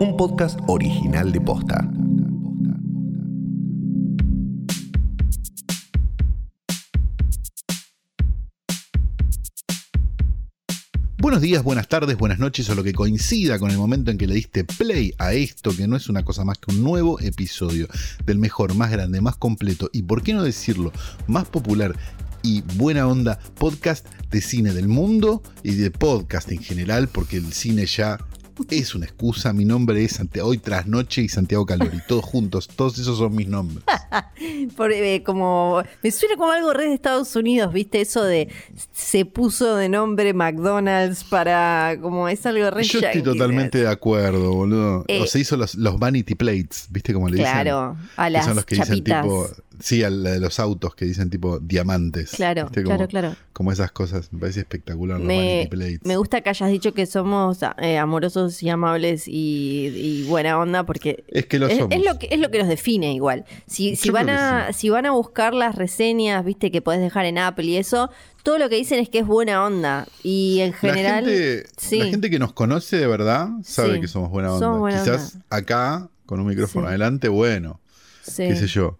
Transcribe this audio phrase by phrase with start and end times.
[0.00, 1.88] un podcast original de Posta.
[11.18, 14.26] Buenos días, buenas tardes, buenas noches o lo que coincida con el momento en que
[14.26, 17.86] le diste play a esto, que no es una cosa más que un nuevo episodio
[18.26, 20.92] del mejor, más grande, más completo y, por qué no decirlo,
[21.26, 21.96] más popular
[22.42, 27.52] y buena onda podcast de cine del mundo y de podcast en general, porque el
[27.52, 28.18] cine ya
[28.70, 29.52] es una excusa.
[29.52, 33.34] Mi nombre es Santiago, hoy tras noche y Santiago Calori, todos juntos, todos esos son
[33.34, 33.84] mis nombres.
[34.76, 38.00] Por, eh, como me suena como algo re de Estados Unidos, ¿viste?
[38.00, 38.48] Eso de
[38.92, 44.52] se puso de nombre McDonald's para como es algo re Yo estoy totalmente de acuerdo,
[44.52, 45.04] boludo.
[45.08, 47.52] Eh, o se hizo los, los vanity plates, ¿viste cómo le dicen?
[47.52, 49.22] Claro, a Que las son los que chapitas.
[49.22, 49.48] dicen tipo,
[49.80, 52.30] sí, a la de los autos que dicen tipo diamantes.
[52.30, 53.36] Claro, claro, claro.
[53.52, 55.68] Como esas cosas, me parece espectacular Me,
[56.02, 60.84] me gusta que hayas dicho que somos eh, amorosos y amables y, y buena onda
[60.84, 61.96] porque Es que lo es, somos.
[61.96, 63.44] es lo que es lo que nos define igual.
[63.66, 67.38] Si, si van a si van a buscar las reseñas, viste que podés dejar en
[67.38, 68.10] Apple y eso,
[68.42, 71.98] todo lo que dicen es que es buena onda y en general la, gente, sí.
[71.98, 74.66] la gente que nos conoce de verdad sabe Sí, que somos buena onda.
[74.66, 75.46] somos buena Quizás onda.
[75.50, 77.80] acá, con un micrófono adelante, bueno,
[78.22, 78.98] sí, qué sé yo,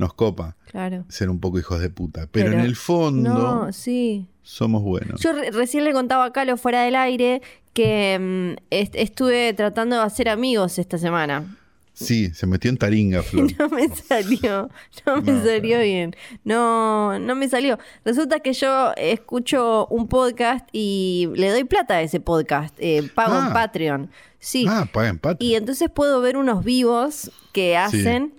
[0.00, 1.04] nos copa claro.
[1.08, 2.26] ser un poco hijos de puta.
[2.32, 4.26] Pero, Pero en el fondo No, sí.
[4.42, 5.20] somos buenos.
[5.20, 7.40] Yo re- recién le contaba a Calo fuera del aire
[7.74, 8.18] que
[8.58, 11.56] mm, est- estuve tratando de hacer amigos esta semana.
[11.92, 13.50] Sí, se metió en taringa, Flor.
[13.58, 14.70] No me salió,
[15.06, 15.84] no me No, salió claro.
[15.84, 16.16] bien.
[16.44, 17.78] No, no me salió.
[18.04, 22.74] Resulta que yo escucho un podcast y le doy plata a ese podcast.
[22.78, 23.52] eh, pago en Ah.
[23.52, 24.10] Patreon.
[24.38, 24.64] Sí.
[24.66, 25.44] Ah, paga empate.
[25.44, 28.32] Y entonces puedo ver unos vivos que hacen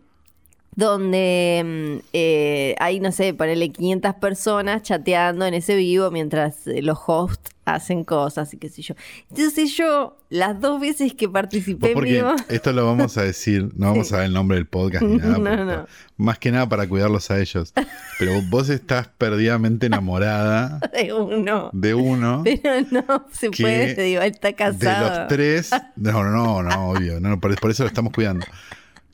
[0.76, 6.82] donde mm, eh, hay, no sé, ponerle 500 personas chateando en ese vivo mientras eh,
[6.82, 8.96] los hosts hacen cosas y qué sé yo.
[9.30, 12.36] Entonces yo, las dos veces que participé porque vivo...
[12.50, 15.38] esto lo vamos a decir, no vamos a dar el nombre del podcast ni nada,
[15.38, 15.88] No, no.
[16.18, 17.74] más que nada para cuidarlos a ellos.
[18.18, 21.70] Pero vos estás perdidamente enamorada de uno.
[21.74, 22.42] de uno.
[22.44, 25.20] Pero no se puede, te digo, está De casado.
[25.20, 28.46] los tres, no, no, no, no, obvio, no, por, por eso lo estamos cuidando.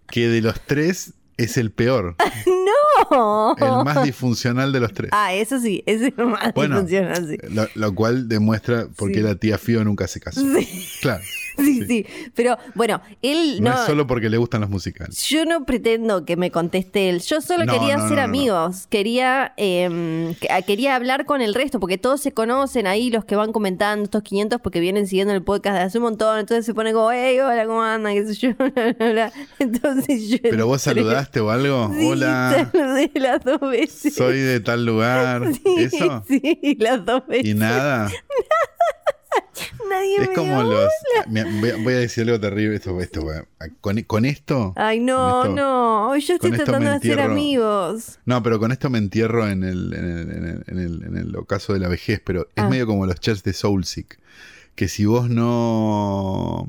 [0.10, 2.16] Que de los tres es el peor,
[3.12, 3.56] ¡No!
[3.58, 5.12] el más disfuncional de los tres.
[5.14, 7.38] Ah, eso sí, es lo más Bueno, disfuncional, sí.
[7.54, 9.22] Lo, lo cual demuestra por qué Sí.
[9.24, 10.42] la tía Fío nunca se casó.
[10.42, 10.88] Sí.
[11.02, 11.24] Claro.
[11.68, 12.06] Sí, sí.
[12.36, 13.80] Pero bueno, él No, no.
[13.82, 15.22] es solo porque le gustan los musicales.
[15.28, 17.22] Yo no pretendo que me conteste él.
[17.22, 18.88] Yo solo No, quería no, ser no, amigos.
[18.88, 23.36] Quería eh, que- quería hablar con el resto, porque todos se conocen ahí, los que
[23.36, 26.40] van comentando, estos 500, porque vienen siguiendo el podcast de hace un montón.
[26.40, 28.14] Entonces se pone como, hey, hola, ¿cómo andan?
[28.14, 28.50] ¿Qué sé yo?
[29.60, 30.38] Entonces yo.
[30.42, 31.92] ¿Pero vos saludaste o algo?
[31.98, 34.14] Sí, Hola, saludé las dos veces.
[34.16, 35.44] soy de tal lugar.
[35.58, 36.24] Sí, ¿Eso?
[36.28, 37.46] Sí, las dos veces.
[37.48, 38.10] Y nada.
[39.90, 41.84] Nadie Es me como dio los.
[41.84, 42.76] Voy, a, decir algo terrible.
[42.76, 43.26] Esto, esto,
[43.82, 44.74] con, con esto.
[44.76, 46.18] Ay, no, con esto- no.
[46.18, 48.20] Yo estoy tratando de hacer amigos.
[48.26, 51.18] No, pero con esto me entierro en el, en el, en el, en el- en
[51.18, 52.22] el ocaso de la vejez.
[52.24, 52.70] Pero es Ah.
[52.70, 54.20] medio como los chats de Soulseek.
[54.76, 56.68] Que si vos no.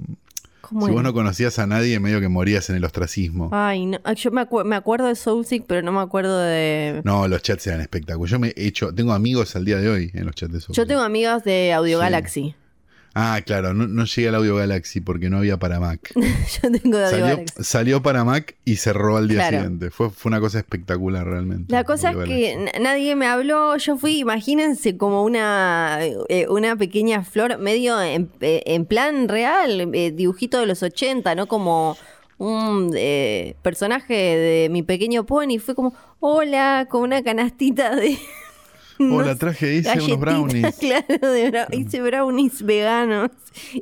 [0.61, 3.49] ¿Cómo Si vos no conocías a nadie, medio que morías en el ostracismo.
[3.53, 4.01] Ay, no.
[4.05, 7.01] Ay, Yo me, acu- me acuerdo de Soulseek, pero no me acuerdo de.
[7.05, 8.31] No, los chats eran espectaculares.
[8.31, 8.95] Yo me he hecho.
[8.95, 10.77] Tengo amigos al día de hoy en los chats de Soulseek.
[10.77, 12.03] Yo tengo amigas de Audio Sí.
[12.05, 12.55] Galaxy.
[13.21, 16.13] Ah, claro, no, no llegué al Audio Galaxy porque no había para Mac.
[16.63, 17.65] Yo tengo de Audio Salió, Galaxy.
[17.65, 19.57] salió para Mac y cerró al día Claro.
[19.57, 19.91] siguiente.
[19.91, 21.73] Fue, fue una cosa espectacular realmente.
[21.73, 22.81] La cosa es que Galaxy.
[22.81, 23.77] nadie me habló.
[23.77, 25.99] Yo fui, imagínense, como una,
[26.29, 31.35] eh, una pequeña flor, medio en, eh, en plan real, eh, dibujito de los 80,
[31.35, 31.97] no como
[32.39, 35.59] un eh, personaje de mi pequeño pony.
[35.59, 38.17] Fue como, hola, con una canastita de.
[39.13, 40.77] Hola, traje, hice unos brownies.
[40.81, 43.31] Claro, de bra- hice brownies veganos.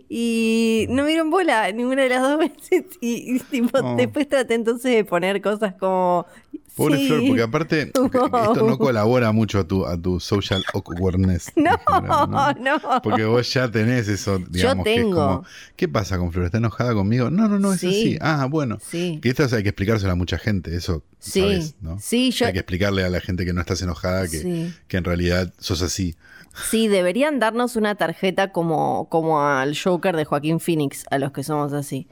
[0.09, 2.85] Y no me dieron bola ninguna de las dos veces.
[3.01, 3.97] Y, y tipo, Oh.
[3.97, 6.27] después traté entonces de poner cosas como.
[6.77, 10.63] Pobre sí, Flor, porque aparte que esto no colabora mucho a tu, a tu social
[10.75, 11.51] awkwardness.
[11.57, 13.03] No, general, no.
[13.03, 15.15] Porque vos ya tenés eso, digamos, que es tengo.
[15.17, 16.45] como, ¿qué pasa con Flor?
[16.47, 17.31] ¿Está enojada conmigo?
[17.31, 17.89] No, no, no, es Sí.
[17.89, 18.19] así.
[18.21, 18.79] Ah, bueno.
[18.87, 19.19] Sí.
[19.23, 21.99] Que esto hay que explicárselo a mucha gente, eso Sí, sabes, ¿no?
[21.99, 25.05] sí, yo- Hay que explicarle a la gente que no estás enojada que, que en
[25.05, 26.15] realidad sos así.
[26.71, 31.43] Sí, deberían darnos una tarjeta como, como al Joker de Joaquín Phoenix, a los que
[31.43, 32.07] somos así.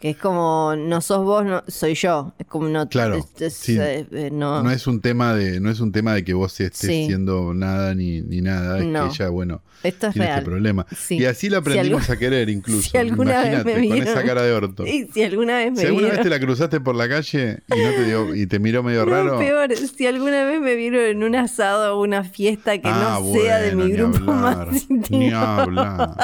[0.00, 2.34] Que es como, no sos vos, no, soy yo.
[2.38, 2.88] Es como no...
[2.90, 3.78] Claro, es- es, sí.
[3.80, 6.60] eh, eh, no, No es un tema de, no es un tema de que vos
[6.60, 7.06] estés Sí.
[7.06, 9.08] siendo nada ni, ni nada, es No.
[9.08, 10.38] que ella, bueno, Esto es tiene real.
[10.40, 10.86] este problema.
[10.94, 11.16] Sí.
[11.18, 12.90] Y así la Si aprendimos algu- a querer incluso.
[12.90, 14.86] si alguna vez me con esa vieron- cara de orto.
[14.86, 16.24] Y si alguna vez me Si alguna vez vieron...
[16.24, 19.38] te la cruzaste por la calle y no te dio, y te miró medio raro.
[19.38, 23.32] peor, si alguna vez me vieron en un asado o una fiesta que ah, no
[23.32, 25.36] sea de bueno, mi ni grupo hablar, más Ni íntimo.
[25.38, 26.14] hablar.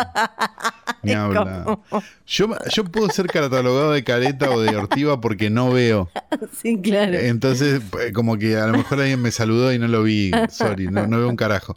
[1.02, 1.82] Ni como-
[2.26, 6.10] Yo, yo puedo ser catalogado de careta o de ortiva porque no veo.
[6.62, 7.14] Sí, claro.
[7.14, 10.30] Entonces, eh, como que a lo mejor alguien me saludó y no lo vi.
[10.50, 11.76] Sorry, no, no veo un carajo.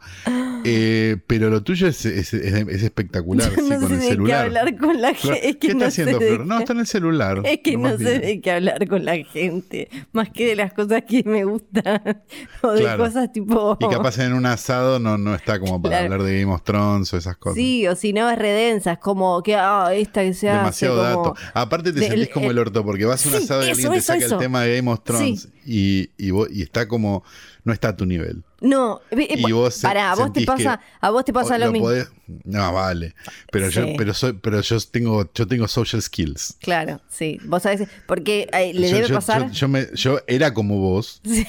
[0.65, 3.99] Eh, pero lo tuyo es, es- es- es espectacular, Yo sí, no con sé el
[3.99, 4.45] de qué celular.
[4.45, 5.49] hablar con la gente.
[5.49, 6.45] Es que ¿Qué está haciendo, de Flor?
[6.45, 7.41] No, está en el celular.
[7.45, 8.21] Es que no sé bien.
[8.21, 12.01] de qué hablar con la gente, más que de las cosas que me gustan
[12.61, 13.03] o de Claro.
[13.03, 13.77] cosas tipo...
[13.79, 16.13] Y capaz en un asado no, no está como para Claro.
[16.13, 17.55] hablar de Game of Thrones o esas cosas.
[17.57, 21.09] Sí, o si no es redensa, es como que, ah, esta que se Demasiado hace
[21.17, 21.35] dato.
[21.53, 23.91] Aparte te del- sentís como el orto porque vas a un Sí, asado y alguien
[23.91, 24.35] te saca eso.
[24.35, 26.09] el tema de Game of Thrones Sí.
[26.17, 27.23] y, y, vos- y está como,
[27.63, 28.43] no está a tu nivel.
[28.65, 31.71] No, Y vos se- pará, a vos te pasa, a vos te pasa O lo,
[31.73, 31.89] mismo.
[31.89, 32.07] podés-
[32.45, 33.13] no, vale.
[33.51, 33.95] Pero yo, Sí.
[33.97, 36.55] pero soy, pero yo tengo, yo tengo social skills.
[36.61, 37.37] Claro, sí.
[37.43, 40.77] Vos sabés, porque eh, le yo, debe yo- pasar, yo- yo me- yo era como
[40.79, 41.45] vos Sí.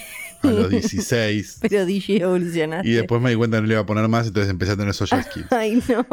[0.47, 2.87] A los 16 pero DJ evolucionaste.
[2.87, 4.77] y después me di cuenta que no le iba a poner más, entonces empecé a
[4.77, 5.47] tener social skills.
[5.51, 6.05] Ay, no.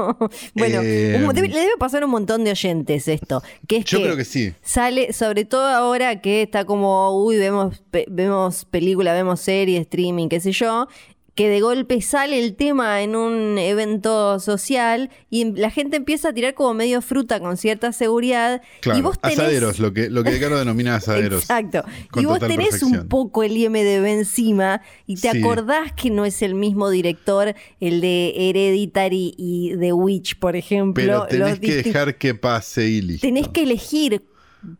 [0.54, 3.42] Bueno, Eh, un- debe- le debe pasar un montón de oyentes esto.
[3.66, 4.52] Que es Yo que creo que sí.
[4.62, 10.28] Sale, sobre todo ahora que está como, uy, vemos, pe- vemos película, vemos serie, streaming,
[10.28, 10.88] qué sé yo,
[11.34, 16.32] que de golpe sale el tema en un evento social y la gente empieza a
[16.34, 18.60] tirar como medio fruta con cierta seguridad.
[18.80, 19.38] Claro, y vos tenés...
[19.38, 21.40] asaderos, lo que, lo que Caro denomina asaderos.
[21.42, 21.84] Exacto.
[22.16, 25.38] Y vos tenés un poco el IMDB encima y te Sí.
[25.38, 31.02] acordás que no es el mismo director, el de Hereditary y The Witch, por ejemplo.
[31.02, 33.26] Pero tenés que dejar que pase y listo.
[33.26, 34.22] Tenés que elegir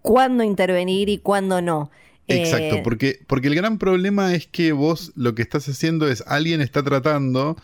[0.02, 1.90] cuándo intervenir y cuándo no.
[2.28, 6.22] Exacto, Eh, porque, porque el gran problema es que vos lo que estás haciendo es
[6.26, 7.56] alguien está tratando.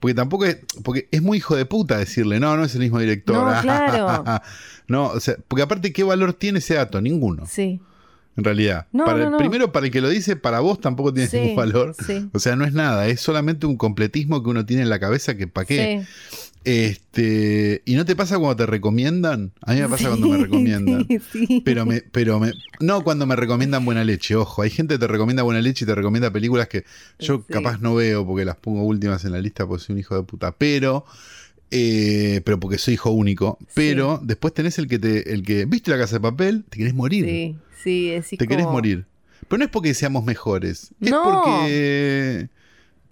[0.00, 0.58] Porque tampoco es.
[0.84, 3.34] Porque es muy hijo de puta decirle, no, no es el mismo director.
[3.36, 4.24] No, claro.
[4.88, 7.00] no, o sea, porque aparte, ¿qué valor tiene ese dato?
[7.00, 7.80] Ninguno, Sí.
[8.36, 8.86] en realidad.
[8.92, 9.36] No, para no, el-.
[9.38, 11.94] Primero, para el que lo dice, para vos tampoco tiene Sí, ningún valor.
[12.06, 12.28] sí.
[12.34, 15.34] O sea, no es nada, es solamente un completismo que uno tiene en la cabeza
[15.34, 16.04] que para qué.
[16.04, 16.45] Sí.
[16.66, 19.52] Este, ¿Y no te pasa cuando te recomiendan?
[19.62, 21.06] A mí me pasa cuando me recomiendan.
[21.08, 21.62] Sí, sí.
[21.64, 25.06] Pero me, pero me, no cuando me recomiendan buena leche, ojo, hay gente que te
[25.06, 26.84] recomienda buena leche y te recomienda películas que
[27.20, 30.16] yo capaz no veo porque las pongo últimas en la lista porque soy un hijo
[30.16, 31.04] de puta, pero,
[31.70, 35.92] eh, pero porque soy hijo único, pero después tenés el que te, el que, ¿viste
[35.92, 36.64] la casa de papel?
[36.68, 39.06] Te querés morir, Sí, sí, es te querés como- morir.
[39.48, 41.22] Pero no es porque seamos mejores, es No.
[41.22, 42.48] porque,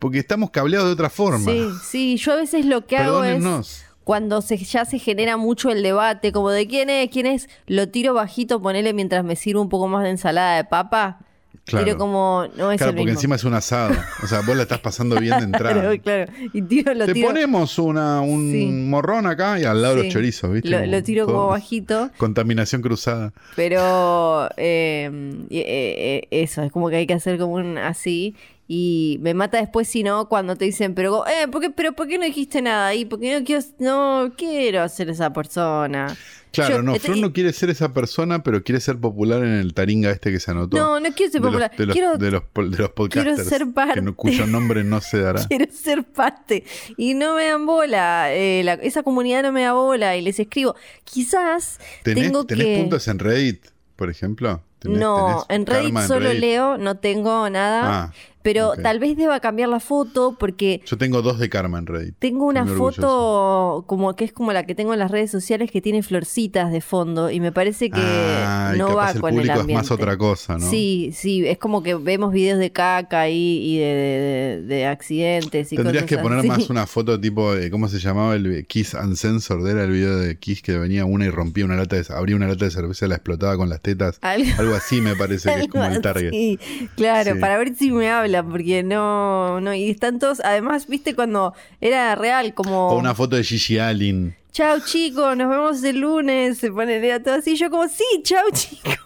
[0.04, 1.50] porque estamos cableados de otra forma.
[1.50, 5.70] Sí, sí, yo a veces lo que hago es cuando se, ya se genera mucho
[5.70, 9.62] el debate, como de quién es, quién es, lo tiro bajito, ponele mientras me sirvo
[9.62, 11.20] un poco más de ensalada de papa.
[11.64, 11.86] Claro.
[11.86, 13.12] Tiro como, no es Claro, el porque mismo.
[13.12, 13.94] encima es un asado.
[14.22, 15.72] O sea, vos la estás pasando bien de entrada.
[15.80, 16.32] Claro, claro.
[16.52, 18.66] Y tiro, lo Te tiro, ponemos una, un Sí.
[18.66, 20.02] morrón acá y al lado sí.
[20.04, 20.68] los chorizos, ¿viste?
[20.68, 21.46] Lo, lo tiro como todo.
[21.48, 22.10] bajito.
[22.18, 23.32] Contaminación cruzada.
[23.56, 25.10] Pero eh,
[25.48, 28.36] eh, eh, eso, es como que hay que hacer como un así.
[28.66, 32.08] Y me mata después si no, cuando te dicen, pero, eh, ¿por qué, pero ¿por
[32.08, 33.04] qué no dijiste nada ahí?
[33.04, 36.16] Porque no quiero, no quiero ser esa persona.
[36.50, 39.50] Claro, Yo- no, este- Flor no quiere ser esa persona, pero quiere ser popular en
[39.54, 40.76] el taringa este que se anotó.
[40.78, 41.76] No, no quiero ser De los- popular.
[41.76, 43.48] De los, quiero, de los, de los podcasters.
[43.48, 44.00] ser parte.
[44.00, 45.44] no- cuyo nombre no se dará.
[45.48, 46.64] quiero ser parte.
[46.96, 48.32] Y no me dan bola.
[48.32, 50.16] eh, la- esa comunidad no me da bola.
[50.16, 50.74] Y les escribo.
[51.04, 52.78] Quizás ¿Tenés, tengo tenés que.
[52.78, 53.66] puntos en Reddit,
[53.96, 54.62] por ejemplo?
[54.80, 56.40] ¿Tenés- no, en Reddit en solo Reddit?
[56.40, 58.04] leo, no tengo nada.
[58.04, 58.12] Ah,
[58.44, 62.14] pero tal vez deba cambiar la foto porque Yo tengo dos de karma en Reddit.
[62.20, 65.80] tengo una foto como que es como la que tengo en las redes sociales que
[65.80, 69.60] tiene florcitas de fondo y me parece que Ah, no va el con el público
[69.60, 69.72] ambiente.
[69.84, 70.70] es más otra cosa, ¿no?
[70.70, 75.72] Sí, sí, es como que vemos videos de caca y, y de, de- de accidentes
[75.72, 76.48] y Tendrías cosas que poner así.
[76.48, 78.34] más una foto tipo, ¿cómo se llamaba?
[78.34, 81.96] El Kiss Uncensored, era el video de Kiss que venía una y rompía una lata
[81.96, 84.18] de, abría una lata de cerveza la explotaba con las tetas.
[84.20, 86.58] Algo- Algo así me parece que es como el target.
[86.96, 87.40] Claro, Sí.
[87.40, 88.10] para ver si me
[88.42, 93.36] porque no, no, y están todos, además, viste cuando era real, como, O una foto
[93.36, 94.36] de Gigi Allen.
[94.52, 98.44] chao chicos, nos vemos el lunes, se pone era todo así, yo como, sí, chao
[98.52, 98.98] chicos.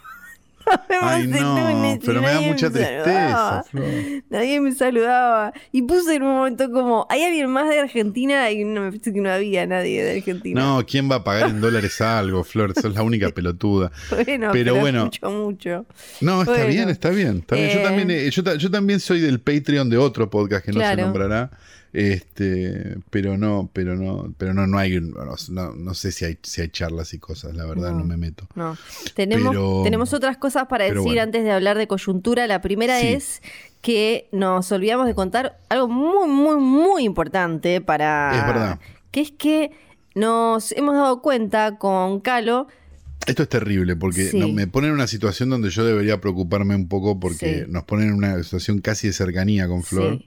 [1.02, 1.38] Ay, no,
[1.70, 3.64] lunes", y pero me da mucha tristeza.
[3.70, 3.84] Flor.
[4.30, 5.52] Nadie me saludaba.
[5.72, 8.50] Y puse en un momento como, ¿hay alguien más de Argentina?
[8.50, 10.60] Y no me parece que no había nadie de Argentina.
[10.60, 12.74] No, ¿quién va a pagar en dólares algo, Flor?
[12.74, 13.90] Sos la única pelotuda.
[14.10, 15.04] Bueno, pero pero, bueno.
[15.04, 15.86] mucho, mucho.
[16.20, 16.66] No, está Bueno.
[16.68, 17.38] bien, está bien.
[17.38, 17.70] está bien.
[17.70, 17.82] Yo, Eh.
[17.82, 20.96] también, eh, yo, yo también soy del Patreon de otro podcast que no Claro.
[20.96, 21.50] se nombrará.
[21.98, 26.38] Este, pero no, pero no, pero no, no hay, no, no- no sé si hay,
[26.42, 28.04] si hay charlas y cosas, la verdad, no, No.
[28.04, 28.46] me meto.
[28.54, 28.76] No.
[29.14, 31.22] Tenemos, Pero- tenemos otras cosas para decir bueno.
[31.22, 32.46] antes de hablar de coyuntura.
[32.46, 33.08] La primera Sí.
[33.08, 33.42] es
[33.82, 38.30] que nos olvidamos de contar algo muy, muy, muy importante para.
[38.38, 38.80] Es verdad.
[39.10, 39.70] Que es que
[40.14, 42.66] nos hemos dado cuenta con Calo.
[43.26, 44.38] Esto es terrible porque Sí.
[44.38, 47.70] no- me ponen en una situación donde yo debería preocuparme un poco porque Sí.
[47.70, 50.18] nos ponen en una situación casi de cercanía con Flor.
[50.18, 50.24] Sí.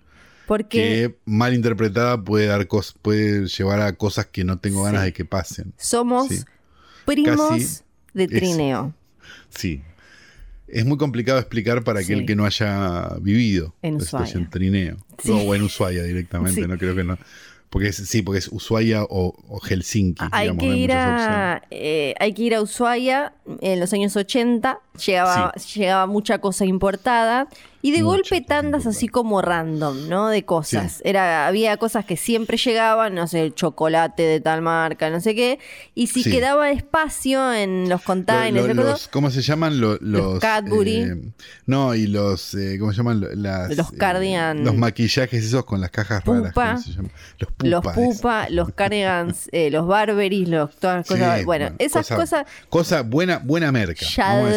[0.51, 5.03] Porque que mal interpretada puede dar cos- puede llevar a cosas que no tengo ganas
[5.03, 5.73] de que pasen.
[5.77, 6.41] somos Sí.
[7.05, 7.79] primos Casi
[8.13, 8.93] de es- trineo.
[9.49, 9.81] Sí.
[10.67, 12.25] Es muy complicado explicar para aquel Sí.
[12.25, 14.97] que no haya vivido En la situación trineo.
[15.23, 16.67] No, o en Ushuaia directamente, Sí.
[16.67, 17.17] no creo que no.
[17.69, 20.21] Porque es, sí, porque es Ushuaia o, o Helsinki.
[20.33, 24.79] Hay digamos, que, ir a, eh, hay que ir a Ushuaia en los años 80,
[25.05, 27.47] llegaba, llegaba mucha cosa importada
[27.83, 30.27] y de Mucha golpe tandas así como random, ¿no?
[30.29, 30.97] De cosas.
[30.97, 31.01] Sí.
[31.03, 35.33] Era, había cosas que siempre llegaban, no sé, el chocolate de tal marca, no sé
[35.33, 35.57] qué,
[35.95, 36.29] y si Sí.
[36.29, 39.79] quedaba espacio en los Lo- containers, ¿Cómo se llaman?
[39.81, 40.95] Lo- los, Cadbury.
[41.01, 41.15] eh,
[41.65, 42.53] no, y los.
[42.53, 43.25] eh, ¿Cómo se llaman?
[43.41, 44.63] Las, Los eh, cardigan.
[44.63, 46.43] los maquillajes esos con las cajas raras.
[46.43, 46.77] Los pupa.
[47.63, 51.45] los pupa, los cardigans, eh, los barberis, los, todas las cosas.
[51.45, 54.05] Bueno, esas cosa- cosas Cosa buena, buena merca.
[54.17, 54.51] vamos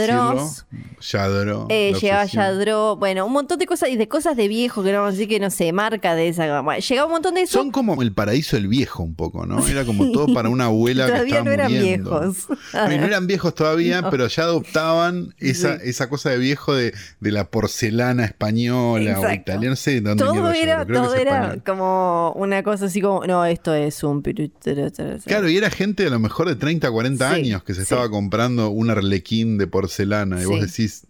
[1.01, 1.67] Yadro.
[1.71, 2.25] Eh, llegaba.
[2.27, 5.13] Yadro, bueno, un montón de cosas y de cosas de viejo que no vamos a
[5.13, 6.61] decir que no sé, marca de esa.
[6.63, 7.59] Bueno, llegaba un montón de eso.
[7.59, 9.67] Son como el paraíso del viejo un poco, ¿no?
[9.67, 12.21] Era como todo para una abuela que Todavía estaba no eran muriendo.
[12.21, 12.47] viejos.
[12.73, 14.11] No, eran viejos todavía, No.
[14.11, 15.89] pero ya adoptaban esa, Sí.
[15.91, 20.25] esa cosa de viejo de, de la porcelana española o italiana, no sé de dónde
[20.25, 24.23] todo era, creo todo era como una cosa así como, no, esto es un
[25.25, 27.83] Claro, y era gente a lo mejor de 30, 40 Sí, años que se sí.
[27.83, 30.61] estaba comprando un arlequín de porcelana y vos Sí.
[30.67, 31.07] decís,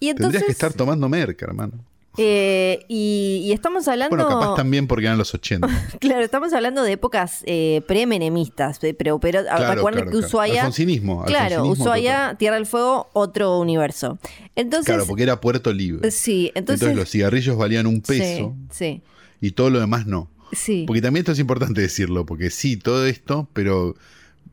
[0.00, 1.72] Y entonces, tendrías que estar tomando merca, hermano.
[2.18, 5.68] eh, y, y estamos hablando, Bueno, capaz también porque eran los 80.
[6.00, 10.26] claro, estamos hablando de épocas eh, pre-menemistas, eh, pero, pero Claro, recuerden claro, que claro.
[10.26, 14.18] Ushuaia, Alfonsinismo, claro, alfonsinismo Ushuaia, Tierra del Fuego, otro universo.
[14.54, 16.10] Entonces, Claro, porque era Puerto Libre.
[16.10, 19.02] sí, Entonces, entonces, los cigarrillos valían un peso sí,
[19.42, 20.30] y todo lo demás no.
[20.52, 20.84] sí, sí.
[20.86, 23.94] Porque también esto es importante decirlo, porque sí, todo esto, pero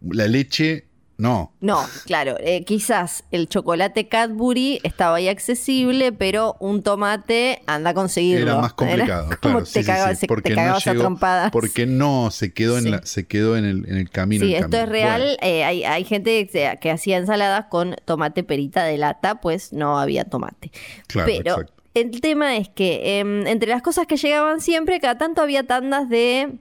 [0.02, 0.86] la leche,
[1.18, 1.54] no.
[1.62, 7.94] No, claro, eh, quizás el chocolate Cadbury estaba ahí accesible, pero un tomate anda a
[7.94, 8.52] conseguirlo.
[8.52, 9.60] Era más complicado, Era claro.
[9.60, 11.52] te sí, sí, cagabas, sí, te porque no cagabas a llegó- trompadas.
[11.52, 14.46] Porque no, se quedó en, la, se quedó en, el, en el camino.
[14.46, 15.22] Sí, el esto es real.
[15.22, 19.72] Bueno, eh, hay, hay gente que, que hacía ensaladas con tomate perita de lata, pues
[19.72, 20.72] no había tomate.
[21.08, 21.74] Claro, Pero exacto.
[21.94, 26.10] el tema es que em, entre las cosas que llegaban siempre, cada tanto había tandas
[26.10, 26.56] de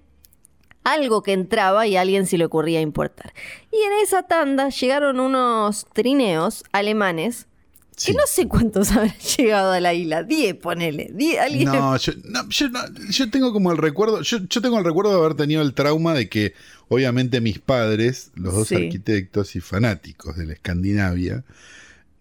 [0.84, 3.32] algo que entraba y a alguien se le ocurría importar.
[3.70, 7.46] Y en esa tanda llegaron unos trineos alemanes
[7.94, 8.12] Sí.
[8.12, 10.22] que no sé cuántos habrán llegado a la isla.
[10.22, 11.10] 10, ponele.
[11.12, 11.66] 10, alguien.
[11.66, 15.12] No, yo, no, yo, no, yo tengo como el recuerdo, yo, yo tengo el recuerdo
[15.12, 16.54] de haber tenido el trauma de que
[16.88, 18.76] obviamente mis padres, los dos Sí.
[18.76, 21.44] arquitectos y fanáticos de la Escandinavia,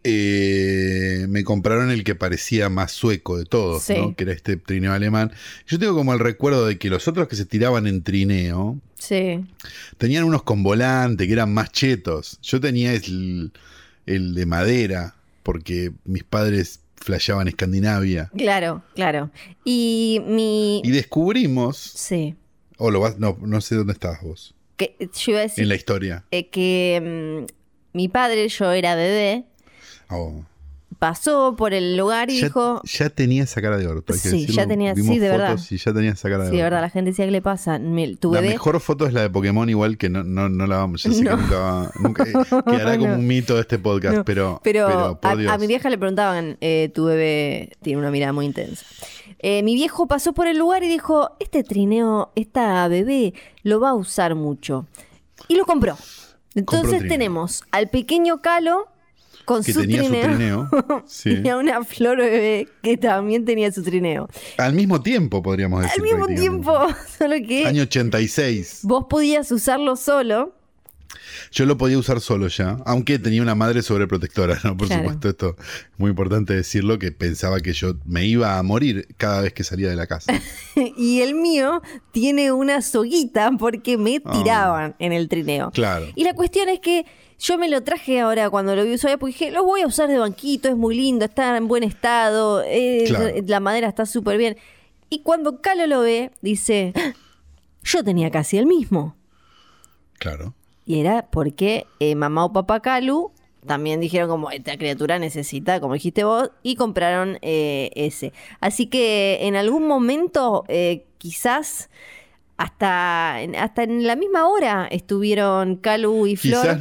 [0.03, 3.93] eh, me compraron el que parecía más sueco de todos, Sí.
[3.97, 4.15] ¿no?
[4.15, 5.31] que era este trineo alemán.
[5.67, 9.43] Yo tengo como el recuerdo de que los otros que se tiraban en trineo Sí.
[9.97, 12.39] tenían unos con volante que eran más chetos.
[12.41, 13.51] Yo tenía el,
[14.05, 18.29] el de madera, porque mis padres flasheaban Escandinavia.
[18.37, 19.31] Claro, claro.
[19.65, 20.81] Y mi.
[20.83, 22.35] Y descubrimos, Sí.
[22.77, 25.69] o lo vas, no, no sé dónde estabas vos, Que, yo iba a decir en
[25.69, 26.25] la historia.
[26.31, 29.45] eh, que mm, mi padre, yo era bebé,
[30.11, 30.43] Oh.
[30.99, 32.81] pasó por el lugar y ya, dijo.
[32.83, 34.55] ya tenía esa cara de orto, hay que Sí, decirlo.
[34.55, 35.49] ya tenía- Vimos sí, de verdad.
[35.51, 37.41] fotos y ya tenía esa cara de Sí, de verdad, la gente decía, ¿qué le
[37.41, 37.79] pasa?
[38.19, 38.53] Tu La bebé.
[38.53, 41.01] mejor foto es la de Pokémon, igual que no, no, no la vamos.
[41.03, 41.31] Yo sé No.
[41.31, 41.91] que nunca.
[41.99, 42.33] Nunca, eh,
[42.67, 45.51] quedará como un mito de este podcast, pero, Pero, pero, por a, Dios.
[45.51, 48.85] a mi vieja le preguntaban, eh, tu bebé tiene una mirada muy intensa.
[49.39, 53.89] Eh, mi viejo pasó por el lugar y dijo, este trineo, esta bebé lo va
[53.91, 54.85] a usar mucho.
[55.47, 55.97] Y lo compró.
[56.53, 58.87] Entonces tenemos al pequeño Calo
[59.45, 60.23] con que su tenía trineo.
[60.23, 61.03] su trineo.
[61.07, 61.41] sí.
[61.43, 64.27] Y a una flor bebé que también tenía su trineo.
[64.57, 66.01] Al mismo tiempo, podríamos decir.
[66.01, 66.73] Al mismo tiempo,
[67.17, 68.79] solo que Año 86.
[68.83, 70.55] vos podías usarlo solo.
[71.51, 74.77] Yo lo podía usar solo ya, aunque tenía una madre sobreprotectora, ¿no?
[74.77, 75.03] Por Claro.
[75.03, 75.65] supuesto, esto es
[75.97, 79.89] muy importante decirlo, que pensaba que yo me iba a morir cada vez que salía
[79.89, 80.31] de la casa.
[80.97, 81.81] Y el mío
[82.11, 84.31] tiene una soguita porque me Ah.
[84.31, 85.71] tiraban en el trineo.
[85.71, 86.07] Claro.
[86.15, 87.05] Y la cuestión es que
[87.41, 90.07] yo me lo traje ahora cuando lo vi usar porque dije, lo voy a usar
[90.07, 92.63] de banquito, es muy lindo, está en buen estado,
[93.07, 93.33] Claro.
[93.47, 94.57] la madera está súper bien.
[95.09, 97.13] Y cuando Calo lo ve, dice, "Ah,
[97.83, 99.15] yo tenía casi el mismo.
[100.19, 100.53] Claro.
[100.85, 103.31] Y era porque eh, mamá o papá Calu
[103.65, 108.33] también dijeron como esta criatura necesita, como dijiste vos, y compraron eh, ese.
[108.59, 111.89] Así que en algún momento, eh, quizás
[112.63, 116.61] hasta, hasta en la misma hora estuvieron Calu y Flor.
[116.61, 116.79] Quizás,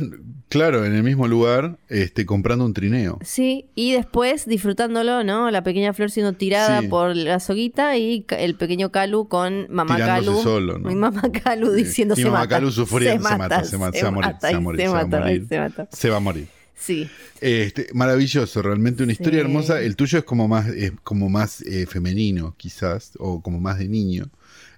[0.49, 3.19] claro, en el mismo lugar, este, comprando un trineo.
[3.23, 5.51] Sí, y después disfrutándolo, ¿no?
[5.51, 6.89] La pequeña Flor siendo tirada Sí.
[6.89, 10.43] por la soguita y el pequeño Calu con mamá Tirándose Calu.
[10.43, 10.91] solo, ¿no?
[10.91, 12.57] Y mamá Calu diciendo Y se mamá mata.
[12.57, 14.81] Calu sufriendo, se mata, se mata, se va a morir, mata, se va a morir,
[14.81, 15.43] se se va a morir.
[15.43, 15.89] y se mata.
[15.93, 16.47] Se va a morir.
[16.75, 17.09] Sí.
[17.43, 19.47] Este, maravilloso, realmente una historia Sí.
[19.47, 19.81] hermosa.
[19.83, 23.89] El tuyo es como más, es como más eh, femenino, quizás, o como más de
[23.89, 24.31] niño.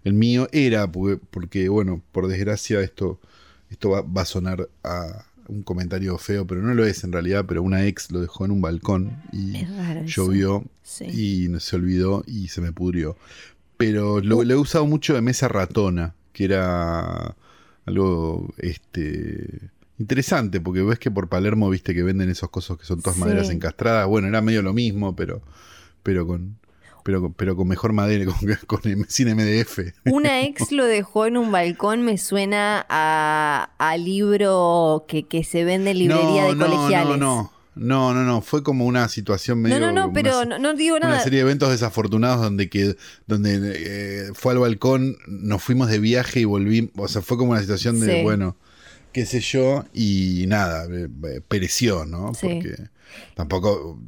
[0.05, 3.21] El mío era, porque, porque, bueno, por desgracia esto,
[3.71, 7.45] esto va, va a sonar a un comentario feo, pero no lo es en realidad,
[7.47, 9.65] pero una ex lo dejó en un balcón y
[10.07, 11.45] llovió Sí.
[11.45, 13.17] y no se olvidó y se me pudrió.
[13.77, 17.35] Pero lo, lo he usado mucho de mesa ratona, que era
[17.85, 23.01] algo este interesante, porque ves que por Palermo viste que venden esos cosas que son
[23.03, 23.21] todas Sí.
[23.21, 24.07] maderas encastradas.
[24.09, 25.43] Bueno, era medio lo mismo, pero,
[26.03, 26.57] pero con.
[27.05, 28.25] Pero, pero con mejor madera,
[28.67, 29.79] con, con- sin MDF.
[30.07, 35.65] Una ex lo dejó en un balcón, me suena a, a libro que, que se
[35.65, 37.09] vende en librería de no, colegiales.
[37.09, 37.53] no, no.
[37.75, 38.43] No, no, no.
[38.43, 39.81] Fue como una situación medio.
[39.81, 41.21] no, no, no, pero una- no, no digo Una nada.
[41.23, 46.41] serie de eventos desafortunados donde que donde eh, fue al balcón, nos fuimos de viaje
[46.41, 48.23] y volvimos, o sea, fue como una situación de Sí.
[48.23, 48.59] bueno,
[49.13, 52.35] qué sé yo y nada, eh, eh, pereció, ¿no?
[52.35, 52.47] Sí.
[52.61, 52.77] Porque
[53.35, 53.99] tampoco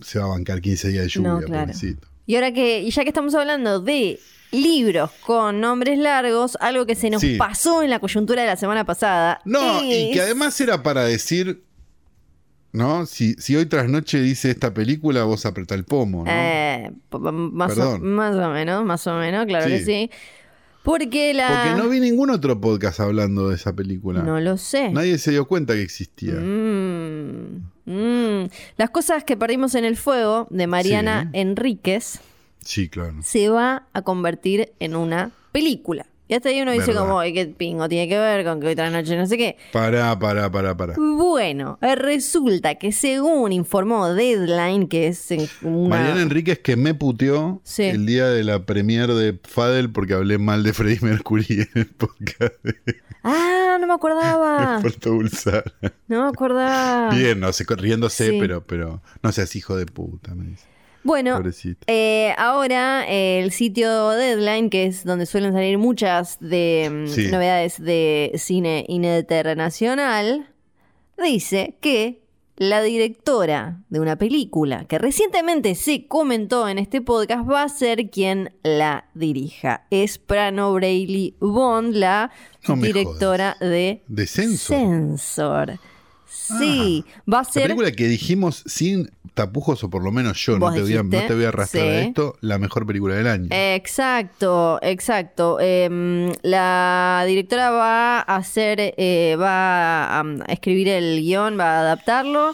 [0.00, 1.62] se va a bancar 15 días de lluvia, No, claro.
[1.66, 2.06] pobrecito.
[2.26, 4.18] Y ahora que, y ya que estamos hablando de
[4.52, 7.36] libros con nombres largos, algo que se nos Sí.
[7.36, 9.40] pasó en la coyuntura de la semana pasada.
[9.44, 11.62] No, y que además era para decir
[12.74, 13.04] ¿No?
[13.04, 16.30] Si, si hoy tras noche dice esta película, vos apretá el pomo, ¿no?
[16.32, 18.02] Eh, más, o, Perdón.
[18.14, 19.84] más o menos, más o menos, claro que Sí.
[19.84, 20.10] sí.
[20.82, 21.48] Porque la.
[21.48, 24.22] Porque no vi ningún otro podcast hablando de esa película.
[24.22, 24.88] No lo sé.
[24.90, 26.32] Nadie se dio cuenta que existía.
[26.32, 28.44] Mm, mm.
[28.76, 31.38] Las cosas que perdimos en el fuego de Mariana Sí.
[31.40, 32.20] Enríquez
[32.64, 33.16] Sí, claro.
[33.22, 36.06] se va a convertir en una película.
[36.32, 37.02] Y hasta ahí uno dice Verdad.
[37.02, 39.58] como, "Ay, ¿qué pingo tiene que ver con que otra noche no sé qué?
[39.70, 40.94] Pará, pará, pará, pará.
[40.96, 45.28] Bueno, eh, resulta que según informó Deadline, que es
[45.60, 45.88] una...
[45.90, 47.82] Mariana Enríquez que me puteó Sí.
[47.82, 51.86] el día de la premier de Fadel porque hablé mal de Freddie Mercury en el
[51.88, 52.76] podcast de
[53.24, 54.78] Ah, no me acordaba.
[54.80, 55.64] Puerto Bulsara.
[56.08, 57.14] No me acordaba.
[57.14, 58.30] Bien, no sé, riéndose.
[58.30, 58.38] Sí.
[58.40, 60.64] pero, pero no seas hijo de puta, me dice.
[61.04, 61.40] Bueno,
[61.88, 67.28] eh, ahora eh, el sitio Deadline, que es donde suelen salir muchas de mm, Sí.
[67.30, 70.46] novedades de cine internacional,
[71.22, 72.20] dice que
[72.56, 78.10] la directora de una película que recientemente se comentó en este podcast va a ser
[78.10, 79.86] quien la dirija.
[79.90, 82.30] Es Prano Brayley Bond, la
[82.68, 84.26] No directora de ¿De?
[84.26, 85.78] Censor.
[86.32, 90.58] Sí, va a La ser película que dijimos sin tapujos, o por lo menos yo,
[90.58, 92.06] no te, voy a, no te voy a arrastrar a sí.
[92.08, 93.48] esto, la mejor película del año.
[93.50, 95.58] Exacto, exacto.
[95.60, 101.76] Em, la directora va a hacer, eh, va a, um, a escribir el guion, va
[101.76, 102.52] a adaptarlo.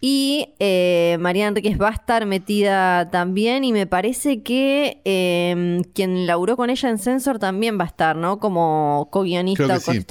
[0.00, 3.64] Y eh, María Enríquez va a estar metida también.
[3.64, 8.14] Y me parece que em, quien laburó con ella en Censor también va a estar,
[8.16, 8.38] ¿no?
[8.38, 10.06] Como co-guionista o que sí.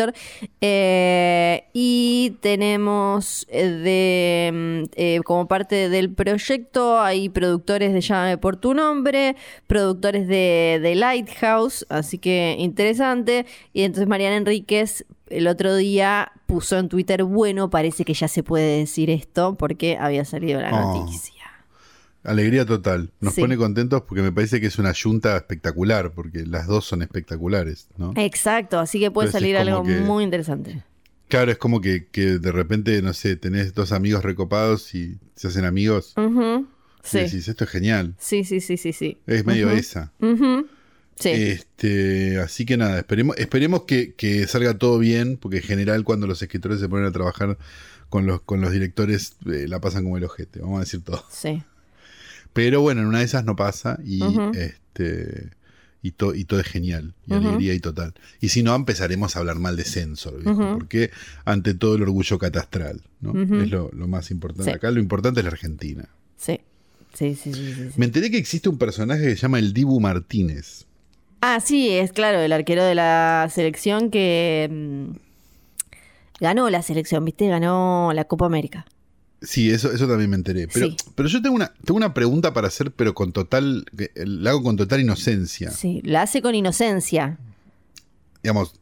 [0.62, 8.38] Eh, y tenemos eh, de mm, eh, como parte del proyecto hay productores de Llámame
[8.38, 9.36] por tu nombre,
[9.68, 13.46] productores de, de Lighthouse, así que interesante.
[13.74, 18.44] Y entonces Mariana Enríquez el otro día puso en Twitter, bueno, parece que ya se
[18.44, 20.98] puede decir esto porque había salido la Oh.
[21.00, 21.34] noticia.
[22.24, 23.12] Alegría total.
[23.20, 23.42] Nos Sí.
[23.42, 27.88] pone contentos porque me parece que es una yunta espectacular, porque las dos son espectaculares,
[27.98, 28.14] ¿no?
[28.16, 30.84] Exacto, así que puede Entonces salir algo que- muy interesante.
[31.28, 35.48] Claro, es como que, que de repente, no sé, tenés dos amigos recopados y se
[35.50, 36.14] hacen amigos.
[36.18, 36.68] Ujú,
[37.04, 37.18] Y Sí.
[37.20, 38.16] decís, esto es genial.
[38.18, 39.20] sí, sí, sí, sí, sí.
[39.28, 40.12] Es medio esa.
[41.20, 41.30] Sí.
[41.30, 46.28] Este, así que nada, esperemos, esperemos que, que salga todo bien, porque en general cuando
[46.28, 47.58] los escritores se ponen a trabajar
[48.10, 51.24] con los, con los directores, eh, la pasan como el ojete, vamos a decir todo.
[51.32, 51.64] sí.
[52.54, 54.22] Pero bueno, en una de esas no pasa y
[54.56, 55.50] este
[56.02, 58.14] y, to- y todo es genial, y alegría y total.
[58.40, 61.12] Y si no, empezaremos a hablar mal de Censor, viejo, porque
[61.44, 63.32] ante todo el orgullo catastral, ¿no?
[63.62, 64.72] Es lo, lo más importante.
[64.72, 64.76] Sí.
[64.76, 66.08] Acá lo importante es la Argentina.
[66.38, 66.62] Sí.
[67.14, 67.94] Sí, sí, sí, sí, sí.
[67.98, 70.86] Me enteré que existe un personaje que se llama el Dibu Martínez.
[71.42, 75.16] Ah, sí, es claro, el arquero de la selección que mm,
[76.40, 77.48] ganó la selección, ¿viste?
[77.48, 78.86] Ganó la Copa América.
[79.42, 80.68] Sí, eso, eso también me enteré.
[80.68, 80.98] Pero, Sí.
[81.14, 84.64] pero yo tengo una, tengo una pregunta para hacer, pero con total, que- la hago
[84.64, 85.70] con total inocencia.
[85.70, 87.38] Sí, la hace con inocencia.
[88.42, 88.74] Digamos,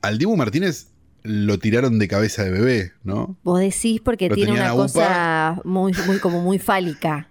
[0.00, 0.88] al Dibu Martínez
[1.22, 3.36] lo tiraron de cabeza de bebé, ¿no?
[3.42, 7.28] Vos decís porque Lo tiene una cosa muy, muy, como muy fálica.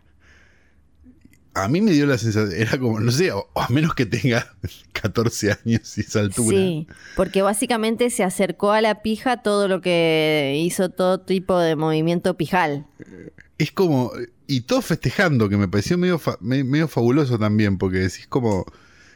[1.55, 4.05] A mí me dio la sensación, era como, no sé, o, o a menos que
[4.05, 4.53] tenga
[4.93, 6.57] 14 años y esa altura.
[6.57, 11.75] Sí, porque básicamente se acercó a la pija todo lo que hizo todo tipo de
[11.75, 12.85] movimiento pijal.
[13.57, 14.11] Es como,
[14.47, 18.65] y todo festejando, que me pareció medio, fa- me- medio fabuloso también, porque decís como,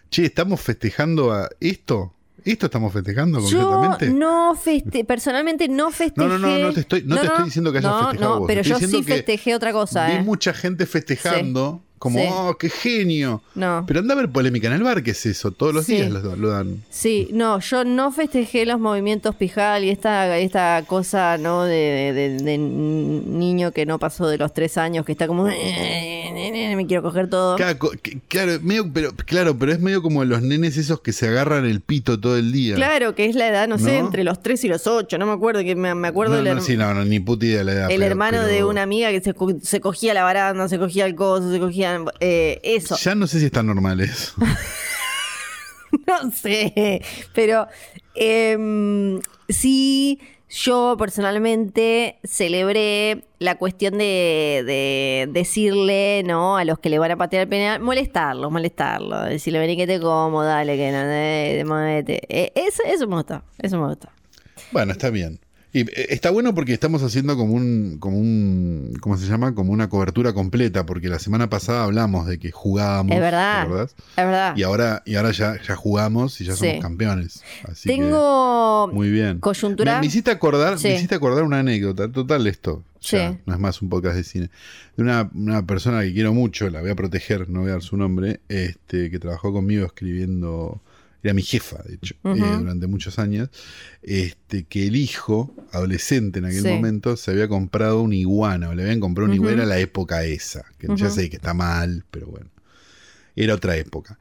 [0.09, 2.13] che, estamos festejando a esto.
[2.45, 4.09] ¿Esto estamos festejando Yo concretamente?
[4.17, 6.25] no feste personalmente no festejé.
[6.25, 8.39] No, no, no, no te estoy, no te estoy diciendo que hayas no, festejado No,
[8.39, 8.47] vos.
[8.47, 10.21] pero yo sí festejé otra cosa, Vi ¿eh?
[10.23, 12.25] mucha gente festejando, como, Sí.
[12.31, 13.41] oh, qué genio.
[13.55, 13.83] No.
[13.87, 15.51] Pero anda a ver polémica en el bar, ¿qué es eso?
[15.51, 15.95] Todos los Sí.
[15.97, 16.83] días lo, lo dan.
[16.89, 21.63] Sí, no, yo no festejé los movimientos pijal y esta, esta cosa, ¿no?
[21.65, 26.85] De, de- de niño que no pasó de los tres años, que está como, me
[26.87, 27.55] quiero coger todo.
[27.55, 31.65] Claro, que- medio- pero, claro, pero es medio como los nenes esos que se agarran
[31.65, 32.75] el pito todo el día.
[32.75, 35.33] Claro, que es la edad, no, sé, entre los tres y los ocho, no me
[35.33, 37.63] acuerdo, que me, me acuerdo no, no, herm- sí, no, no, ni puta idea de
[37.65, 37.91] la edad.
[37.91, 41.15] el pero- hermano de una amiga que se, se cogía la baranda, se cogía el
[41.15, 41.88] coso, se cogía
[42.19, 42.95] eh, eso.
[42.97, 44.33] Ya no sé si es tan normal eso.
[46.05, 47.01] No sé,
[47.33, 47.67] pero
[48.13, 56.57] em, sí, yo personalmente celebré la cuestión de, de decirle, ¿no?
[56.57, 59.99] A los que le van a patear el penal, molestarlo, molestarlo, decirle, vení que te
[59.99, 62.21] como, dale, que no, eh, movete.
[62.29, 64.11] Eh, eso, eso me gusta, eso me gusta.
[64.71, 65.39] Bueno, está bien.
[65.71, 69.53] Y eh, está bueno porque estamos haciendo como un, como un, ¿cómo se llama?
[69.53, 73.13] Como una cobertura completa, porque la semana pasada hablamos de que jugábamos.
[73.15, 74.57] Es verdad, es verdad.
[74.57, 76.79] Y ahora, y ahora ya, ya jugamos y ya somos Sí.
[76.79, 77.43] campeones.
[77.65, 79.39] Así que, Tengo muy bien.
[79.39, 79.95] coyuntura.
[79.95, 80.87] Me, me hiciste acordar, Sí.
[80.87, 82.83] me hiciste acordar una anécdota, total esto.
[83.01, 83.37] ya, Sí.
[83.45, 84.49] no es más un podcast de cine.
[84.97, 87.81] De una, una persona que quiero mucho, la voy a proteger, no voy a dar
[87.81, 90.81] su nombre, este, que trabajó conmigo escribiendo,
[91.23, 93.49] era mi jefa, de hecho, eh, durante muchos años,
[94.01, 96.69] este, que el hijo, adolescente en aquel Sí.
[96.69, 99.43] momento, se había comprado una iguana, o le habían comprado una Ujú.
[99.43, 102.49] iguana a la época esa, que ya sé que está mal, pero bueno,
[103.35, 104.17] era otra época.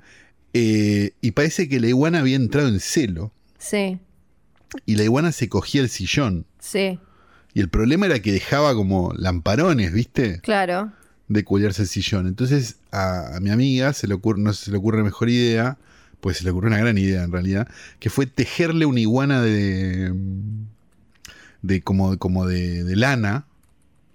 [0.55, 3.99] Eh, y parece que la iguana había entrado en celo Sí,
[4.87, 6.47] y la iguana se cogía el sillón.
[6.59, 6.99] sí,
[7.55, 10.41] Y el problema era que dejaba como lamparones, ¿viste?
[10.43, 10.93] claro.
[11.29, 12.27] De cuellarse el sillón.
[12.27, 15.77] Entonces a, a mi amiga se le ocurre, no se le ocurre mejor idea,
[16.21, 17.69] pues se le ocurrió una gran idea en realidad,
[18.01, 20.15] que fue tejerle una iguana de.
[21.63, 23.47] de como, como de, de lana.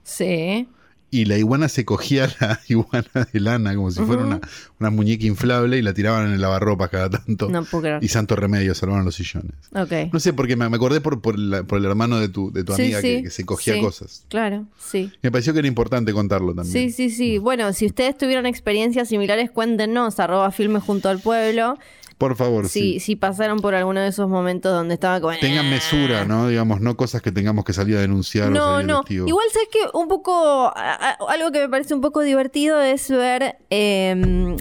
[0.03, 0.67] Sí.
[1.15, 4.41] Y la iguana se cogía la iguana de lana como si fuera una,
[4.80, 7.49] una muñeca inflable y la tiraban en el lavarropas cada tanto.
[7.49, 8.04] No puedo creer.
[8.04, 9.52] Y santo remedio, salvaron los sillones.
[9.76, 10.12] Ok.
[10.12, 12.63] No sé, porque me, me acordé por, por, la- por el hermano de tu, de
[12.63, 13.82] tu Sí, amiga que, se cogía sí.
[13.82, 14.26] cosas.
[14.28, 15.12] Claro, sí.
[15.21, 16.73] Me pareció que era importante contarlo también.
[16.73, 17.38] Sí, sí, sí.
[17.38, 21.78] Bueno, si ustedes tuvieron experiencias similares, cuéntenos, arroba filme junto al pueblo.
[22.23, 22.99] Por favor, Si, sí.
[23.01, 25.38] si pasaron por alguno de esos momentos donde estaba como...
[25.39, 26.47] Tengan mesura, ¿no?
[26.47, 29.03] Digamos, no cosas que tengamos que salir a denunciar o No, al no.
[29.09, 30.33] Igual sabes que un poco,
[30.67, 34.55] a- a- algo que me parece un poco divertido es ver, eh,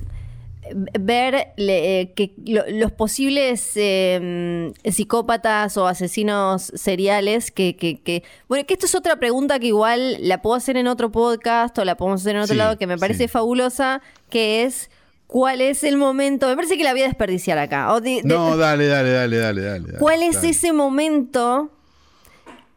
[0.98, 8.64] ver eh, que lo- los posibles eh, psicópatas o asesinos seriales que, que, que, bueno,
[8.66, 11.96] que esto es otra pregunta que igual la puedo hacer en otro podcast o la
[11.96, 13.28] podemos hacer en otro Sí, lado que me parece sí.
[13.28, 14.88] fabulosa, que es
[15.32, 16.46] ¿cuál es el momento?
[16.46, 17.92] Me parece que la voy a desperdiciar acá.
[17.94, 19.86] O de- de- No, dale, dale, dale, dale, dale.
[19.86, 20.50] dale, ¿Cuál es dale.
[20.50, 21.70] ese momento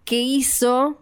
[0.06, 0.98] que hizo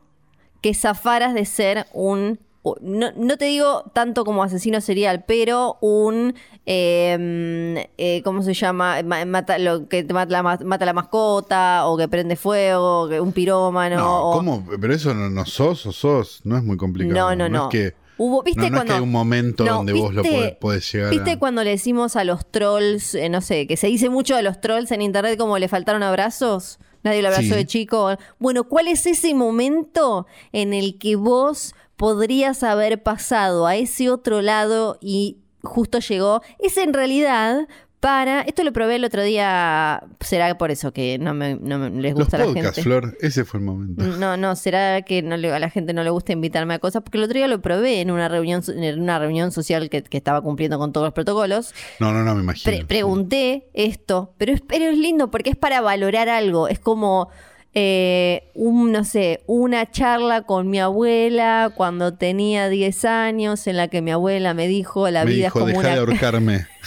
[0.62, 2.40] que zafaras de ser un...
[2.82, 6.34] No, no te digo tanto como asesino serial, pero un...
[6.66, 9.04] eh, eh, ¿Cómo se llama?
[9.04, 13.10] Ma- Mata, lo que te mata la, ma- mata la mascota, o que prende fuego,
[13.10, 13.98] que un pirómano.
[13.98, 14.66] No, o- ¿cómo?
[14.80, 16.40] Pero eso no, no sos o sos.
[16.46, 17.14] No es muy complicado.
[17.14, 17.64] No, no, no.
[17.64, 20.14] Es que, Hubo, ¿viste no, no es cuando, que hay un momento No, donde vos
[20.14, 21.40] lo ¿viste- podés, podés llegar ¿Viste a...
[21.40, 24.62] cuando le decimos a los trolls, eh, no sé, que se dice mucho de los
[24.62, 26.80] trolls en internet como le faltaron abrazos?
[27.04, 27.56] Nadie lo abrazó Sí.
[27.56, 28.16] de chico.
[28.40, 34.42] Bueno, ¿cuál es ese momento en el que vos podrías haber pasado a ese otro
[34.42, 36.42] lado y justo llegó?
[36.60, 37.68] Es en realidad
[38.04, 38.42] para.
[38.42, 40.04] Esto lo probé el otro día.
[40.20, 42.82] Será por eso que no, me, no me- les Los gusta a la podcasts, gente.
[42.84, 44.04] Flor, ese fue el momento.
[44.04, 47.02] No, no, será que no le- a la gente no le gusta invitarme a cosas,
[47.02, 50.18] porque el otro día lo probé en una reunión, en una reunión social que, que
[50.18, 51.74] estaba cumpliendo con todos los protocolos.
[52.00, 52.76] No, no, no, me imagino.
[52.76, 56.68] Pre- pregunté esto, pero es, pero es lindo porque es para valorar algo.
[56.68, 57.30] Es como
[57.74, 63.88] eh, un, no sé, una charla con mi abuela cuando tenía 10 años, en la
[63.88, 65.90] que mi abuela me dijo la me vida dijo, es como deja una.
[65.94, 66.68] de ahorcarme.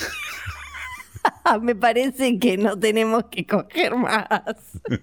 [1.63, 4.27] me parece que no tenemos que coger más.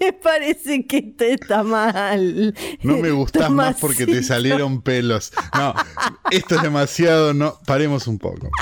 [0.00, 2.54] me parece que esto está mal.
[2.82, 5.32] No me gustás más porque te salieron pelos.
[5.54, 5.74] No,
[6.30, 7.58] esto es demasiado, no.
[7.66, 8.48] Paremos un poco.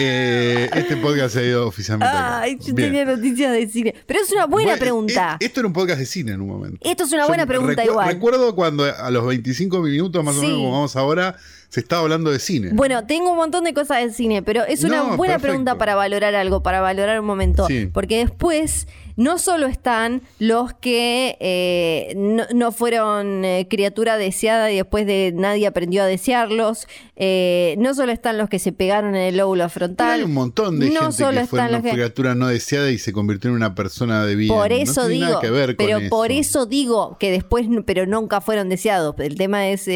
[0.00, 2.16] Eh, este podcast se ha ido oficialmente.
[2.16, 2.40] acá.
[2.42, 2.90] Ay, yo Bien.
[2.92, 3.92] tenía noticias de cine.
[4.06, 5.36] Pero es una buena Bueno, pregunta.
[5.40, 6.78] e- Esto era un podcast de cine en un momento.
[6.88, 8.06] Esto es una Yo buena pregunta recu- igual.
[8.06, 11.34] Recuerdo cuando a los 25 minutos más o menos como vamos ahora,
[11.68, 12.70] Se estaba hablando de cine.
[12.72, 15.48] Bueno, tengo un montón de cosas de cine, pero es una No, buena perfecto.
[15.52, 17.66] pregunta para valorar algo, para valorar un momento.
[17.66, 17.86] Sí.
[17.92, 18.86] Porque después
[19.18, 25.32] no solo están los que eh, no, no fueron eh, criatura deseada y después de
[25.34, 29.64] nadie aprendió a desearlos, eh, no solo están los que se pegaron en el lóbulo
[29.64, 30.20] Pero frontal.
[30.20, 32.98] hay un montón de no gente solo que fue una que- criatura no deseada y
[32.98, 34.54] se convirtió en una persona de bien.
[34.54, 36.08] Por eso digo, nada que ver con pero eso.
[36.10, 39.16] por eso digo que después, pero nunca fueron deseados.
[39.18, 39.86] El tema es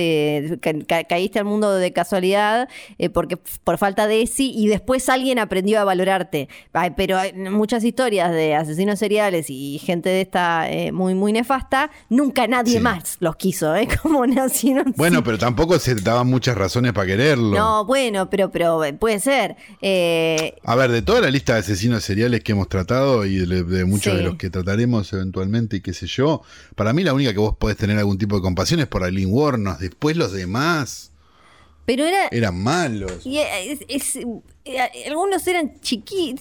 [0.61, 2.69] ca- ca- caíste al mundo de casualidad
[3.15, 6.49] porque por falta de esi y después alguien aprendió a valorarte.
[6.73, 9.12] Ay, pero hay muchas historias de asesinos seriales
[9.49, 12.81] y gente de esta eh, muy muy nefasta, nunca nadie Sí.
[12.81, 13.87] más los quiso, ¿eh?
[14.03, 14.95] Como nacieron.
[14.97, 17.57] Bueno, pero tampoco se daban muchas razones para quererlo.
[17.57, 19.57] No, bueno, pero pero eh, puede ser.
[19.81, 23.63] Eh, A ver, de toda la lista de asesinos seriales que hemos tratado y de,
[23.65, 24.19] de muchos Sí.
[24.19, 26.43] de los que trataremos eventualmente y qué sé yo,
[26.75, 29.29] para mí la única que vos podés tener algún tipo de compasión es por Aileen
[29.33, 29.79] Warnos.
[29.79, 31.11] Después los demás
[31.85, 33.27] pero era eran malos.
[33.27, 34.19] Y es- es-
[35.09, 36.41] algunos eran chiquitos.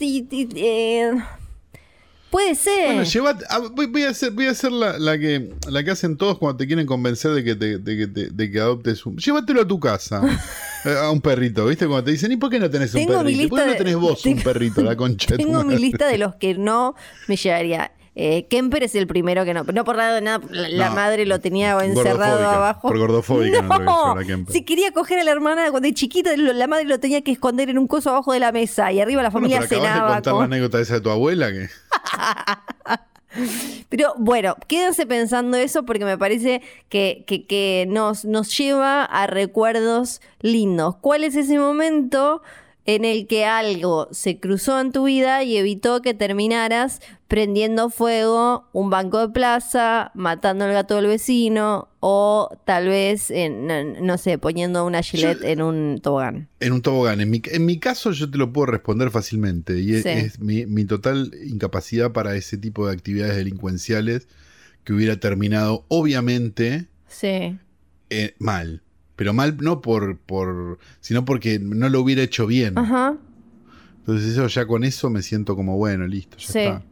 [2.32, 2.86] Puede ser.
[2.88, 5.92] Bueno, llevate- ah, voy, voy a hacer, voy a hacer la, la que, la que
[5.92, 9.06] hacen todos cuando te quieren convencer de que, te- de que, te- de que adoptes
[9.06, 9.18] un...
[9.18, 10.22] Llévatelo a tu casa.
[10.86, 11.86] eh, A un perrito, ¿viste?
[11.86, 13.50] Cuando te dicen, ¿y por qué no tenés un Tengo perrito?
[13.50, 16.18] ¿Por qué no tenés vos un perrito, la concha de tu Tengo mi lista de
[16.18, 16.96] los que no
[17.28, 17.92] me llevaría.
[18.14, 19.64] Eh, Kemper es el primero que no.
[19.64, 20.96] No por nada, nada la, la No.
[20.96, 22.90] madre lo tenía encerrado abajo.
[22.90, 24.52] Por gordofóbica no hizo la Kemper.
[24.54, 27.70] Si quería coger a la hermana cuando de chiquita, la madre lo tenía que esconder
[27.70, 28.92] en un coso abajo de la mesa.
[28.92, 30.14] Y arriba la Bueno, familia pero acabas de cenaba.
[30.16, 31.70] contar con- la anécdota esa de tu abuela que...
[33.90, 40.22] Pero bueno, quédense pensando eso porque me parece que, que- nos, nos lleva a recuerdos
[40.42, 40.96] lindos.
[40.98, 42.42] ¿Cuál es ese momento
[42.86, 48.68] en el que algo se cruzó en tu vida y evitó que terminaras prendiendo fuego
[48.74, 53.68] un banco de plaza, matando al gato del vecino o tal vez, en,
[54.06, 56.50] no, sé, poniendo una gilet en un tobogán?
[56.60, 57.22] En un tobogán.
[57.22, 59.80] En mi, en mi caso yo te lo puedo responder fácilmente.
[59.80, 60.10] Y es, Sí.
[60.10, 64.28] es mi, mi total incapacidad para ese tipo de actividades delincuenciales
[64.84, 67.58] que hubiera terminado, obviamente, Sí.
[68.10, 68.82] eh, mal.
[69.16, 70.80] Pero mal no por, por.
[71.00, 72.78] sino porque no lo hubiera hecho bien.
[72.78, 73.16] Ajá,
[74.00, 76.60] Entonces eso ya con eso me siento como bueno, listo, ya Sí.
[76.60, 76.84] está.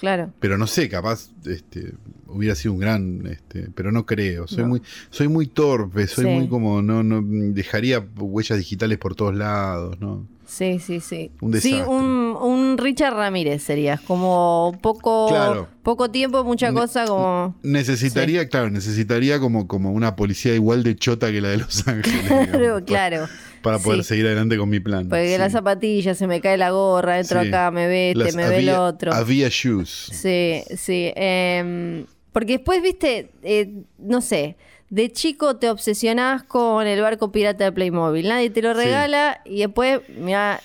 [0.00, 0.32] claro.
[0.40, 1.94] Pero no sé, capaz este,
[2.26, 4.46] hubiera sido un gran, este, pero no creo.
[4.48, 4.68] Soy No.
[4.68, 6.30] muy, soy muy torpe, soy Sí.
[6.30, 7.22] muy como, no, no,
[7.54, 10.26] dejaría huellas digitales por todos lados, ¿no?
[10.52, 11.30] Sí, sí, sí.
[11.40, 11.94] Un sí, desastre.
[11.96, 15.68] un, un Richard Ramírez serías, como poco, Claro.
[15.82, 17.56] poco tiempo, mucha cosa, como...
[17.62, 22.22] Necesitaría, claro, necesitaría como, como una policía igual de chota que la de Los Ángeles.
[22.28, 23.28] digamos, Claro, pa- claro.
[23.62, 24.08] Para poder Sí.
[24.08, 25.08] seguir adelante con mi plan.
[25.08, 25.38] Porque sí.
[25.38, 27.48] las zapatillas, se me cae la gorra, entro Sí.
[27.48, 29.14] acá, me ve este, Las me ve el otro.
[29.14, 30.10] Había shoes.
[30.12, 31.12] Sí, sí.
[31.16, 34.56] em, porque después, viste, eh, no sé,
[34.92, 38.28] de chico te obsesionás con el barco pirata de Playmobil.
[38.28, 38.76] Nadie te lo Sí.
[38.84, 40.60] regala y después, mira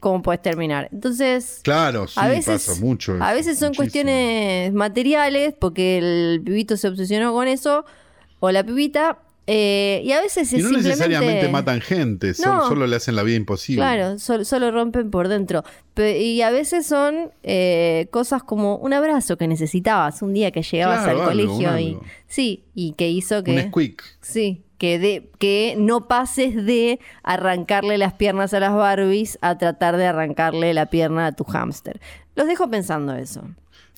[0.00, 0.90] cómo puedes terminar.
[0.92, 1.60] Entonces...
[1.64, 3.12] Claro, sí, a veces, pasa mucho.
[3.20, 3.76] A eso, veces son muchísimo.
[3.76, 7.86] cuestiones materiales, porque el pibito se obsesionó con eso,
[8.38, 9.18] o la pibita,
[9.52, 10.88] eh, y a veces Y no simplemente...
[10.90, 12.68] necesariamente matan gente, son- No.
[12.68, 13.82] solo le hacen la vida imposible.
[13.82, 15.64] Claro, sol- solo rompen por dentro.
[15.94, 20.62] Pe- y a veces son eh, cosas como un abrazo que necesitabas un día que
[20.62, 22.02] llegabas Claro, al algo, colegio y algo.
[22.28, 24.04] sí, y que hizo que Un squeak.
[24.20, 29.96] sí, que de que no pases de arrancarle las piernas a las Barbies a tratar
[29.96, 32.00] de arrancarle la pierna a tu hámster.
[32.36, 33.42] Los dejo pensando eso.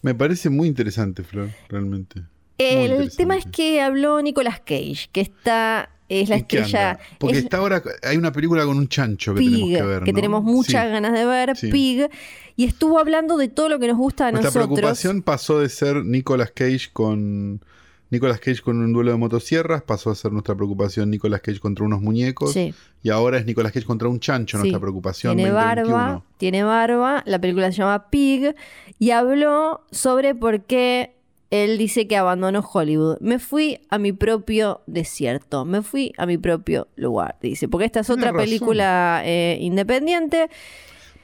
[0.03, 2.23] Me parece muy interesante, Flor, realmente.
[2.71, 6.99] El tema es que habló Nicolas Cage, que está es la ¿Y qué estrella?
[7.19, 10.01] Porque es- está ahora, hay una película con un chancho que tenemos Pig, que ver.
[10.07, 10.13] ¿no?
[10.13, 10.91] tenemos muchas Sí.
[10.93, 11.71] ganas de ver, Sí.
[11.71, 12.09] Pig,
[12.55, 14.69] y estuvo hablando de todo lo que nos gusta a Nuestra nosotros.
[14.79, 17.65] preocupación pasó de ser Nicolas Cage con
[18.11, 21.87] Nicolas Cage con un duelo de motosierras, pasó a ser nuestra preocupación Nicolas Cage contra
[21.87, 22.75] unos muñecos Sí.
[23.03, 25.97] y ahora es Nicolas Cage contra un chancho, nuestra preocupación Tiene 2021.
[25.97, 28.55] barba, tiene barba, la película se llama Pig,
[28.99, 31.15] y habló sobre por qué
[31.53, 33.19] él dice que abandonó Hollywood.
[33.21, 38.01] Me fui a mi propio desierto, me fui a mi propio lugar, dice, porque esta
[38.01, 38.45] es Tiene otra razón.
[38.45, 40.49] película eh, independiente.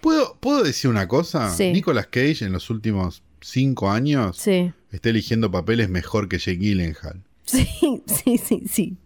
[0.01, 1.51] ¿Puedo, ¿Puedo decir una cosa?
[1.51, 1.73] Sí.
[1.73, 7.23] Nicolas Cage en los últimos cinco años Sí, está eligiendo papeles mejor que Jake Gyllenhaal.
[7.45, 7.67] sí,
[8.07, 8.97] sí, sí, sí.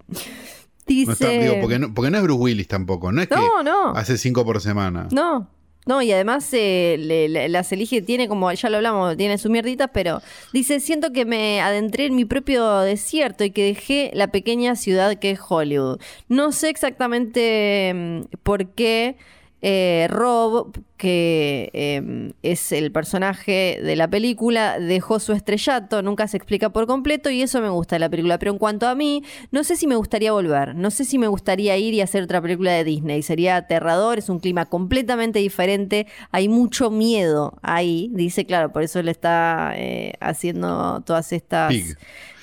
[0.87, 1.07] Dice...
[1.07, 3.65] No está, digo, porque, no, porque no es Bruce Willis tampoco, no es No, que
[3.65, 3.91] no.
[3.95, 5.07] hace cinco por semana.
[5.13, 5.49] No,
[5.85, 10.23] no, y además eh, las elige, tiene como, ya lo hablamos, tiene su mierdita, pero
[10.53, 15.18] dice, siento que me adentré en mi propio desierto y que dejé la pequeña ciudad
[15.18, 16.01] que es Hollywood.
[16.29, 19.16] No sé exactamente mm, por qué
[19.64, 26.37] eh, Rob, que eh, es el personaje de la película, dejó su estrellato, nunca se
[26.37, 28.38] explica por completo y eso me gusta de la película.
[28.38, 29.22] Pero en cuanto a mí,
[29.53, 32.42] no sé si me gustaría volver, no sé si me gustaría ir y hacer otra
[32.42, 33.22] película de Disney.
[33.22, 39.01] Sería aterrador, es un clima completamente diferente, hay mucho miedo ahí, dice, claro, por eso
[39.01, 41.72] le está eh, haciendo todas estas...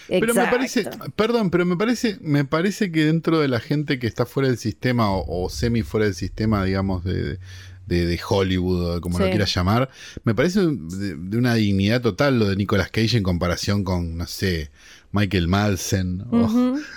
[0.10, 4.08] Pero me parece, perdón, pero me parece, me parece que dentro de la gente que
[4.08, 7.38] está fuera del sistema o, semi fuera del sistema, digamos, de,
[7.86, 9.90] de, Hollywood o como lo quieras llamar,
[10.24, 14.72] me parece de, una dignidad total lo de Nicolas Cage en comparación con, no sé,
[15.12, 16.26] Michael Madsen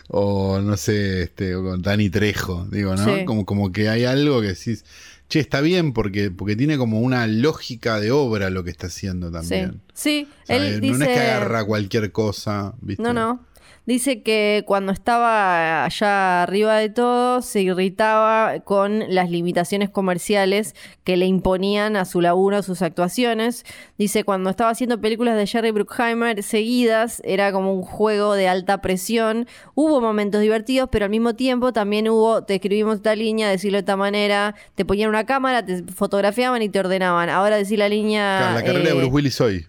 [0.09, 3.25] o, no sé, este, o con Danny Trejo, digo, ¿no?
[3.25, 4.85] Como, como que hay algo que decís
[5.33, 9.31] che, está bien porque, porque tiene como una lógica de obra lo que está haciendo
[9.31, 9.81] también.
[9.95, 13.03] Sí, él no es que agarra cualquier cosa, ¿viste?
[13.03, 13.41] No, no.
[13.85, 21.17] Dice que cuando estaba allá arriba de todo se irritaba con las limitaciones comerciales que
[21.17, 23.65] le imponían a su laburo, a sus actuaciones.
[23.99, 28.81] Dice cuando estaba haciendo películas de Jerry Bruckheimer seguidas era como un juego de alta
[28.81, 29.49] presión.
[29.75, 33.81] Hubo momentos divertidos, pero al mismo tiempo también hubo, te escribimos esta línea, decirlo de
[33.81, 37.29] esta manera, te ponían una cámara, te fotografiaban y te ordenaban.
[37.31, 38.53] Ahora decir la línea...
[38.55, 39.67] la carrera de eh, Bruce Willis hoy.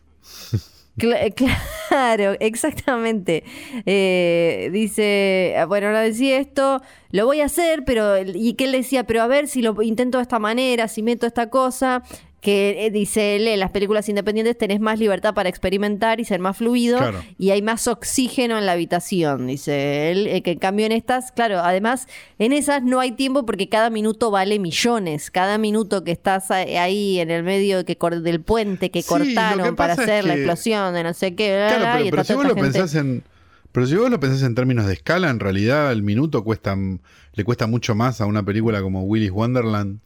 [1.89, 3.43] claro, exactamente.
[3.86, 9.06] Eh, dice, bueno, ahora decía esto, lo voy a hacer, pero, y que él decía,
[9.06, 12.03] pero a ver si lo intento de esta manera, si meto esta cosa,
[12.43, 16.41] que eh, dice él, en las películas independientes tenés más libertad para experimentar y ser
[16.41, 16.99] más fluido
[17.39, 21.32] y hay más oxígeno en la habitación, dice él, eh, que en cambio en estas,
[21.32, 22.08] claro, además
[22.39, 27.21] en esas no hay tiempo porque cada minuto vale millones, cada minuto que estás ahí
[27.21, 31.36] en el medio que del puente que cortaron para hacer la explosión de no sé
[31.36, 33.23] qué, claro, pero, si vos lo pensás en
[33.71, 37.43] pero si vos lo pensás en términos de escala, en realidad el minuto cuesta le
[37.45, 39.99] cuesta mucho más a una película como Willy's Wonderland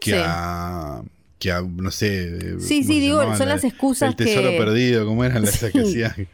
[0.00, 1.02] que a
[1.38, 2.58] que no sé.
[2.60, 6.28] Sí, sí, digo, son las excusas el tesoro perdido, como eran las que hacían.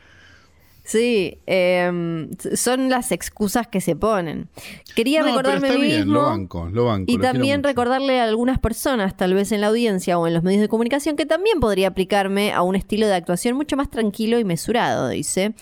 [0.85, 4.49] Sí, em, son las excusas que se ponen.
[4.97, 9.17] Quería recordarme a mí mismo lo banco, lo banco, y también recordarle a algunas personas,
[9.17, 12.53] tal vez en la audiencia o en los medios de comunicación, que también podría aplicarme
[12.53, 15.55] a un estilo de actuación mucho más tranquilo y mesurado, dice.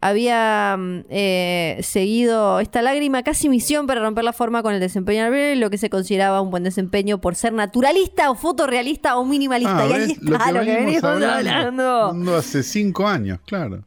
[0.00, 5.16] Había mm, eh, seguido esta lágrima casi misión para romper la forma con el desempeño
[5.56, 9.78] lo que se consideraba un buen desempeño por ser naturalista o fotorrealista o minimalista.
[9.78, 12.36] Ah, y ahí está lo que, venimos hablando.
[12.36, 13.82] Hace cinco años, claro.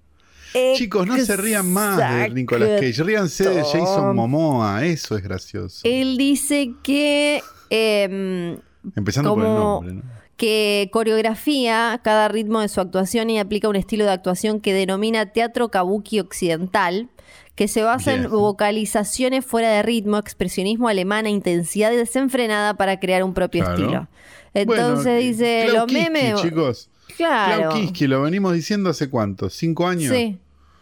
[0.75, 5.81] Chicos, no se rían más de Nicolas Cage, ríanse de Jason Momoa, eso es gracioso.
[5.83, 7.41] Él dice que...
[7.69, 8.57] Em,
[8.95, 10.03] Empezando por el nombre,
[10.39, 15.33] que coreografía cada ritmo de su actuación y aplica un estilo de actuación que denomina
[15.33, 17.09] teatro kabuki occidental,
[17.55, 23.21] que se basa en vocalizaciones fuera de ritmo, expresionismo alemán e intensidad desenfrenada para crear
[23.23, 24.07] un propio estilo.
[24.53, 26.41] Entonces dice, los memes...
[26.41, 26.89] chicos.
[27.19, 27.71] Claro.
[27.71, 30.15] Clau lo venimos diciendo hace cuánto, cinco años.
[30.15, 30.39] Sí.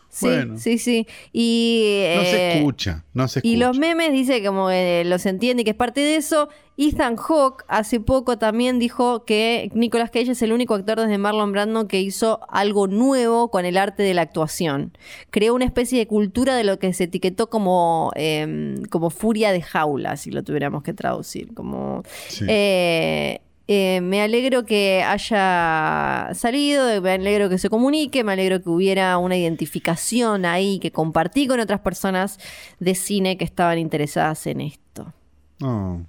[0.09, 1.07] Sí, sí, sí.
[1.33, 3.53] Y, no se eh, escucha, no se escucha.
[3.53, 6.49] Y los memes dice como que los entiende que es parte de eso.
[6.77, 11.51] Ethan Hawke hace poco también dijo que Nicolas Cage es el único actor desde Marlon
[11.51, 14.97] Brando que hizo algo nuevo con el arte de la actuación.
[15.29, 19.61] Creó una especie de cultura de lo que se etiquetó como, em, como furia de
[19.61, 21.53] jaula, si lo tuviéramos que traducir.
[21.53, 22.03] Como
[22.47, 28.69] eh, eh, me alegro que haya salido, me alegro que se comunique, me alegro que
[28.69, 32.39] hubiera una identificación ahí que compartí con otras personas
[32.79, 35.13] de cine que estaban interesadas en esto.
[35.61, 35.99] Oh.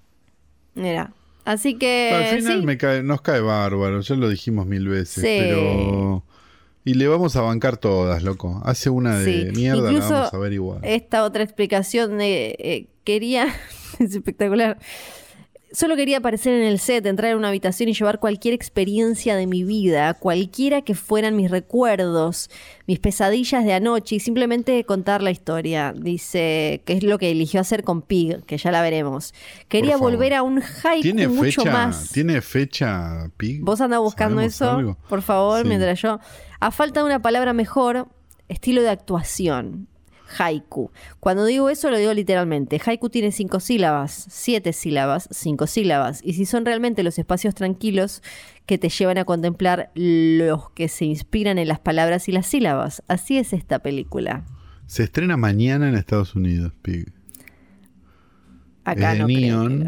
[0.75, 1.13] Mira,
[1.45, 2.13] así que.
[2.15, 6.23] Al final nos cae bárbaro, ya lo dijimos mil veces, pero.
[6.85, 8.63] Y le vamos a bancar todas, loco.
[8.65, 10.79] Hace una de mierda, la vamos a ver igual.
[10.85, 12.57] Esta otra explicación de.
[12.59, 13.49] Eh, quería.
[13.99, 14.79] es espectacular
[15.71, 19.47] Solo quería aparecer en el set, entrar en una habitación y llevar cualquier experiencia de
[19.47, 22.49] mi vida, cualquiera que fueran mis recuerdos,
[22.87, 25.93] mis pesadillas de anoche y simplemente contar la historia.
[25.95, 29.35] Dice que es lo que eligió hacer con Pig, que ya la veremos.
[29.69, 32.13] Quería volver a un haiku ¿Tiene mucho más.
[32.13, 33.63] ¿Tiene fecha Pig?
[33.63, 34.97] ¿Vos andás buscando eso?
[35.09, 36.19] Por favor, mientras yo.
[36.61, 38.09] A falta de una palabra mejor,
[38.49, 39.89] estilo de actuación
[40.39, 40.91] haiku.
[41.21, 42.81] Cuando digo eso lo digo literalmente.
[42.85, 46.21] Haiku tiene cinco sílabas, siete sílabas, cinco sílabas.
[46.23, 48.23] Y si son realmente los espacios tranquilos
[48.67, 53.03] que te llevan a contemplar los que se inspiran en las palabras y las sílabas.
[53.09, 54.45] Así es esta película.
[54.87, 57.13] Se estrena mañana en Estados Unidos, Pig.
[58.85, 59.85] Acá no Neon.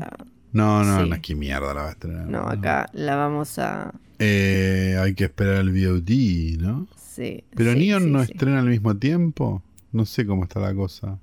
[0.53, 2.26] No, no, no, qué mierda la va a estrenar.
[2.26, 3.94] No, acá la vamos a.
[4.18, 6.88] Eh, hay que esperar el VOD, ¿no?
[6.96, 7.44] Sí.
[7.55, 9.62] Pero Neon no estrena al mismo tiempo.
[9.92, 11.18] No sé cómo está la cosa.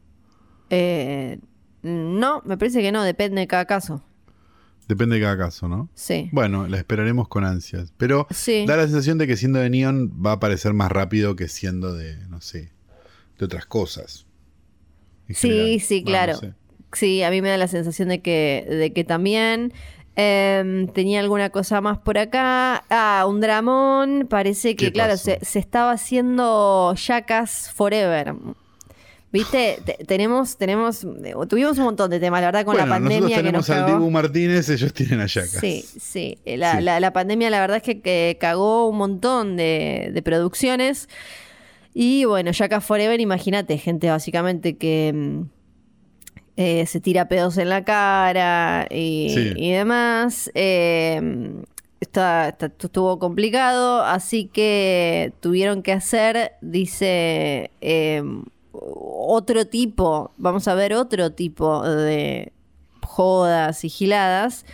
[0.69, 1.39] Eh,
[1.84, 4.03] no, me parece que no, depende de cada caso.
[4.88, 5.89] Depende de cada caso, ¿no?
[5.95, 6.30] Sí.
[6.32, 7.93] Bueno, la esperaremos con ansias.
[7.97, 8.65] Pero Sí.
[8.65, 11.93] da la sensación de que siendo de Neon va a aparecer más rápido que siendo
[11.93, 12.72] de, no sé,
[13.38, 14.26] de otras cosas.
[15.30, 15.80] Sí, general.
[15.82, 16.34] sí, claro.
[16.34, 16.53] no sé.
[16.93, 19.74] Sí, a mí me da la sensación de que, de que también.
[20.20, 22.84] Em, tenía alguna cosa más por acá.
[22.89, 24.26] Ah, un dramón.
[24.28, 28.34] Parece que, ¿Qué claro, se, se estaba haciendo Jackass Forever.
[29.32, 31.05] Viste, Te- tenemos, tenemos,
[31.49, 33.91] tuvimos un montón de temas, la verdad, con bueno, la pandemia nosotros que nos tenemos
[33.91, 33.99] al.
[33.99, 35.28] Dibu Martínez, ellos tienen a.
[35.28, 36.38] Sí, sí.
[36.45, 36.82] La, Sí.
[36.84, 41.09] la- la pandemia, la verdad es que, que cagó un montón de, de producciones.
[41.93, 45.41] Y bueno, Jackass Forever, imagínate, gente básicamente que mm,
[46.58, 49.53] eh, se tira pedos en la cara y, Sí.
[49.55, 50.51] y demás.
[50.55, 51.51] Eh,
[52.01, 58.22] está- está- estuvo complicado, así que tuvieron que hacer, dice, eh,
[58.74, 62.51] otro tipo, vamos a ver otro tipo de
[63.01, 64.66] jodas y giladas.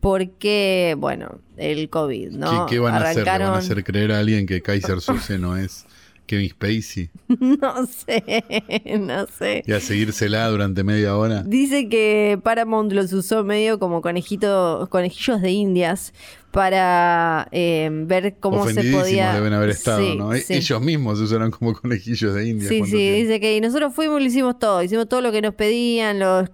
[0.00, 2.66] Porque, bueno, el COVID, ¿no?
[2.66, 3.24] ¿Qué, qué van a hacer?
[3.24, 5.84] ¿Le van a hacer creer a alguien que Kaiser Suse no es
[6.26, 7.10] Kevin Spacey?
[7.28, 8.44] No sé,
[9.00, 9.62] no sé.
[9.66, 11.42] Y a seguírsela durante media hora.
[11.42, 16.12] Dice que Paramount los usó medio como conejito, conejillos de indias
[16.50, 19.34] para eh, ver cómo se podía.
[19.34, 20.32] deben haber estado, Sí, ¿no?
[20.32, 20.54] E- sí.
[20.54, 22.68] Ellos mismos se usaron como conejillos de India.
[22.68, 23.18] Sí, ¿cuánto sí, tiempo?
[23.20, 26.18] dice que y nosotros fuimos y lo hicimos todo, hicimos todo lo que nos pedían,
[26.18, 26.48] los,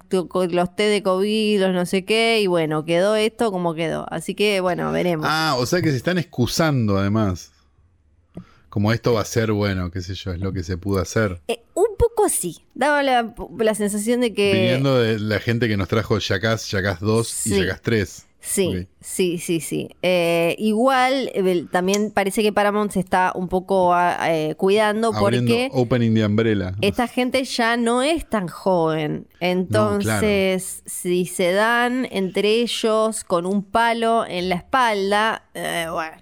[0.51, 4.07] los té de COVID, los no sé qué, y bueno, quedó esto como quedó.
[4.11, 5.27] Así que bueno, veremos.
[5.29, 7.52] Ah, o sea que se están excusando además.
[8.73, 11.43] Como esto va a ser bueno, qué sé yo, es lo que se pudo hacer.
[11.47, 14.51] Eh, un poco sí, daba la, la sensación de que...
[14.55, 17.55] Viniendo de la gente que nos trajo Jackass, Jackass 2 Sí.
[17.55, 18.27] y Jackass 3.
[18.41, 19.91] Sí, sí, sí, sí.
[20.01, 25.51] Eh, igual eh, también parece que Paramount se está un poco ah, eh, cuidando Abriendo
[25.53, 26.75] porque Opening the Umbrella.
[26.81, 29.27] esta gente ya no es tan joven.
[29.39, 36.17] Entonces, si se dan entre ellos con un palo en la espalda, eh, bueno,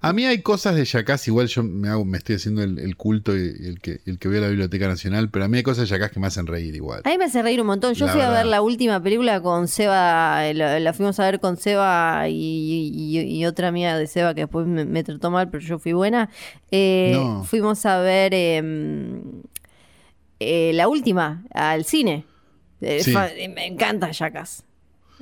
[0.00, 2.96] A mí hay cosas de Jackass, igual yo me, hago, me estoy haciendo el, el
[2.96, 5.88] culto y el que, el que a la Biblioteca Nacional, pero a mí hay cosas
[5.88, 7.02] de Jackass que me hacen reír igual.
[7.04, 7.94] A mí me hace reír un montón.
[7.94, 11.24] Yo La fui a ver la última película con Seba, eh, la, la fuimos a
[11.24, 15.30] ver con Seba y, y- y otra amiga de Seba que después me, me trató
[15.30, 16.30] mal, pero yo fui buena.
[16.70, 17.44] Eh, No.
[17.44, 19.20] Fuimos a ver eh,
[20.40, 22.24] eh, la última, al cine.
[22.80, 23.14] Sí.
[23.54, 24.64] me encanta Jackass.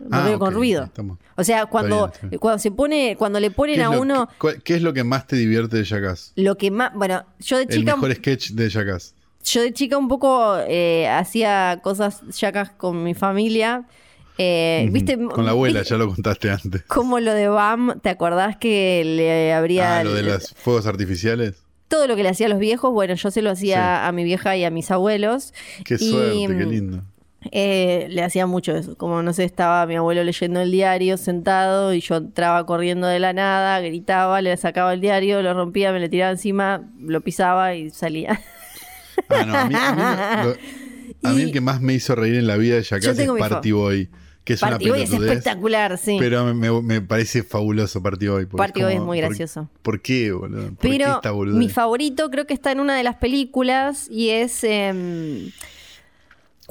[0.08, 0.84] Lo Ah, veo con ruido.
[0.84, 4.28] estamos- O sea, cuando, bien, cuando se pone, cuando le ¿Qué ponen a uno,
[4.64, 6.32] qué- es lo que más te divierte de Jackass?
[6.36, 9.14] lo que más, bueno, yo de El chica mejor sketch de Jackass.
[9.44, 13.84] yo de chica un poco eh, hacía cosas yacas con mi familia.
[14.38, 14.88] Eh.
[14.90, 15.18] ¿Viste?
[15.28, 16.82] Con la abuela, ¿Viste ya lo contaste antes.
[16.84, 21.62] Como lo de BAM, ¿te acordás que le habría Ah, lo de los fuegos artificiales.
[21.88, 22.90] todo lo que le hacía a los viejos?
[22.92, 24.08] Bueno, yo se lo hacía Sí.
[24.08, 25.52] a mi vieja y a mis abuelos.
[25.84, 27.02] Qué Y, suerte, qué mm, lindo.
[27.50, 28.96] Eh, le hacía mucho eso.
[28.96, 33.18] Como no sé, estaba mi abuelo leyendo el diario sentado y yo entraba corriendo de
[33.18, 37.74] la nada, gritaba, le sacaba el diario, lo rompía, me le tiraba encima, lo pisaba
[37.74, 38.40] y salía.
[39.28, 41.92] Ah, no, a mí, a mí lo- lo- a mí Y- el que más me
[41.94, 44.08] hizo reír en la vida de Jackass es Party Boy,
[44.44, 46.16] que es Party una Boy es espectacular, sí.
[46.18, 48.46] Pero me, me- me parece fabuloso Party Boy.
[48.46, 49.68] Party Boy es como, muy ¿por- gracioso.
[49.82, 50.62] ¿Por, qué, boludo?
[50.68, 51.58] ¿Por qué Pero esta boludez?
[51.58, 55.50] mi favorito creo que está en una de las películas y es em,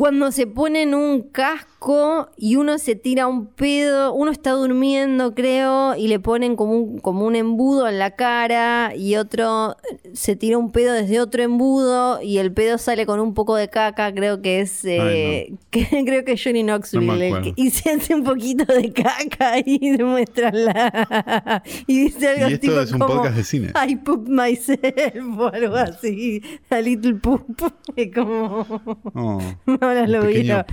[0.02, 5.96] cuando se ponen un casco y uno se tira un pedo, uno está durmiendo creo
[5.96, 9.76] y le ponen como un, como un embudo en la cara y otro
[10.14, 13.70] se tira un pedo desde otro embudo y el pedo sale con un poco de
[13.70, 17.92] caca, creo que es eh, que, creo que es Johnny Knoxville No que- y se
[17.92, 22.92] hace un poquito de caca y demuestra la y dice algo Y esto tipo es
[22.92, 23.74] un como, podcast de cine.
[23.88, 24.80] I poop myself
[25.38, 26.42] o algo así.
[26.72, 27.62] A little poop.
[28.16, 28.66] Como.
[29.14, 29.40] Oh,
[29.92, 30.66] Ahora lo voy a,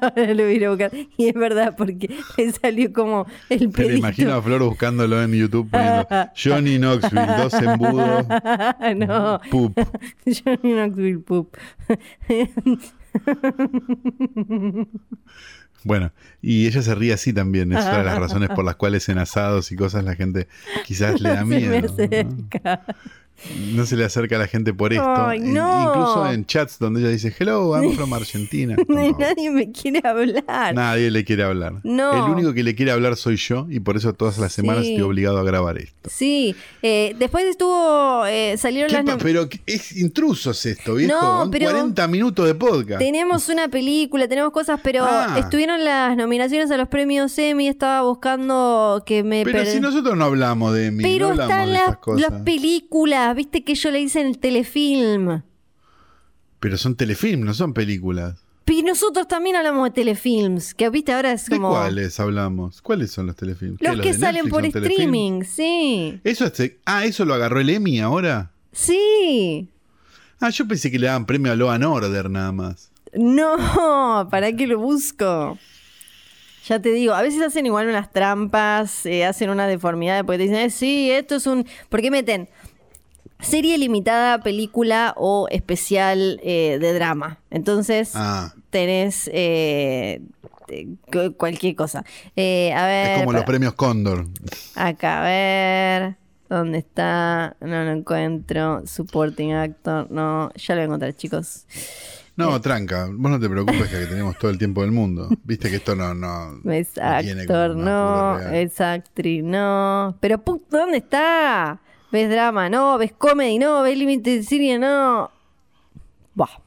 [0.00, 0.92] ahora lo voy a buscar.
[1.16, 3.82] Y es verdad, porque le salió como el pedito.
[3.82, 6.06] lo imagino a Flor buscándolo en YouTube poniendo
[6.36, 8.26] Johnny Knoxville, dos embudos,
[8.96, 9.76] no, poop.
[10.24, 11.56] Johnny Knoxville poop.
[15.84, 17.72] Bueno, y ella se ríe así también.
[17.72, 20.46] Es una de las razones por las cuales en asados y cosas la gente
[20.86, 21.80] quizás le da Se me miedo.
[21.88, 22.80] ¿no?
[23.74, 25.04] No se le acerca a la gente por esto.
[25.26, 25.88] Ay, no.
[25.88, 28.76] Incluso en chats donde ella dice, hello, I'm from Argentina.
[28.88, 30.72] Nadie me quiere hablar.
[30.74, 31.74] nadie le quiere hablar.
[31.82, 32.12] No.
[32.26, 34.92] El único que le quiere hablar soy yo y por eso todas las semanas Sí.
[34.92, 36.08] estoy obligado a grabar esto.
[36.10, 41.12] Sí, eh, después estuvo, eh, salieron ¿Qué las pero ¿qué- es intrusos esto, viejo.
[41.20, 43.00] No, Van pero- 40 minutos de podcast.
[43.00, 45.36] Tenemos una película, tenemos cosas, pero Ah.
[45.38, 49.42] estuvieron las nominaciones a los premios Emmy, estaba buscando que me...
[49.44, 53.21] Pero per- si nosotros no hablamos de mí, Pero no hablamos están las, las películas,
[53.34, 55.42] viste que yo le hice en el telefilm.
[56.60, 58.38] Pero son telefilm, no son películas.
[58.66, 61.70] Y nosotros también hablamos de telefilms, que viste ahora es ¿De como...
[61.70, 62.80] cuáles hablamos?
[62.80, 63.78] ¿Cuáles son los telefilms?
[63.78, 64.86] ¿Qué, Los que salen por telefilms?
[64.90, 66.20] streaming, sí.
[66.24, 68.50] Eso es- ah, eso lo agarró el Emmy ahora.
[68.72, 69.68] Sí.
[70.40, 72.90] Ah, yo pensé que le daban premio a Law and Order nada más.
[73.12, 75.58] No, ¿para qué lo busco?
[76.66, 80.42] Ya te digo, a veces hacen igual unas trampas, eh, hacen una deformidad, porque te
[80.44, 81.66] dicen, eh, sí, esto es un...
[81.88, 82.48] ¿Por qué meten
[83.42, 87.38] serie limitada, película o especial eh, de drama?
[87.50, 90.20] Entonces, Ah, tenés eh,
[90.68, 92.04] eh, cu- cualquier cosa.
[92.36, 94.26] Eh, a ver, es como los premios Cóndor.
[94.74, 96.16] acá, a ver,
[96.48, 97.56] ¿dónde está?
[97.60, 98.82] No lo encuentro.
[98.86, 101.66] Supporting actor, no, ya lo voy a encontrar, chicos.
[102.34, 105.28] No, tranca, vos no te preocupes que tenemos todo el tiempo del mundo.
[105.44, 108.38] Viste que esto no, no, Es actor, no.
[108.38, 110.16] Es actriz, no.
[110.20, 111.78] Pero, ¿dónde está?
[112.12, 112.68] ¿Ves drama?
[112.68, 112.98] No.
[112.98, 113.58] ¿Ves comedy?
[113.58, 113.82] No.
[113.82, 114.78] ¿Ves limited serie?
[114.78, 115.30] No.
[116.34, 116.60] Bah.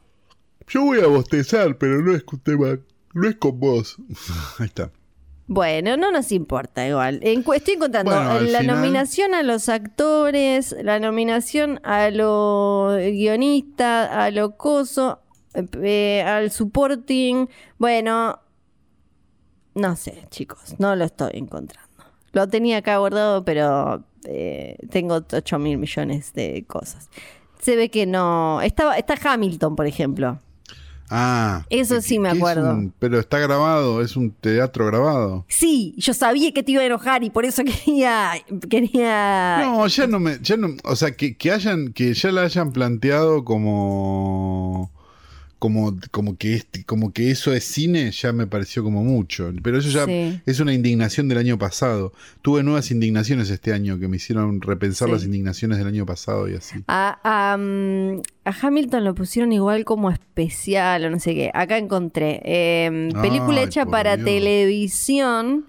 [0.67, 2.79] Yo voy a bostezar, pero no es un tema,
[3.13, 3.97] no es con vos.
[4.59, 4.91] Ahí está.
[5.47, 7.19] Bueno, no nos importa igual.
[7.21, 14.09] Estoy encontrando Bueno, al la final- nominación a los actores, la nominación a los guionistas,
[14.09, 15.19] a lo coso,
[15.83, 17.47] eh, al supporting.
[17.77, 18.39] Bueno,
[19.75, 21.91] no sé, chicos, no lo estoy encontrando.
[22.31, 27.09] Lo tenía acá guardado, pero eh, tengo 8 mil millones de cosas.
[27.61, 28.61] Se ve que no.
[28.61, 30.39] Estaba, está Hamilton, por ejemplo.
[31.09, 31.63] Ah.
[31.69, 32.71] Eso ¿qué- sí me es acuerdo.
[32.71, 35.45] un- pero está grabado, es un teatro grabado.
[35.47, 38.32] Sí, yo sabía que te iba a enojar y por eso quería.
[38.69, 42.41] quería No, ya no me, ya no, o sea, que, que hayan, que ya la
[42.41, 44.91] hayan planteado como,
[45.66, 49.51] como, como que este, como que eso es cine, ya me pareció como mucho.
[49.63, 50.39] Pero eso ya Sí.
[50.45, 52.13] es una indignación del año pasado.
[52.43, 55.13] Tuve nuevas indignaciones este año que me hicieron repensar Sí.
[55.13, 56.84] las indignaciones del año pasado y así.
[56.88, 57.57] A,
[58.45, 61.49] Hamilton lo pusieron igual como especial o no sé qué.
[61.53, 62.41] Acá encontré.
[62.45, 64.26] eh, película Ay, hecha para Dios.
[64.26, 65.66] televisión.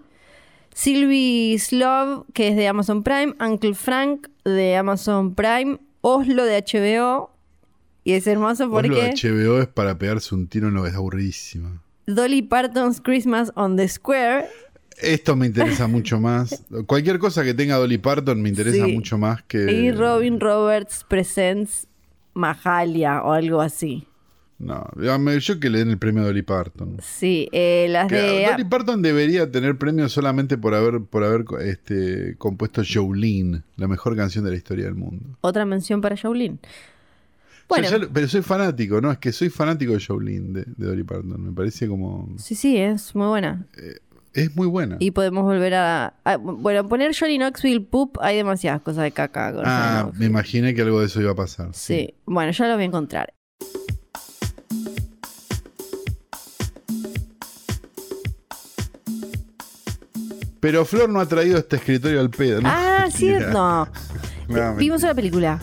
[0.74, 3.34] Sylvie Slove, que es de Amazon Prime.
[3.40, 5.78] Uncle Frank, de Amazon Prime.
[6.02, 7.30] Oslo, de HBO.
[8.06, 10.90] Y es hermoso Vos lo porque HBO es para pegarse un tiro en lo que
[10.90, 11.82] es aburridísimo.
[12.06, 14.46] Dolly Parton's Christmas on the Square.
[14.96, 16.64] Esto me interesa mucho más.
[16.86, 18.92] Cualquier cosa que tenga Dolly Parton me interesa Sí.
[18.92, 19.72] mucho más que.
[19.72, 21.88] Y Robin Roberts Presents
[22.32, 24.06] Mahalia o algo así.
[24.60, 26.98] No, yo que le den el premio a Dolly Parton.
[27.02, 28.46] Sí, eh, las Que de...
[28.52, 34.14] Dolly Parton debería tener premio solamente por haber, por haber este, compuesto Jolene, la mejor
[34.16, 35.36] canción de la historia del mundo.
[35.40, 36.58] Otra mención para Jolene.
[37.68, 39.10] Yo Bueno, ya pero soy fanático, ¿no?
[39.10, 41.42] Es que soy fanático de Jolene, de, de Dolly Parton.
[41.42, 42.28] Me parece como...
[42.38, 43.66] sí, sí, es muy buena.
[44.32, 44.96] Es muy buena.
[45.00, 46.14] Y podemos volver a...
[46.24, 49.52] a- bueno, poner Johnny Knoxville Poop, hay demasiadas cosas de caca.
[49.52, 51.70] con Ah, me imaginé que algo de eso iba a pasar.
[51.72, 53.32] Sí, bueno, ya lo voy a encontrar.
[60.60, 62.68] Pero Flor no ha traído este escritorio al pedo, ¿no?
[62.70, 63.52] Ah, cierto.
[63.52, 63.88] No.
[64.48, 65.60] No, Vimos una película.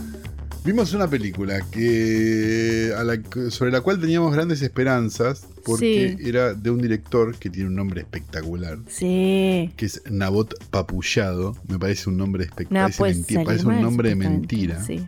[0.66, 3.20] Vimos una película que, a la-
[3.51, 6.26] sobre la cual teníamos grandes esperanzas porque Sí.
[6.30, 9.74] era de un director que tiene un nombre espectacular, Sí.
[9.76, 11.57] que es Nabot Papullado.
[11.68, 12.91] Me parece un nombre No espectacular.
[12.91, 14.82] Menti- salir parece un nombre de mentira.
[14.86, 15.05] Sí.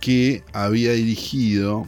[0.00, 1.86] Que había dirigido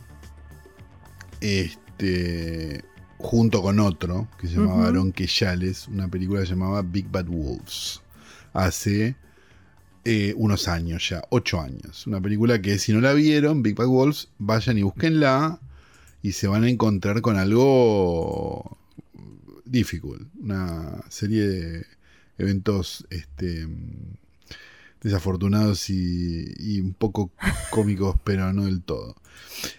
[1.41, 2.85] este
[3.19, 4.87] junto con otro que se llamaba Ujú.
[4.87, 8.01] Aaron Queyales, una película llamaba Big Bad Wolves.
[8.53, 9.17] Hace
[10.05, 12.07] eh, unos años ya, ocho años.
[12.07, 15.61] Una película que si no la vieron, Big Bad Wolves, vayan y búsquenla
[16.23, 18.79] y se van a encontrar con algo
[19.65, 20.29] difficult.
[20.41, 21.87] Una serie de
[22.39, 23.69] eventos este,
[25.01, 27.31] desafortunados y, y un poco
[27.71, 29.17] cómicos, pero no del todo.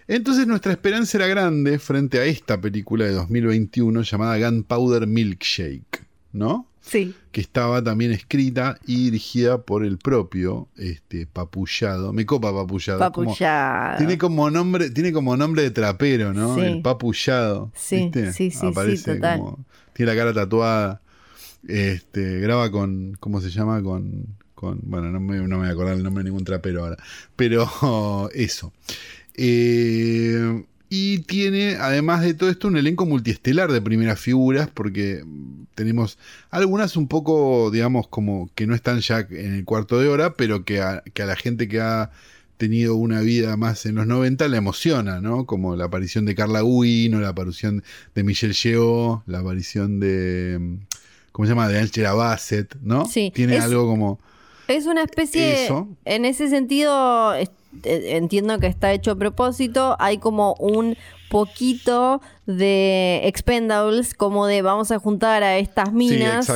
[0.07, 6.67] Entonces nuestra esperanza era grande frente a esta película de 2021 llamada Gunpowder Milkshake, ¿no?
[6.85, 7.15] Sí.
[7.31, 12.11] que estaba también escrita y dirigida por el propio este Papullado.
[12.11, 12.99] Me copa Papullado.
[13.13, 13.97] como- Papullado.
[13.97, 16.55] tiene como nombre, tiene como nombre de trapero, ¿no?
[16.55, 16.61] Sí.
[16.61, 17.71] El Papullado.
[17.73, 18.33] Sí, ¿viste?
[18.33, 19.39] sí, sí, sí, Aparece total.
[19.39, 21.01] como- tiene la cara tatuada.
[21.67, 23.81] Este, graba con, ¿cómo se llama?
[23.81, 26.83] Con, con bueno, no me, no me voy a acordar el nombre de ningún trapero
[26.83, 26.97] ahora.
[27.37, 27.65] Pero
[28.33, 28.73] eso.
[29.35, 30.65] Eh,
[30.95, 35.23] y tiene, además de todo esto, un elenco multiestelar de primeras figuras, porque
[35.73, 36.19] tenemos
[36.51, 40.63] algunas un poco, digamos, como que no están ya en el cuarto de hora, pero
[40.65, 42.11] que a, que a la gente que ha
[42.57, 45.45] tenido una vida más en los 90 la emociona, ¿no?
[45.47, 47.83] Como la aparición de Carla Guino, la aparición
[48.13, 50.77] de Michelle Yeoh, la aparición de,
[51.31, 51.67] ¿cómo se llama?
[51.69, 53.07] De Angela Bassett, ¿no?
[53.07, 54.19] Sí, Tiene es- algo como...
[54.67, 55.89] Es una especie, Eso.
[56.05, 57.33] en ese sentido,
[57.83, 60.95] entiendo que está hecho a propósito, hay como un
[61.29, 66.47] poquito de expendables, como de vamos a juntar a estas minas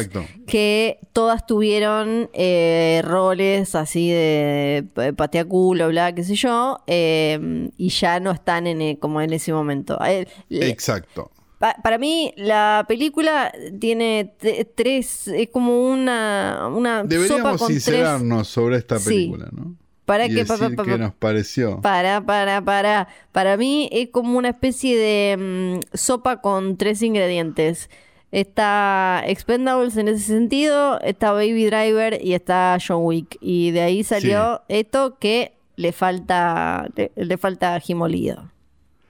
[0.46, 7.90] que todas tuvieron eh, roles así de eh, pateaculo, bla, qué sé yo, eh, y
[7.90, 9.98] ya no están en, eh, como en ese momento.
[10.06, 11.32] Eh, Exacto.
[11.58, 14.36] Pa- para mí, la película tiene
[14.76, 15.28] tres.
[15.28, 17.84] Es como una, una sopa Deberíamos tres.
[17.84, 19.06] sincerarnos sobre esta Sí.
[19.10, 19.76] película, ¿no?
[20.08, 20.44] Para y que.
[20.46, 21.80] pa- decir pa- pa- qué nos pareció.
[21.82, 23.08] Para, para, para.
[23.32, 27.90] Para mí es como una especie de mm, sopa con tres ingredientes.
[28.32, 33.38] Está Expendables en ese sentido, está Baby Driver y está John Wick.
[33.42, 38.50] Y de ahí salió esto que le falta le, le falta ají molido.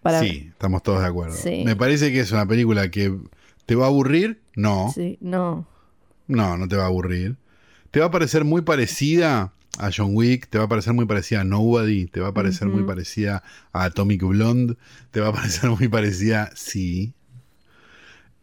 [0.02, 0.30] Para mí.
[0.30, 1.36] sí, estamos todos de acuerdo.
[1.36, 1.64] Sí.
[1.66, 3.14] Me parece que es una película que
[3.66, 4.40] te va a aburrir.
[4.56, 5.66] No, Sí, no.
[6.28, 7.36] no, no te va a aburrir.
[7.92, 11.42] Te va a parecer muy parecida a John Wick, te va a parecer muy parecida
[11.42, 14.76] a Nobody, te va a parecer muy parecida a Atomic Blonde,
[15.12, 17.14] te va a parecer muy parecida, sí.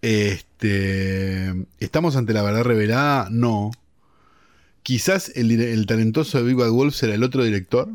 [0.02, 3.28] Este, ¿Estamos ante la verdad revelada?
[3.30, 3.70] No.
[4.82, 7.88] Quizás el, talentoso de Big Bad Wolf será el otro director.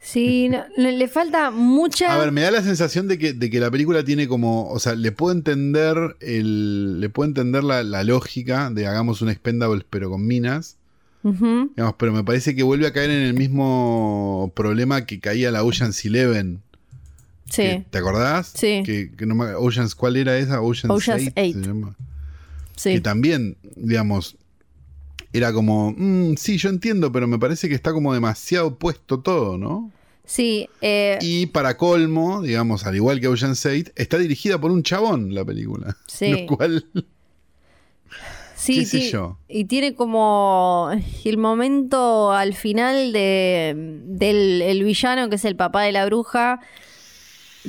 [0.00, 2.14] Sí, no, le falta mucha.
[2.14, 4.68] A ver, me da la sensación de que, de que la película tiene como.
[4.70, 7.00] O sea, le puedo entender el.
[7.00, 10.76] Le puedo entender la, la lógica de hagamos un Expendables pero con minas.
[11.32, 15.64] Digamos, pero me parece que vuelve a caer en el mismo problema que caía la
[15.64, 16.62] Ocean's Eleven.
[17.50, 17.62] Sí.
[17.62, 18.52] que- ¿Te acordás?
[18.54, 18.82] Sí.
[18.84, 20.60] Que, que no me- Ocean's, ¿cuál era esa?
[20.60, 21.54] Ocean's, Ocean's 8, Eight.
[21.56, 21.96] se llama.
[22.76, 22.92] Sí.
[22.94, 24.36] Que también, digamos,
[25.32, 29.58] era como, "Mm, sí, yo entiendo, pero me parece que está como demasiado puesto todo,
[29.58, 29.90] ¿no?
[30.24, 34.82] Sí, eh, Y para colmo, digamos, al igual que Ocean's 8, está dirigida por un
[34.82, 35.96] chabón la película.
[36.08, 36.30] Sí.
[36.48, 36.84] Lo cual,
[38.66, 39.38] sí, qué sé ti- yo.
[39.48, 40.90] Y tiene como
[41.24, 46.60] el momento al final de, del el villano, que es el papá de la bruja,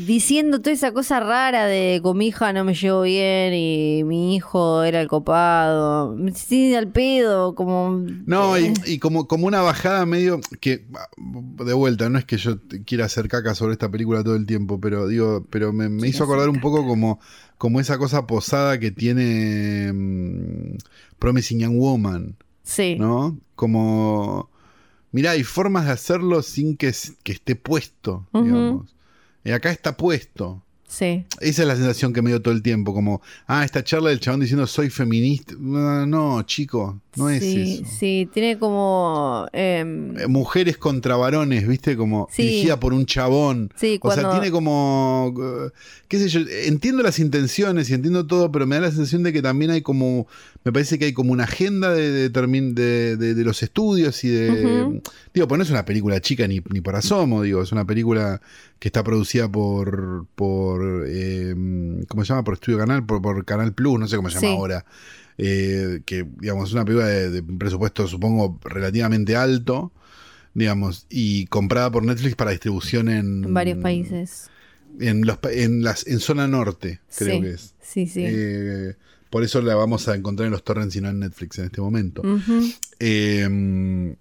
[0.06, 4.36] diciendo toda esa cosa rara de con mi hija no me llevo bien y mi
[4.36, 6.16] hijo era el copado.
[6.36, 8.06] Sí, al pedo, como...
[8.26, 10.86] No, y, Eh, y como, como una bajada medio que,
[11.18, 14.80] de vuelta, no es que yo quiera hacer caca sobre esta película todo el tiempo,
[14.80, 17.20] pero digo, pero me, me hizo acordar un poco como,
[17.58, 20.78] como esa cosa posada que tiene mm,
[21.20, 22.98] Promising Young Woman, sí.
[23.00, 23.38] ¿no?
[23.56, 24.50] Como,
[25.12, 28.97] mirá, hay formas de hacerlo sin que, esté puesto, digamos.
[29.48, 30.62] Y acá está puesto.
[30.88, 31.26] Sí.
[31.42, 34.20] Esa es la sensación que me dio todo el tiempo, como, ah, esta charla del
[34.22, 35.54] chabón diciendo soy feminista.
[35.60, 37.84] No, no, chico, no es eso.
[38.00, 39.48] sí, tiene como...
[39.52, 41.98] em, Eh, Mujeres contra varones, ¿viste?
[41.98, 42.44] Como Sí.
[42.44, 43.70] dirigida por un chabón.
[43.76, 45.34] Sí, O sea, cuando- tiene como.
[46.08, 46.40] ¿Qué sé yo?
[46.66, 49.82] Entiendo las intenciones y entiendo todo, pero me da la sensación de que también hay
[49.82, 50.26] como.
[50.64, 54.24] Me parece que hay como una agenda de, de, termin- de- de- de los estudios
[54.24, 55.02] y de.
[55.34, 58.42] Digo, pues no es una película chica ni, ni por asomo, digo, es una película
[58.80, 60.28] que está producida por.
[60.36, 60.77] por
[61.08, 61.54] eh,
[62.08, 62.44] ¿Cómo se llama?
[62.44, 64.54] Por Estudio Canal, por, por Canal Plus, no sé cómo se llama Sí.
[64.56, 64.86] ahora.
[65.38, 69.92] Eh, que, digamos, es una película de, de presupuesto, supongo, relativamente alto,
[70.54, 74.50] digamos, y comprada por Netflix para distribución en, en varios países.
[75.00, 77.42] En, los, en, las, en zona norte, creo sí.
[77.44, 77.76] que es.
[77.82, 78.24] Sí, sí.
[78.26, 78.96] Eh,
[79.30, 81.82] por eso la vamos a encontrar en los torrents y no en Netflix en este
[81.82, 82.24] momento.
[83.00, 84.16] Eh,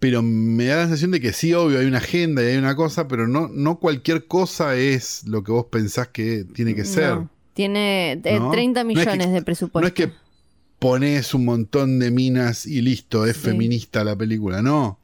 [0.00, 2.74] pero me da la sensación de que sí, obvio, hay una agenda y hay una
[2.74, 7.10] cosa, pero no, no cualquier cosa es lo que vos pensás que tiene que ser.
[7.14, 8.50] No, tiene eh, ¿no?
[8.50, 9.80] 30 No es que- millones de presupuesto.
[9.82, 10.10] No es que
[10.78, 13.42] pones un montón de minas y listo, es Sí.
[13.42, 14.98] feminista la película, no.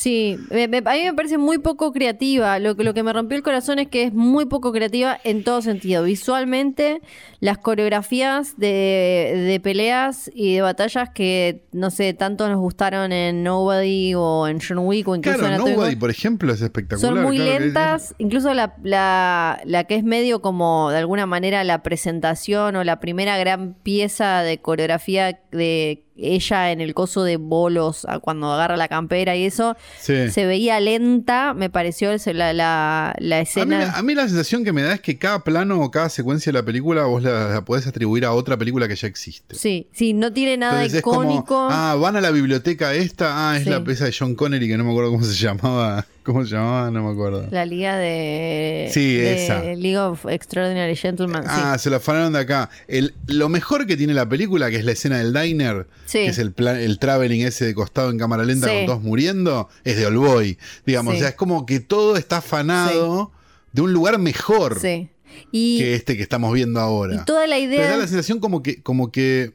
[0.00, 2.60] Sí, me- me- a mí me parece muy poco creativa.
[2.60, 5.42] Lo, que- lo que me rompió el corazón es que es muy poco creativa en
[5.42, 6.04] todo sentido.
[6.04, 7.00] Visualmente,
[7.40, 13.42] las coreografías de, de peleas y de batallas que, no sé, tanto nos gustaron en
[13.42, 17.14] Nobody o en John Wick o incluso Claro, en Nobody, Blonde, por ejemplo, es espectacular.
[17.14, 21.64] Son muy claro lentas, incluso la, la, la que es medio como de alguna manera
[21.64, 27.36] la presentación o la primera gran pieza de coreografía de ella en el coso de
[27.36, 30.30] bolos a- cuando agarra la campera y eso, Sí.
[30.30, 33.92] se veía lenta, me pareció la, la, la A mí, escena.
[33.96, 36.58] a mí la sensación que me da es que cada plano o cada secuencia de
[36.58, 39.54] la película vos la, la podés atribuir a otra película que ya existe.
[39.54, 41.68] Sí, sí, no tiene nada Entonces es como, icónico.
[41.70, 43.70] ah, van a la biblioteca esta, ah, es Sí.
[43.70, 46.90] la pieza de John Connery que no me acuerdo cómo se llamaba, cómo se llamaba,
[46.90, 47.46] no me acuerdo.
[47.50, 49.62] La liga de, Sí, de esa.
[49.62, 51.42] League of Extraordinary Gentlemen.
[51.42, 51.48] sí.
[51.50, 52.70] Ah, se lo afanaron de acá.
[52.86, 56.18] El, lo mejor que tiene la película, que es la escena del diner, Sí.
[56.18, 58.74] que es el, plan, el traveling ese de costado en cámara lenta Sí.
[58.76, 60.58] con todos muriendo, es de Olboy.
[60.86, 63.32] Digamos, o sea, es como que todo está afanado
[63.72, 65.08] de un lugar mejor Sí.
[65.52, 67.14] Y, que este que estamos viendo ahora.
[67.16, 67.90] y toda la Pero idea.
[67.90, 69.52] da la sensación como que, como que.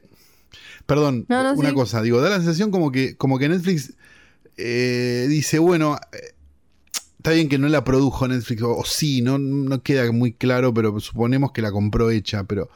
[0.86, 3.94] Perdón, No, no, una cosa, digo, da la sensación como que, como que Netflix
[4.56, 6.33] eh, dice, bueno, eh,
[7.24, 10.74] está bien que no la produjo Netflix, o, o sí, no, no queda muy claro,
[10.74, 12.68] pero suponemos que la compró hecha, pero,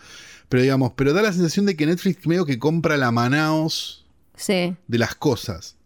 [0.48, 4.74] pero digamos, pero da la sensación de que Netflix medio que compra la Manaos Sí.
[4.86, 5.76] de las cosas.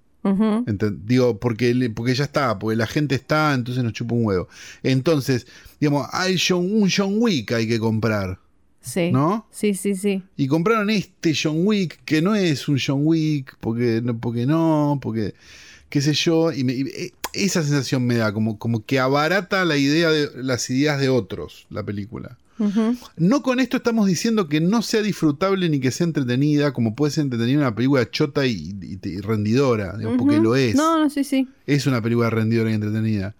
[1.04, 4.46] Digo, porque, porque ya está, porque la gente está, entonces nos chupa un huevo.
[4.84, 5.48] Entonces,
[5.80, 8.38] digamos, hay John- un John Wick hay que comprar,
[8.80, 9.10] Sí.
[9.10, 9.48] ¿no?
[9.50, 10.22] Sí, sí, sí.
[10.36, 15.00] Y compraron este John Wick, que no es un John Wick, porque no, porque, no,
[15.02, 15.34] porque
[15.88, 16.52] qué sé yo.
[16.52, 20.30] Y, me- y, eh, esa sensación me da, como, como que abarata la idea de
[20.42, 22.38] las ideas de otros, la película.
[23.16, 27.10] No con esto estamos diciendo que no sea disfrutable ni que sea entretenida, como puede
[27.10, 30.76] ser entretenida una película chota y, y- y rendidora, digamos, porque lo es.
[30.76, 31.48] No, no, sí, sí.
[31.66, 33.34] Es una película rendidora y entretenida.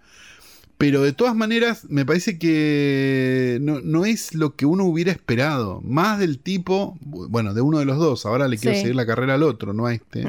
[0.77, 5.79] Pero de todas maneras, me parece que no, no es lo que uno hubiera esperado.
[5.81, 8.25] Más del tipo, bueno, de uno de los dos.
[8.25, 8.81] Ahora le quiero Sí.
[8.81, 10.25] seguir la carrera al otro, no a este.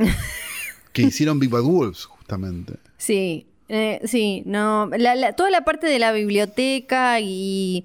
[0.93, 2.75] que hicieron Big Bad Wolves, justamente.
[2.99, 4.89] Sí, eh, sí, no.
[4.97, 7.85] La- la- toda la parte de la biblioteca y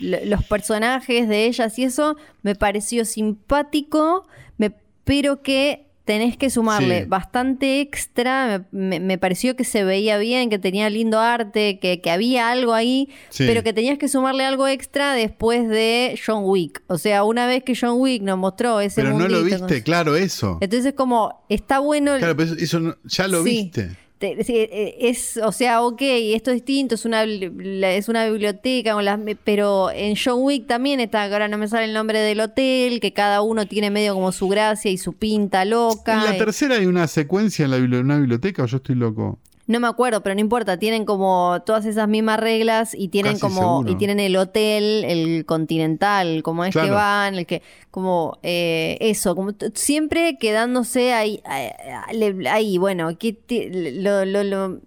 [0.00, 4.26] lo- los personajes de ellas y eso me pareció simpático,
[4.58, 4.72] me-
[5.04, 7.04] pero que tenés que sumarle Sí.
[7.08, 8.64] bastante extra.
[8.70, 12.48] Me, me- me pareció que se veía bien, que tenía lindo arte, que, que había
[12.48, 13.44] algo ahí, Sí.
[13.44, 16.80] pero que tenías que sumarle algo extra después de John Wick.
[16.86, 19.82] O sea, una vez que John Wick nos mostró ese Pero no lo con- viste,
[19.82, 20.58] claro, eso.
[20.60, 22.12] Entonces, como está bueno.
[22.14, 23.50] el- Claro, pero eso, eso no- ya lo Sí.
[23.50, 23.90] viste.
[24.20, 29.18] Eh, es, o sea, ok, esto es distinto, es una, es una biblioteca, con las,
[29.44, 33.00] pero en John Wick también está, que ahora no me sale el nombre del hotel,
[33.00, 36.14] que cada uno tiene medio como su gracia y su pinta loca.
[36.14, 38.94] En la y- tercera hay una secuencia en la bibli- una biblioteca o yo estoy
[38.94, 39.38] loco.
[39.68, 43.40] No me acuerdo, pero no importa, tienen como todas esas mismas reglas y tienen Casi
[43.42, 43.90] como, seguro.
[43.92, 49.34] y tienen el hotel, el continental, como es que van, el que, como eh, eso,
[49.34, 54.80] como siempre quedándose ahí, ahí, ahí, bueno, ¿qué te- lo, lo, lo-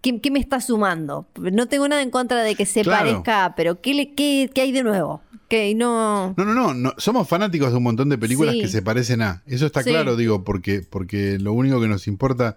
[0.00, 1.26] ¿qué, qué me está sumando?
[1.36, 3.06] No tengo nada en contra de que se Claro.
[3.06, 5.20] parezca, pero ¿qué, le, qué, qué hay de nuevo?
[5.48, 6.34] Que no...
[6.36, 8.62] No, no, no, no, somos fanáticos de un montón de películas Sí.
[8.62, 9.44] que se parecen a.
[9.46, 9.90] Eso está Sí.
[9.90, 12.56] claro, digo, porque, porque lo único que nos importa,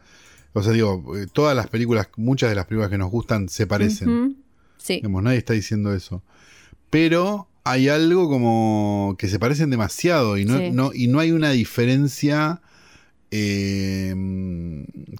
[0.54, 3.68] o sea, digo, eh, todas las películas, muchas de las películas que nos gustan se
[3.68, 4.38] parecen.
[4.78, 4.96] Sí.
[4.96, 6.24] Digamos, nadie está diciendo eso.
[6.90, 10.72] Pero hay algo como que se parecen demasiado y no, Sí.
[10.72, 12.62] no, y no hay una diferencia
[13.32, 14.16] eh,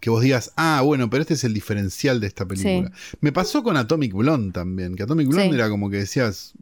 [0.02, 2.92] que vos digas, ah, bueno, pero este es el diferencial de esta película.
[3.22, 5.56] Me pasó con Atomic Blonde también, que Atomic Blonde Sí.
[5.56, 6.54] era como que decías,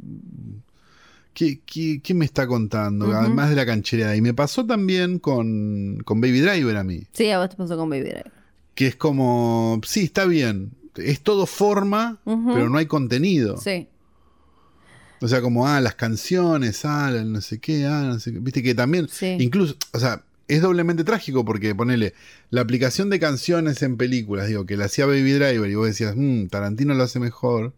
[1.34, 3.13] ¿qué, qué, qué me está contando?
[3.13, 4.15] Además de la canchereada.
[4.15, 7.78] Y me pasó también con, con Baby Driver a mí, Sí, a vos te pasó
[7.78, 8.32] con Baby Driver.
[8.78, 13.58] Que es como, sí, está bien, es todo forma, pero no hay contenido.
[13.58, 13.88] Sí.
[15.20, 18.40] O sea, como, ah, las canciones, ah, no sé qué, ah, no sé qué.
[18.40, 19.36] Viste que también, Sí.
[19.40, 22.14] incluso, o sea, es doblemente trágico porque ponele
[22.52, 26.14] la aplicación de canciones en películas, digo, que la hacía Baby Driver y vos decías,
[26.16, 27.74] mmm, Tarantino lo hace mejor.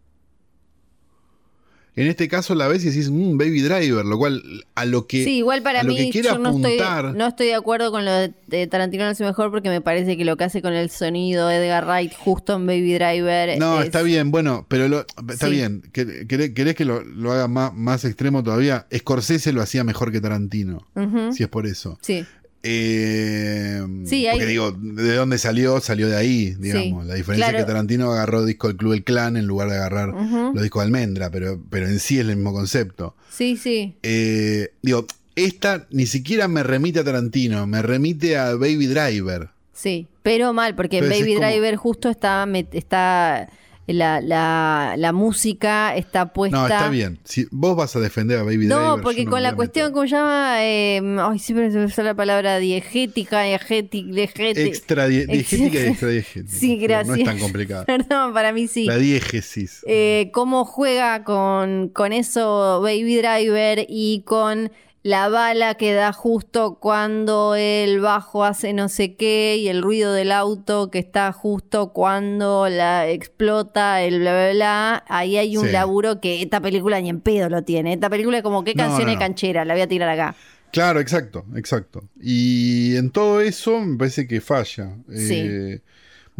[1.96, 4.42] En este caso la ves y decís, mmm, Baby Driver, lo cual
[4.74, 5.24] a lo que.
[5.24, 7.54] Sí, igual para a lo mí que quiere yo no estoy, apuntar- no estoy de
[7.54, 10.62] acuerdo con lo de, Tarantino no hace mejor porque me parece que lo que hace
[10.62, 14.88] con el sonido Edgar Wright justo en Baby Driver No, es- está bien, bueno, pero
[14.88, 15.52] lo- está Sí.
[15.52, 15.82] bien.
[15.92, 18.86] ¿Quer- ¿Querés, querés que lo, lo haga más, más extremo todavía?
[18.96, 20.86] Scorsese lo hacía mejor que Tarantino,
[21.34, 21.98] si es por eso.
[22.02, 22.24] Sí,
[22.62, 25.80] Eh, Sí, hay- Porque digo, ¿de dónde salió?
[25.80, 27.04] Salió de ahí, digamos.
[27.04, 27.58] Sí, La diferencia claro.
[27.58, 30.82] es que Tarantino agarró disco del Club El Clan en lugar de agarrar los discos
[30.82, 33.14] de Almendra, pero, pero en sí es el mismo concepto.
[33.30, 33.94] sí, sí.
[34.02, 35.06] Eh, digo,
[35.36, 39.48] esta ni siquiera me remite a Tarantino, me remite a Baby Driver.
[39.72, 43.48] Sí, pero mal, porque Entonces Baby como- Driver justo está, está
[43.92, 46.56] la, la, la música está puesta.
[46.58, 47.18] No, está bien.
[47.24, 48.76] Si vos vas a defender a Baby Driver.
[48.78, 49.92] No, porque con la cuestión.
[49.92, 50.56] ¿cómo se llama?
[50.64, 54.60] Eh, ay, siempre se me usa la palabra diegética, diegética, diegética.
[54.60, 56.56] Extra die- diegética y extradiegética.
[56.60, 57.08] Sí, gracias.
[57.08, 57.84] No es tan complicado.
[57.86, 58.84] Perdón, para mí sí.
[58.84, 59.82] La diégesis.
[59.86, 64.70] Eh, cómo juega con, con eso Baby Driver y con
[65.02, 70.12] la bala que da justo cuando el bajo hace no sé qué y el ruido
[70.12, 75.04] del auto que está justo cuando la explota el bla bla bla.
[75.08, 75.72] Ahí hay un Sí.
[75.72, 77.94] laburo que esta película ni en pedo lo tiene.
[77.94, 80.34] Esta película es como qué canción no, canchera, la voy a tirar acá.
[80.70, 82.04] Claro, exacto, exacto.
[82.20, 84.94] Y en todo eso me parece que falla.
[85.12, 85.80] Eh,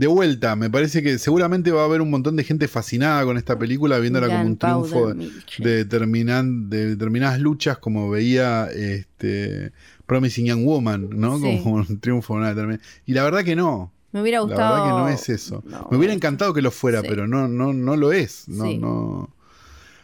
[0.01, 3.37] de vuelta, me parece que seguramente va a haber un montón de gente fascinada con
[3.37, 9.73] esta película, viéndola como un triunfo de, determinan- de determinadas luchas, como veía este,
[10.07, 11.39] Promising Young Woman, ¿no?
[11.39, 11.61] Sí.
[11.63, 12.83] Como un triunfo de una determinada.
[13.05, 13.93] Y la verdad que no.
[14.13, 14.75] Me hubiera La gustado.
[14.75, 15.63] verdad que no es eso.
[15.67, 15.87] No.
[15.91, 17.07] Me hubiera encantado que lo fuera, Sí.
[17.09, 18.49] pero no, no, no lo es.
[18.49, 18.79] No, Sí.
[18.79, 19.29] no.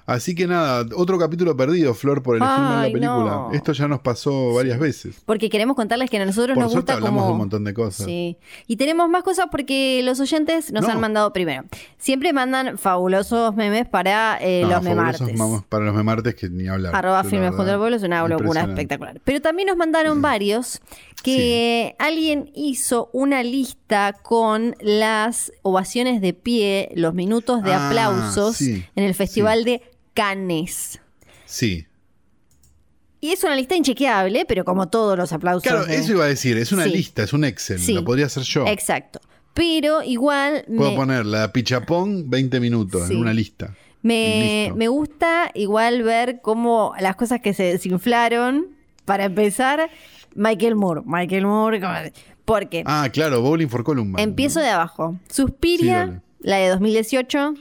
[0.07, 3.25] Así que nada, otro capítulo perdido, Flor, por elegirme en la Ay, película.
[3.25, 3.51] no.
[3.53, 5.17] Esto ya nos pasó varias veces.
[5.27, 7.27] Porque queremos contarles que a nosotros Por nos gusta hablamos como...
[7.27, 8.07] de un montón de cosas.
[8.07, 8.37] Sí.
[8.69, 10.91] Y tenemos más cosas porque los oyentes nos No.
[10.91, 11.65] han mandado primero.
[11.99, 15.65] Siempre mandan fabulosos memes para eh, No, los fabulosos memartes.
[15.69, 16.95] para los memartes que ni hablar.
[16.95, 19.21] Arroba la Filmes junto al pueblo es una locura espectacular.
[19.25, 20.81] Pero también nos mandaron varios
[21.25, 28.57] que alguien hizo una lista con las ovaciones de pie, los minutos de Ah, aplausos
[28.57, 29.83] sí, en el Festival de
[30.17, 30.99] Cannes.
[31.45, 31.87] Sí.
[33.21, 35.63] Y es una lista inchequeable, pero como todos los aplausos.
[35.63, 36.91] Claro, de- eso iba a decir, es una Sí.
[36.91, 37.93] lista, es un Excel, Sí.
[37.93, 38.67] lo podría hacer yo.
[38.67, 39.21] Exacto.
[39.55, 43.15] Pero igual Puedo me, poner la pichapón 20 minutos Sí.
[43.15, 43.75] en una lista.
[44.03, 48.69] Me, me gusta igual ver cómo las cosas que se desinflaron.
[49.05, 49.89] Para empezar,
[50.35, 51.03] Michael Moore.
[51.05, 52.13] Michael Moore,
[52.45, 54.23] porque Ah, claro, Bowling for Columbine.
[54.23, 55.19] empiezo de abajo.
[55.31, 57.55] Suspiria, la de 2018,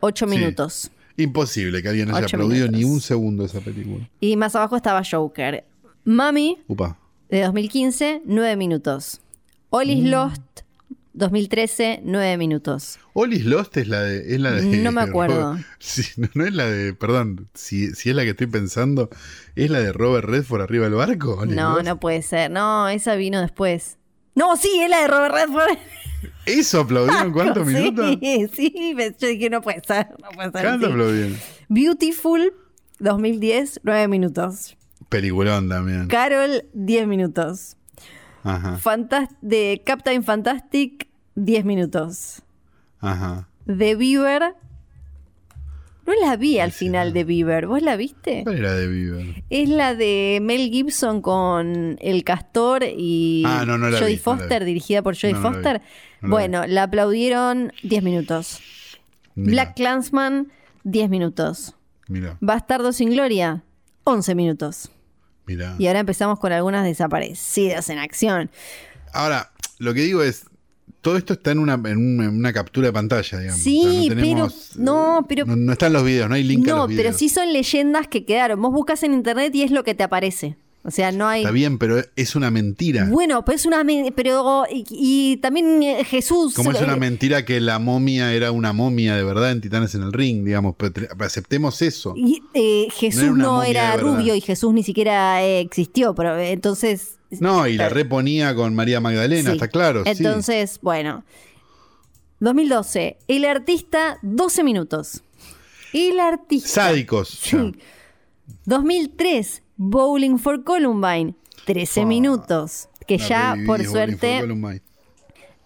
[0.00, 0.36] 8 Sí.
[0.36, 0.90] minutos.
[1.18, 2.94] Imposible que alguien haya Ocho aplaudido ni minutos.
[2.94, 4.08] un segundo esa película.
[4.20, 5.64] Y más abajo estaba Joker.
[6.04, 6.96] Mami, Upa.
[7.28, 9.20] de 2015, 9 minutos.
[9.70, 10.06] All is Mm.
[10.08, 10.42] Lost,
[11.12, 12.98] 2013, 9 minutos.
[13.12, 14.34] All is Lost es la de.
[14.34, 15.54] Es la de No me acuerdo.
[15.54, 16.94] Robert- no, no es la de.
[16.94, 19.10] Perdón, si, si es la que estoy pensando,
[19.56, 21.44] ¿es la de Robert Redford arriba del barco?
[21.46, 21.84] No, Lost?
[21.84, 22.50] no puede ser.
[22.50, 23.98] No, esa vino después.
[24.36, 25.78] No, sí, es la de Robert Redford.
[26.46, 28.16] ¿Eso aplaudieron cuántos sí, minutos?
[28.54, 30.08] Sí, me- yo dije, no puede ser.
[30.22, 30.62] No puede ser.
[30.62, 30.92] ¿Cuánto sí.
[30.92, 31.36] aplaudieron?
[31.68, 32.52] Beautiful,
[32.98, 34.76] 2010, 9 minutos.
[35.08, 36.06] Peliculón también.
[36.08, 37.76] Carol, 10 minutos.
[38.44, 38.78] Ajá,
[39.42, 42.42] de Captain Fantastic, 10 minutos.
[43.00, 43.48] ajá.
[43.66, 44.54] De Bieber.
[46.06, 47.14] No la vi al Sí, final no.
[47.14, 47.66] de Bieber.
[47.66, 48.40] ¿Vos la viste?
[48.44, 49.44] ¿Cuál era de Bieber?
[49.50, 54.68] Es la de Mel Gibson con El Castor y Ah, no, no Jodie Foster, vi.
[54.68, 55.34] dirigida por Jodie.
[55.34, 55.82] Foster.
[56.22, 58.60] Bueno, la aplaudieron 10 minutos.
[59.34, 60.50] Mira, Black Clansman,
[60.84, 61.74] 10 minutos.
[62.08, 63.62] Mira, Bastardo sin Gloria,
[64.04, 64.90] 11 minutos.
[65.46, 65.76] mira.
[65.78, 68.50] Y ahora empezamos con algunas desaparecidas en acción.
[69.12, 70.44] Ahora, lo que digo es.
[71.00, 73.62] Todo esto está en una, en un- en una captura de pantalla, digamos.
[73.62, 76.66] Sí, no tenemos, pero- no, eh, pero- No, no están los videos, no hay link
[76.66, 77.16] a No, los pero videos.
[77.16, 78.60] sí son leyendas que quedaron.
[78.60, 80.56] Vos buscas en internet y es lo que te aparece.
[80.88, 81.42] O sea, no hay.
[81.42, 83.06] Está bien, pero es una mentira.
[83.10, 83.84] Bueno, pero es una.
[84.16, 84.64] Pero.
[84.72, 86.54] Y, y también eh, Jesús.
[86.54, 89.94] Como es eh, una mentira que la momia era una momia de verdad en Titanes
[89.94, 90.76] en el Ring, digamos,
[91.18, 92.14] aceptemos eso.
[92.16, 96.52] Y, eh, Jesús No era no rubio y Jesús ni siquiera eh, existió, pero eh,
[96.52, 97.18] entonces.
[97.28, 99.56] No, y la reponía con María Magdalena, sí.
[99.56, 100.04] está claro.
[100.04, 100.10] sí.
[100.10, 101.22] Entonces, bueno.
[102.40, 103.18] 2012.
[103.28, 105.22] El artista, 12 minutos.
[105.92, 106.68] El artista.
[106.68, 107.28] Sádicos.
[107.28, 107.56] Sí.
[107.58, 107.72] ya.
[108.64, 109.62] 2003.
[109.78, 112.06] Bowling for Columbine, 13 Fa.
[112.06, 112.88] minutos.
[113.06, 114.42] Que ya, por suerte,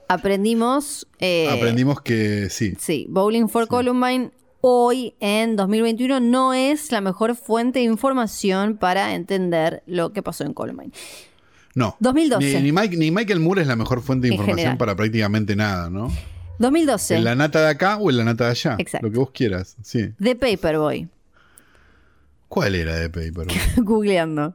[0.08, 1.06] aprendimos.
[1.18, 2.74] eh, Aprendimos que sí.
[2.78, 9.14] Sí, Bowling for Columbine hoy en 2021 no es la mejor fuente de información para
[9.14, 10.92] entender lo que pasó en Columbine.
[11.74, 11.96] No.
[12.00, 12.56] 2012.
[12.60, 14.78] Ni, ni Mike- ni Michael Moore es la mejor fuente de información general.
[14.78, 16.12] para prácticamente nada, ¿no?
[16.58, 18.76] 2012, En la nata de acá o en la nata de allá.
[18.78, 19.06] Exacto.
[19.06, 19.76] Lo que vos quieras.
[19.82, 20.10] Sí.
[20.22, 21.08] The Paperboy,
[22.52, 23.46] ¿Cuál era de Paper?
[23.78, 24.54] googleando.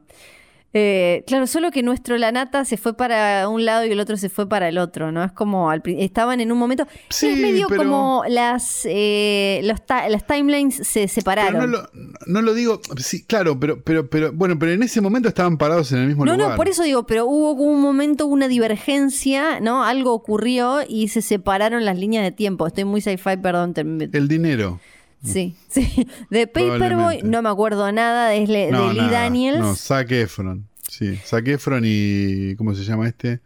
[0.74, 4.28] Eh, claro, solo que nuestro Lanata se fue para un lado y el otro se
[4.28, 5.24] fue para el otro, ¿no?
[5.24, 6.86] Es como, al estaban en un momento...
[7.08, 11.58] Sí, es medio pero- como las, eh, los ta- las timelines se Pero separaron.
[11.58, 11.88] no lo,
[12.26, 15.90] no lo digo, sí, claro, pero, pero, pero, bueno, pero en ese momento estaban parados
[15.90, 16.50] en el mismo No, lugar.
[16.50, 19.82] no, por eso digo, pero hubo un momento, una divergencia, ¿no?
[19.84, 22.66] Algo ocurrió y se separaron las líneas de tiempo.
[22.66, 23.74] Estoy muy sci-fi, perdón.
[23.74, 24.78] te- El dinero.
[25.24, 26.06] Sí, sí.
[26.30, 29.10] De Paperboy no me acuerdo nada, No, de Lee nada.
[29.10, 29.58] Daniels.
[29.58, 30.66] No, Zac Efron.
[30.88, 32.54] Sí, Zac Efron y.
[32.56, 33.40] ¿Cómo se llama este?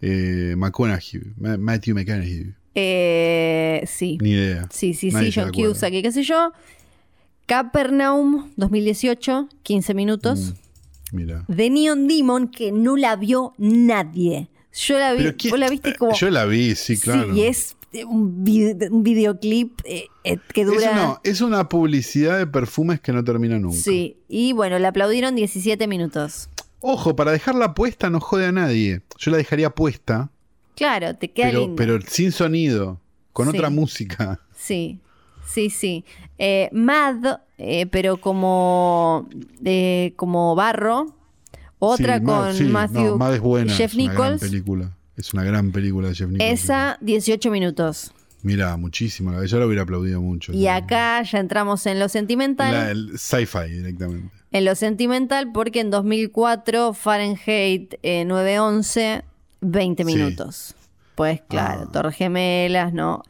[0.00, 1.20] Eh, McConaughey.
[1.38, 2.52] Ma- Matthew McConaughey.
[2.74, 4.18] Eh, sí.
[4.20, 4.68] Ni idea.
[4.70, 5.52] Sí, sí, Nadie sí, John.
[5.52, 6.52] Cusack qué sé yo.
[7.46, 10.54] Capernaum 2018, 15 minutos.
[11.12, 11.44] Mira.
[11.54, 14.48] The Neon Demon, que no la vio nadie.
[14.72, 16.14] Yo la vi, Pero ¿quién- vos la viste como...
[16.14, 17.32] Yo la vi, sí, claro.
[17.32, 18.44] Sí, y es un,
[18.90, 20.90] un videoclip eh, eh, que dura...
[20.90, 23.76] una, es una publicidad de perfumes que no termina nunca.
[23.76, 26.48] Sí, y bueno, le aplaudieron 17 minutos.
[26.80, 29.02] Ojo, para dejarla puesta no jode a nadie.
[29.18, 30.30] Yo la dejaría puesta,
[30.76, 31.76] Claro, te queda pero, lindo.
[31.76, 32.98] pero sin sonido,
[33.32, 33.56] con Sí.
[33.56, 34.40] otra música.
[34.56, 34.98] Sí,
[35.46, 36.04] sí, sí.
[36.38, 39.28] Eh, Mad, eh, pero como,
[39.64, 41.14] eh, como barro.
[41.78, 44.40] Otra Sí, con Mad, sí, Matthew no, Mad es buena, Jeff es una gran Nichols.
[44.50, 44.96] película.
[45.16, 46.50] Es una gran película de Jeff Nichols.
[46.62, 48.12] Esa, 18 minutos.
[48.42, 49.42] Mira, muchísimo.
[49.44, 50.52] Yo la hubiera aplaudido mucho.
[50.52, 52.72] Y acá ya entramos en lo sentimental.
[52.72, 54.30] La- el sci-fi directamente.
[54.52, 59.22] En lo sentimental, porque en 2004, Fahrenheit eh, 911,
[59.60, 60.14] 20 Sí.
[60.14, 60.74] minutos.
[61.06, 61.92] Después, claro, Ah.
[61.92, 63.22] Torres Gemelas, ¿no?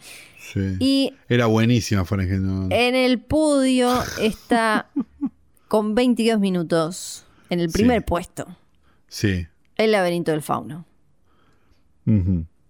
[0.53, 0.77] Sí.
[0.81, 2.89] Y Era buenísima Fahrenheit 911.
[2.89, 4.91] en el podio está
[5.69, 8.05] con 22 minutos en el primer Sí.
[8.07, 8.47] puesto.
[9.09, 9.47] Sí.
[9.77, 10.87] El laberinto del fauno.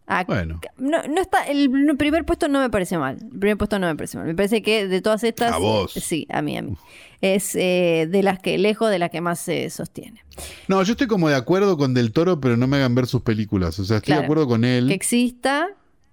[0.06, 0.60] Acá- Bueno.
[0.76, 3.16] No, no está, el primer puesto no me parece mal.
[3.32, 4.26] El primer puesto no me parece mal.
[4.26, 5.52] Me parece que de todas estas.
[5.52, 5.92] A vos.
[5.92, 6.76] Sí, a mí, a mí.
[7.22, 10.22] Es eh, de las que, lejos de las que más se sostiene.
[10.68, 13.22] No, yo estoy como de acuerdo con Del Toro, pero no me hagan ver sus
[13.22, 13.78] películas.
[13.78, 14.20] O sea, estoy Claro.
[14.20, 14.88] de acuerdo con él.
[14.88, 15.68] Que exista,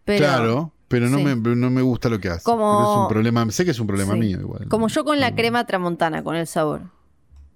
[0.05, 0.19] pero.
[0.25, 1.23] claro, pero no, Sí.
[1.25, 2.43] me, no me gusta lo que hace.
[2.43, 4.19] Como- Pero es un problema, sé que es un problema Sí.
[4.19, 4.69] mío igual.
[4.69, 6.83] Como yo con la crema tramontana, con el sabor.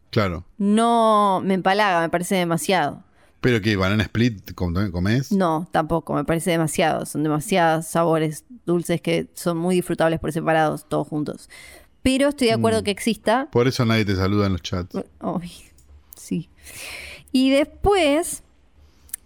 [0.10, 0.44] Claro.
[0.58, 3.04] No me empalaga, me parece demasiado.
[3.46, 5.32] Pero que banana split com- comes.
[5.32, 7.06] No, tampoco, me parece demasiado.
[7.06, 11.50] Son demasiados sabores dulces que son muy disfrutables por separados, todos juntos.
[12.02, 12.84] Pero estoy de acuerdo Mm.
[12.84, 13.48] que exista.
[13.52, 14.98] Por eso nadie te saluda en los chats.
[15.20, 15.52] Ay,
[16.16, 16.50] sí.
[17.32, 18.44] Y después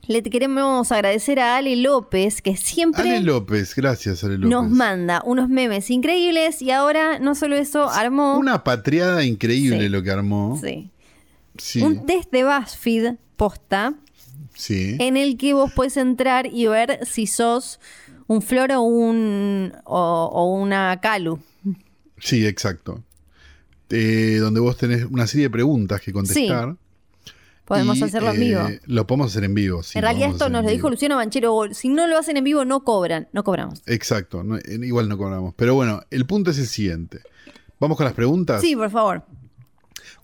[0.08, 4.50] le queremos agradecer a Ale López, que siempre Ale López, gracias Ale López.
[4.50, 9.90] nos manda unos memes increíbles y ahora no solo eso, armó Una patriada increíble Sí.
[9.90, 10.58] lo que armó.
[10.62, 10.90] sí,
[11.58, 13.94] Sí, un test de BuzzFeed posta
[14.60, 14.98] sí.
[15.00, 17.80] en el que vos puedes entrar y ver si sos
[18.28, 21.40] un flor o un o, o una calu.
[22.20, 23.02] Sí, exacto.
[23.90, 26.76] Eh, donde vos tenés una serie de preguntas que contestar.
[27.66, 28.62] Podemos y, hacerlo en eh, vivo.
[28.86, 29.84] Lo podemos hacer en vivo.
[29.84, 31.70] sí, en realidad esto nos lo dijo Luciano Banchero.
[31.72, 33.82] Si no lo hacen en vivo no cobran, no cobramos.
[33.86, 35.54] Exacto, no- igual no cobramos.
[35.56, 37.22] Pero bueno, el punto es el siguiente.
[37.80, 38.62] Vamos con las preguntas.
[38.62, 39.24] Sí, por favor.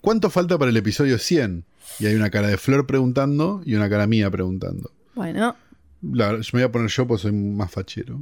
[0.00, 1.64] ¿Cuánto falta para el episodio 100?
[1.98, 4.90] Y hay una cara de Flor preguntando y una cara mía preguntando.
[5.14, 5.56] Bueno,
[6.02, 8.20] La- yo me voy a poner yo porque soy más fachero.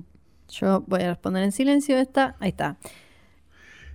[0.48, 2.36] yo voy a responder en silencio esta.
[2.40, 2.76] Ahí está.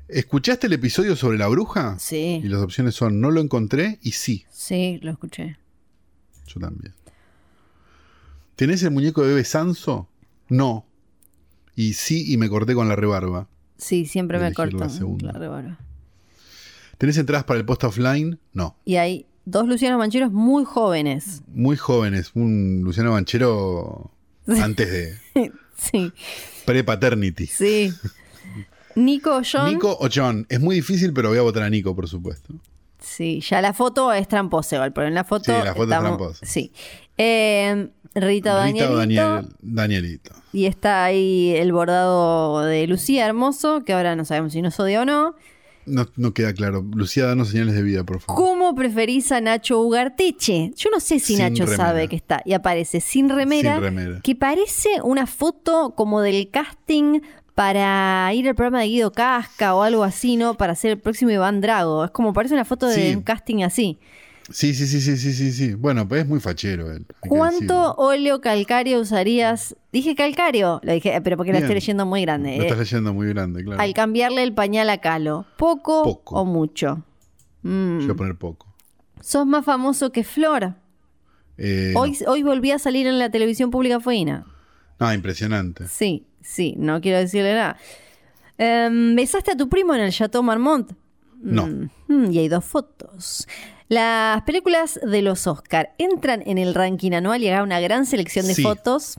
[0.08, 1.98] ¿Escuchaste el episodio sobre la bruja?
[2.00, 2.42] Sí.
[2.44, 4.46] Y las opciones son no lo encontré y sí.
[4.52, 5.58] Sí, lo escuché.
[6.48, 6.94] Yo también.
[8.56, 10.10] ¿Tenés el muñeco de bebé Sanso?
[10.50, 10.86] No.
[11.76, 13.48] Y sí, y me corté con la rebarba.
[13.78, 14.78] Sí, siempre me corto.
[14.78, 15.80] la la rebarba.
[16.98, 18.38] ¿Tenés entradas para el post offline?
[18.52, 18.76] No.
[18.84, 21.42] Y hay dos Lucianos Mancheros muy jóvenes.
[21.48, 22.32] Muy jóvenes.
[22.36, 24.12] Un Luciano Banchero
[24.62, 26.12] antes de sí,
[26.66, 27.48] pre-paternity.
[27.48, 27.94] sí.
[28.96, 29.74] Nico, John.
[29.74, 30.46] Nico o John.
[30.50, 32.54] Es muy difícil, pero voy a votar a Nico, por supuesto.
[33.00, 35.46] Sí, ya la foto es tramposa igual, pero en la foto.
[35.46, 36.46] Sí, la foto es tramposa.
[36.46, 36.74] Sí.
[37.18, 38.98] Eh, Rita, o Rita o Danielito.
[38.98, 40.32] Daniel, Danielito.
[40.52, 45.02] Y está ahí el bordado de Lucía Hermoso, que ahora no sabemos si nos odia
[45.02, 45.36] o no.
[45.90, 46.86] No, no queda claro.
[46.96, 48.42] Lucía, danos señales de vida, por favor.
[48.44, 50.72] ¿Cómo preferís a Nacho Ugarteche?
[50.76, 51.78] Yo no sé si Sin Nacho remera.
[51.86, 52.42] sabe que está.
[52.46, 54.20] Y aparece sin remera, Sin remera.
[54.22, 57.20] Que parece una foto como del casting
[57.56, 60.54] para ir al programa de Guido Casca o algo así, ¿no?
[60.56, 62.06] Para ser el próximo Iván Drago.
[62.06, 63.16] Es como parece una foto de Sí.
[63.16, 64.00] un casting así.
[64.52, 65.74] Sí, sí, sí, sí, sí, sí, sí.
[65.76, 67.06] Bueno, pues es muy fachero él.
[67.22, 69.76] ¿Cuánto óleo calcáreo usarías?
[69.92, 71.66] Dije calcáreo, lo dije, pero porque la Bien.
[71.66, 72.58] estoy leyendo muy grande.
[72.58, 72.68] Lo eh.
[72.68, 73.82] estás leyendo muy grande, claro.
[73.82, 76.40] Al cambiarle el pañal a Calo, ¿poco, Poco.
[76.40, 77.04] o mucho?
[77.62, 78.00] Mm.
[78.00, 78.68] Yo voy a poner poco.
[79.22, 80.76] ¿Sos más famoso que Flor?
[81.58, 84.46] Eh, Hoy, hoy volví a salir en la televisión pública fueina.
[85.00, 85.06] no.
[85.08, 85.88] Ah, impresionante.
[85.88, 87.78] Sí, sí, no quiero decirle nada.
[88.58, 90.92] Em, ¿Besaste a tu primo en el Chateau Marmont?
[91.42, 91.68] No.
[91.68, 93.48] Mm, mm, y hay dos fotos.
[93.90, 98.46] Las películas de los Oscar entran en el ranking anual y haga una gran selección
[98.48, 98.62] de Sí.
[98.64, 99.18] fotos.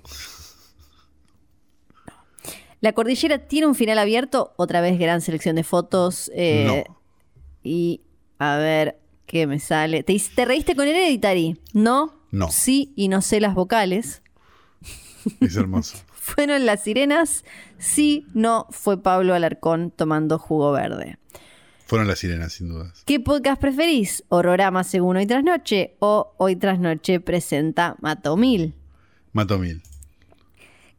[2.06, 2.12] No.
[2.80, 6.30] La cordillera tiene un final abierto, otra vez gran selección de fotos.
[6.34, 6.96] eh, No.
[7.62, 8.00] Y
[8.38, 10.02] a ver qué me sale.
[10.02, 11.60] ¿Te, te reíste con Hereditary?
[11.74, 12.14] ¿No?
[12.30, 12.48] No.
[12.50, 14.22] Sí, y no sé las vocales.
[15.40, 15.98] Es hermoso.
[16.12, 17.44] ¿Fueron las sirenas?
[17.78, 21.18] Sí, no, fue Pablo Alarcón tomando jugo verde.
[21.90, 23.02] Fueron las sirenas, sin dudas.
[23.04, 24.22] ¿Qué podcast preferís?
[24.28, 28.74] ¿Horrorama según Hoy Tras Noche o Hoy Tras Noche presenta Mato Mil?
[29.32, 29.82] Mato mil.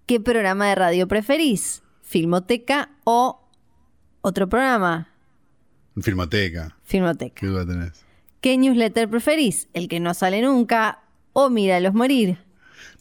[0.06, 1.82] ¿Qué programa de radio preferís?
[2.02, 3.40] ¿Filmoteca o
[4.20, 5.08] otro programa?
[6.02, 6.76] Filmoteca.
[6.84, 7.40] Filmoteca.
[7.40, 8.04] ¿Qué duda tenés?
[8.42, 9.70] ¿Qué newsletter preferís?
[9.74, 12.38] ¿El que no sale nunca o Míralos Morir?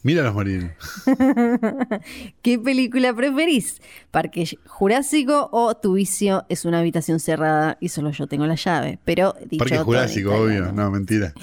[0.03, 0.71] Míralos morir.
[2.41, 3.81] ¿Qué película preferís?
[4.09, 8.97] ¿Parque Jurásico o Tu vicio es una habitación cerrada y solo yo tengo la llave?
[9.05, 10.71] Pero dicho Parque Jurásico, obvio.
[10.71, 11.33] No, mentira.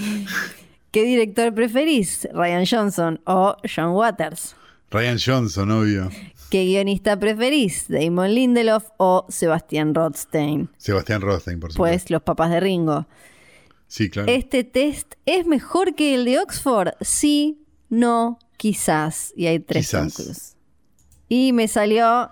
[0.91, 2.27] ¿Qué director preferís?
[2.33, 4.57] ¿Ryan Johnson o John Waters?
[4.91, 6.11] Ryan Johnson, obvio.
[6.51, 7.87] ¿Qué guionista preferís?
[7.89, 10.71] ¿Damon Lindelof o Sebastián Rothstein?
[10.79, 11.97] Sebastián Rothstein, por supuesto.
[11.97, 13.07] Pues los papás de Ringo.
[13.87, 14.33] sí, claro.
[14.33, 16.95] ¿Este test es mejor que el de Oxford?
[17.03, 19.33] Sí, no, quizás.
[19.35, 20.57] Y hay tres Quizás.
[21.31, 22.31] Y me salió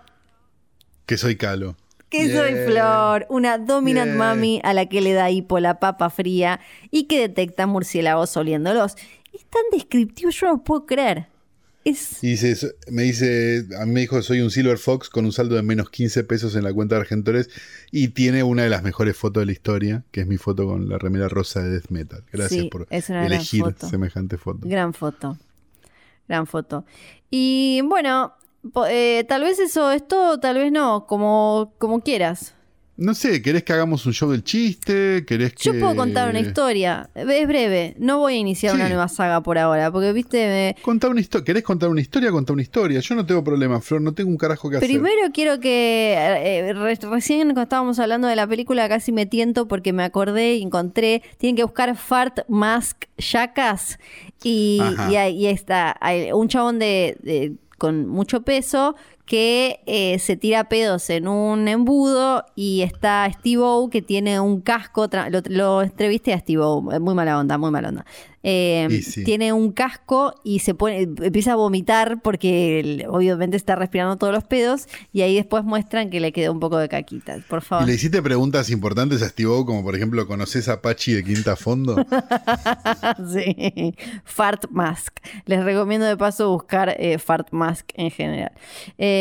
[1.07, 1.77] Que soy calo.
[2.11, 2.53] que soy.
[2.67, 4.19] Flor, una dominant Bien.
[4.19, 6.61] mami a la que le da hipo la papa fría
[6.91, 8.95] y que detecta murciélagos oliéndolos.
[9.33, 11.29] Es tan descriptivo, yo no puedo creer.
[11.85, 15.25] Es, Y dice, so- me dice, a mí me dijo, soy un Silver Fox con
[15.25, 17.49] un saldo de menos 15 pesos en la cuenta de Argentores
[17.93, 20.89] y tiene una de las mejores fotos de la historia, que es mi foto con
[20.89, 22.25] la remera rosa de Death Metal.
[22.33, 23.89] Gracias Sí, por es una gran elegir foto.
[23.89, 24.61] semejante foto.
[24.69, 25.39] Gran foto.
[26.29, 26.85] Gran foto.
[27.31, 28.35] Y bueno,
[28.89, 32.53] eh, tal vez eso es todo, tal vez no, como, como quieras.
[32.99, 35.27] No sé, ¿querés que hagamos un show del chiste?
[35.27, 35.65] ¿Querés que...
[35.65, 37.11] Yo puedo contar una historia.
[37.15, 37.95] Es breve.
[37.99, 38.77] No voy a iniciar Sí.
[38.81, 40.39] una nueva saga por ahora, porque viste,
[40.75, 41.45] me- Contar una historia.
[41.45, 42.31] ¿Querés contar una historia?
[42.31, 43.01] Contar una historia.
[43.01, 44.89] Yo no tengo problema, Flor, no tengo un carajo que hacer.
[44.89, 49.69] Primero quiero que eh, re- recién cuando estábamos hablando de la película casi me tiento
[49.69, 53.99] porque me acordé y encontré, tienen que buscar Fart Mask Jackass
[54.43, 54.81] y,
[55.11, 55.99] y ahí y ahí está
[56.35, 58.97] un chabón de, de- con mucho peso
[59.27, 64.61] que eh, se tira pedos en un embudo y está Steve O que tiene un
[64.61, 68.07] casco, lo, lo entrevisté a Steve O, muy mala onda, muy mala onda.
[68.49, 69.25] Eh, sí.
[69.25, 74.33] Tiene un casco y se pone, empieza a vomitar porque él, obviamente está respirando todos
[74.33, 77.39] los pedos y ahí después muestran que le quedó un poco de caquita.
[77.49, 77.89] Por ¿Y favor.
[77.89, 81.57] le hiciste preguntas importantes a Steve O, como por ejemplo, ¿conoces a Pachi de Quinta
[81.57, 81.97] Fondo?
[83.33, 83.97] sí.
[84.23, 85.19] Fart Mask.
[85.47, 88.53] Les recomiendo de paso buscar eh, Fart Mask en general.
[88.97, 89.16] Eh,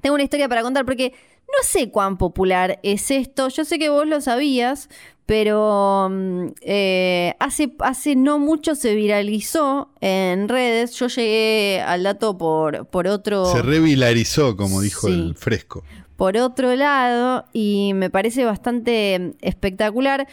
[0.00, 1.12] tengo una historia para contar porque
[1.46, 3.48] no sé cuán popular es esto.
[3.48, 4.88] Yo sé que vos lo sabías,
[5.26, 10.92] pero mm, eh, hace, hace no mucho se viralizó en redes.
[10.94, 15.12] Yo llegué al dato por, por otro Se revilarizó, como dijo Sí.
[15.12, 15.84] el fresco.
[16.16, 20.26] por otro lado y me parece bastante espectacular.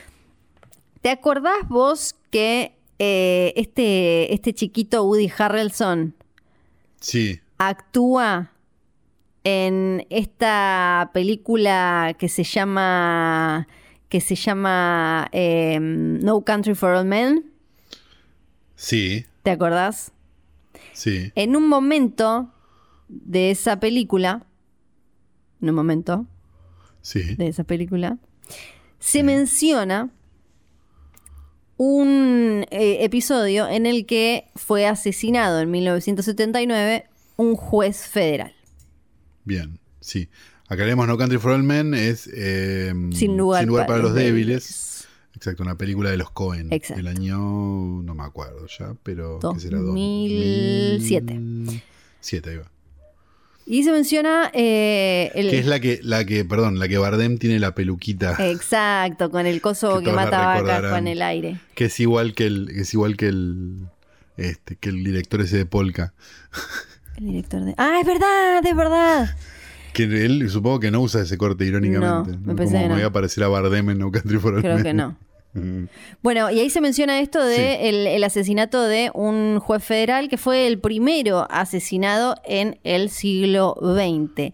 [1.01, 6.13] ¿Te acordás vos que eh, este, este chiquito Woody Harrelson
[6.99, 8.51] Sí, actúa
[9.43, 13.67] en esta película que se llama
[14.09, 17.45] que se llama eh, No Country for Old Men?
[18.75, 20.11] sí, ¿Te acordás?
[20.93, 21.31] sí.
[21.35, 22.51] En un momento
[23.07, 24.45] de esa película,
[25.61, 26.25] en un momento,
[27.01, 27.35] Sí.
[27.35, 28.17] de esa película,
[28.99, 30.09] se menciona
[31.77, 37.05] un eh, episodio en el que fue asesinado en 1979
[37.39, 38.53] un juez federal.
[39.45, 40.27] Bien, sí.
[40.67, 45.07] Aclaremos No Country for All Men es eh, Sin lugar, para, los débiles.
[45.33, 46.71] Exacto, una película de los Cohen.
[46.73, 46.99] Exacto.
[46.99, 49.77] El año, no me acuerdo ya, pero ¿qué será?
[49.79, 51.33] 2007.
[51.33, 52.71] 2007, ahí va.
[53.65, 55.49] Y se menciona eh, el...
[55.49, 59.45] Que es la que, la que, perdón, la que Bardem tiene la peluquita, Exacto, con
[59.45, 61.61] el coso Que mata vacas con el aire.
[61.75, 63.87] que es igual que el, que es igual que el,
[64.35, 66.13] este, que el director ese de Polka.
[67.19, 67.73] El director de...
[67.77, 69.35] Ah, es verdad, es verdad.
[69.93, 72.31] Que él supongo que no usa ese corte irónicamente.
[72.37, 72.93] No, me pensé Como que no.
[72.95, 74.83] me iba a parecer a Bardem en No Country for All Creo Men.
[74.83, 75.17] que no.
[76.21, 77.87] Bueno, y ahí se menciona esto de Sí.
[77.87, 83.75] el, el asesinato de un juez federal que fue el primero asesinado en el siglo
[83.81, 84.53] XX.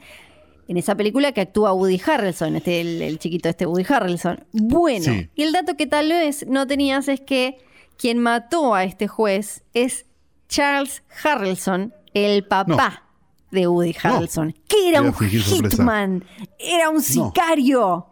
[0.68, 4.46] En esa película que actúa Woody Harrelson, este, el, el chiquito este Woody Harrelson.
[4.54, 5.30] Bueno, Sí.
[5.36, 7.58] y el dato que tal vez no tenías es que
[7.98, 10.06] quien mató a este juez es
[10.48, 13.04] Charles Harrelson, el papá
[13.52, 15.78] de Woody Harrelson, que era un sorpresa.
[15.78, 16.24] hitman,
[16.58, 18.08] era un sicario.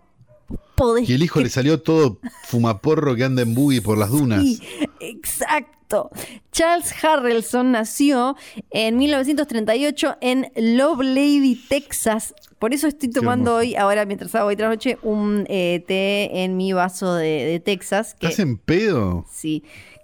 [1.06, 4.42] Y el hijo le salió todo fumaporro que anda en buggy por las dunas.
[4.42, 4.60] Sí,
[5.00, 6.10] exacto.
[6.52, 8.36] Charles Harrelson nació
[8.72, 12.34] en 1938 en Lovelady, Texas.
[12.58, 16.58] Por eso estoy tomando hoy, ahora mientras hago hoy tras noche, un eh, té en
[16.58, 18.16] mi vaso de, de Texas.
[18.16, 19.26] Que, ¿Estás en pedo?
[19.32, 19.64] Sí.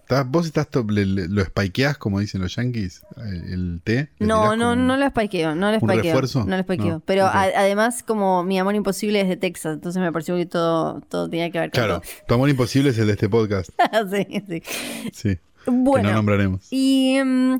[0.10, 3.04] ¿Estás- ¿Vos estás to- le- le- lo spikeás, como dicen los yankees?
[3.18, 4.10] ¿El, el té?
[4.18, 6.02] ¿Le No, no, no lo spikeo, no lo un spikeo.
[6.04, 6.46] refuerzo?
[6.46, 6.88] No lo spikeo.
[6.94, 10.48] No, Pero a- además, como mi amor imposible es de Texas, entonces me pareció que
[10.48, 13.70] todo, todo tenía que ver con Claro, tu amor imposible es el de este podcast.
[13.92, 14.10] todo.
[14.16, 14.64] sí, sí.
[15.14, 15.38] Sí.
[15.68, 16.08] Bueno.
[16.08, 16.66] Que no nombraremos.
[16.72, 17.58] Y mm,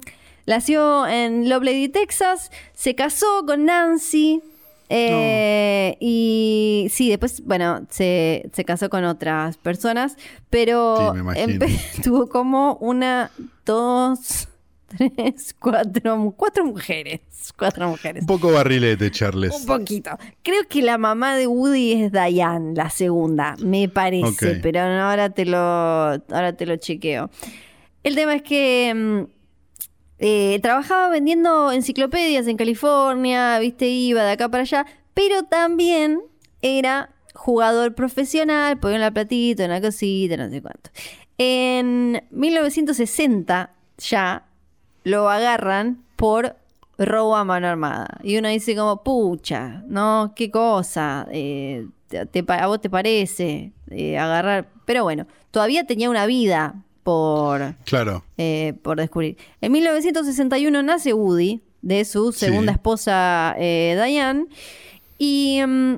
[0.48, 2.50] nació en Lovelady, Texas.
[2.74, 4.42] Se casó con Nancy.
[4.90, 10.18] Eh, Y sí, después, bueno, se, se casó con otras personas.
[10.50, 11.60] Pero Sí,
[12.04, 13.32] tuvo como una,
[13.66, 14.48] dos,
[14.98, 17.22] tres, cuatro, cuatro mujeres.
[17.58, 18.22] Cuatro mujeres.
[18.24, 19.54] Un poco barrilete, Charles.
[19.62, 20.12] Un poquito.
[20.44, 25.30] Creo que la mamá de Woody es Diane, la segunda, me parece, pero no, ahora
[25.30, 27.30] te lo, ahora te lo chequeo.
[28.04, 29.39] El tema es que mm,
[30.20, 36.22] eh, trabajaba vendiendo enciclopedias en California, viste, iba de acá para allá, pero también
[36.62, 40.90] era jugador profesional, ponía la platita, una cosita, no sé cuánto.
[41.38, 44.46] En 1960 ya
[45.04, 46.56] lo agarran por
[46.98, 48.20] robo a mano armada.
[48.24, 50.34] Y uno dice como, pucha, ¿no?
[50.36, 51.26] ¿Qué cosa?
[51.32, 53.72] Eh, te- ¿A vos te parece?
[53.90, 54.68] eh, agarrar...
[54.86, 56.84] Pero bueno, todavía tenía una vida
[57.14, 58.24] por, Claro.
[58.38, 59.36] eh, por descubrir.
[59.62, 62.40] En 1961 nace Woody, de su Sí.
[62.46, 64.46] segunda esposa eh, Diane,
[65.18, 65.96] y mm,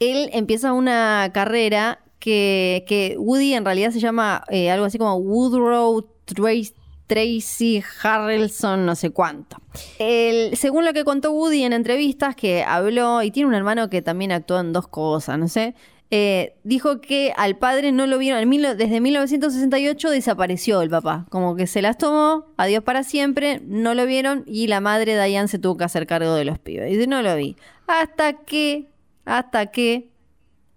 [0.00, 5.16] él empieza una carrera que, que Woody en realidad se llama eh, algo así como
[5.16, 6.74] Woodrow Tracy.
[7.06, 9.56] Tracy Harrelson, no sé cuánto.
[9.98, 14.02] El- según lo que contó Woody en entrevistas, que habló, y tiene un hermano que
[14.02, 15.74] también actuó en dos cosas, no sé,
[16.10, 18.48] eh, dijo que al padre no lo vieron,
[18.78, 24.06] desde 1968 desapareció el papá, como que se las tomó, adiós para siempre, no lo
[24.06, 26.90] vieron y la madre Diane se tuvo que hacer cargo de los pibes.
[26.90, 27.56] Dice, no lo vi.
[27.86, 28.88] Hasta que,
[29.26, 30.10] hasta que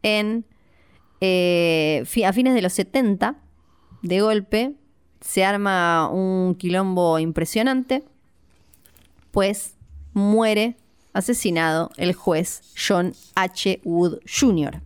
[0.03, 0.45] en
[1.21, 3.35] eh, a fines de los 70,
[4.01, 4.73] de golpe,
[5.21, 8.03] se arma un quilombo impresionante,
[9.29, 9.75] pues
[10.13, 10.75] muere
[11.13, 13.79] asesinado el juez John H.
[13.83, 14.81] Wood Jr.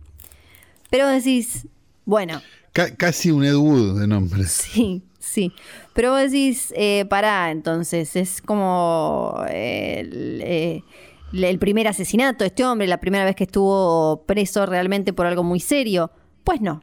[0.90, 1.66] Pero decís,
[2.04, 2.40] bueno,
[2.72, 4.44] Ca- casi un Ed Wood de nombre.
[4.44, 5.52] Sí, sí.
[5.94, 10.84] Pero vos decís, eh, pará, entonces, es como eh, el, eh,
[11.32, 15.42] el primer asesinato de este hombre, la primera vez que estuvo preso realmente por algo
[15.42, 16.10] muy serio.
[16.44, 16.82] Pues no,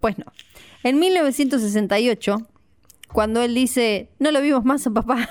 [0.00, 0.24] pues no.
[0.84, 2.38] En 1968,
[3.12, 5.28] cuando él dice, no lo vimos más a papá,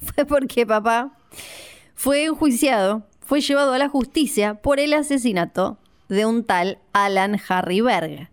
[0.14, 1.16] fue porque papá
[1.94, 5.78] fue enjuiciado, fue llevado a la justicia por el asesinato
[6.12, 8.28] de un tal Alan Harry Berg,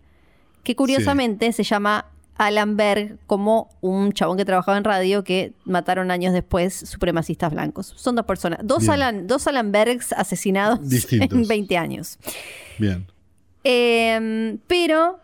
[0.62, 6.10] que curiosamente se llama Alan Berg como un chabón que trabajaba en radio que mataron
[6.10, 7.92] años después supremacistas blancos.
[7.96, 8.92] Son dos personas, dos Bien.
[8.92, 11.38] Alan, dos Alan Bergs asesinados Distintos.
[11.38, 12.18] en 20 años.
[12.78, 13.06] Bien.
[13.64, 15.18] Eh, pero,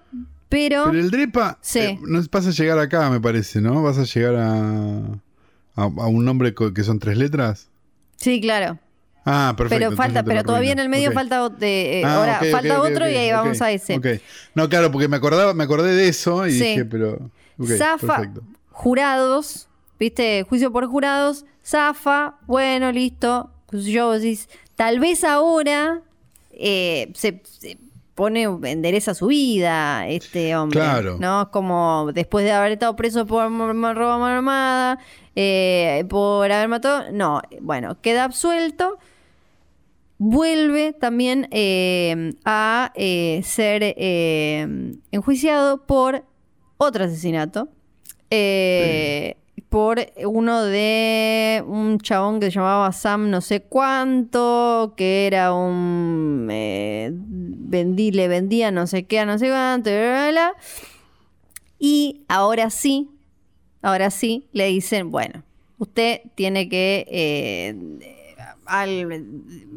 [0.49, 1.79] pero, Pero el Drepa Sí.
[1.81, 3.83] eh, no vas a llegar acá, me parece, ¿no?
[3.83, 4.99] Vas a llegar a,
[5.75, 7.69] a, a un nombre que son tres letras.
[8.17, 8.79] sí, claro.
[9.29, 9.87] Ah, perfecto.
[9.87, 13.33] Pero falta, pero todavía en el medio falta eh, Ah, ahora falta otro y ahí
[13.33, 14.21] vamos a ese.
[14.55, 16.61] No, claro, porque me acordaba, me acordé de eso y Sí.
[16.65, 17.19] dije, pero.
[17.77, 18.43] Zafa, perfecto.
[18.71, 20.45] jurados, ¿viste?
[20.49, 23.51] Juicio por jurados, Zafa, bueno, listo.
[23.73, 26.03] Yo decís, tal vez ahora
[26.53, 27.79] eh, se, se
[28.15, 30.79] pone, endereza su vida este hombre.
[30.79, 31.17] Claro.
[31.19, 31.51] ¿No?
[31.51, 34.99] Como después de haber estado preso por robo a mano armada,
[35.35, 37.11] eh, por haber matado.
[37.13, 38.99] No, bueno, queda absuelto.
[40.19, 46.25] Vuelve también eh, a eh, ser eh, enjuiciado por
[46.79, 47.69] otro asesinato.
[49.69, 56.47] Por uno de un chabón que se llamaba Sam no sé cuánto, que era un...
[56.49, 60.55] vendí, le vendía no sé qué no sé cuánto, bla, bla, bla.
[61.79, 63.11] Y ahora sí,
[63.83, 65.43] ahora sí, le dicen, bueno,
[65.79, 68.16] usted tiene que...
[68.67, 69.13] al-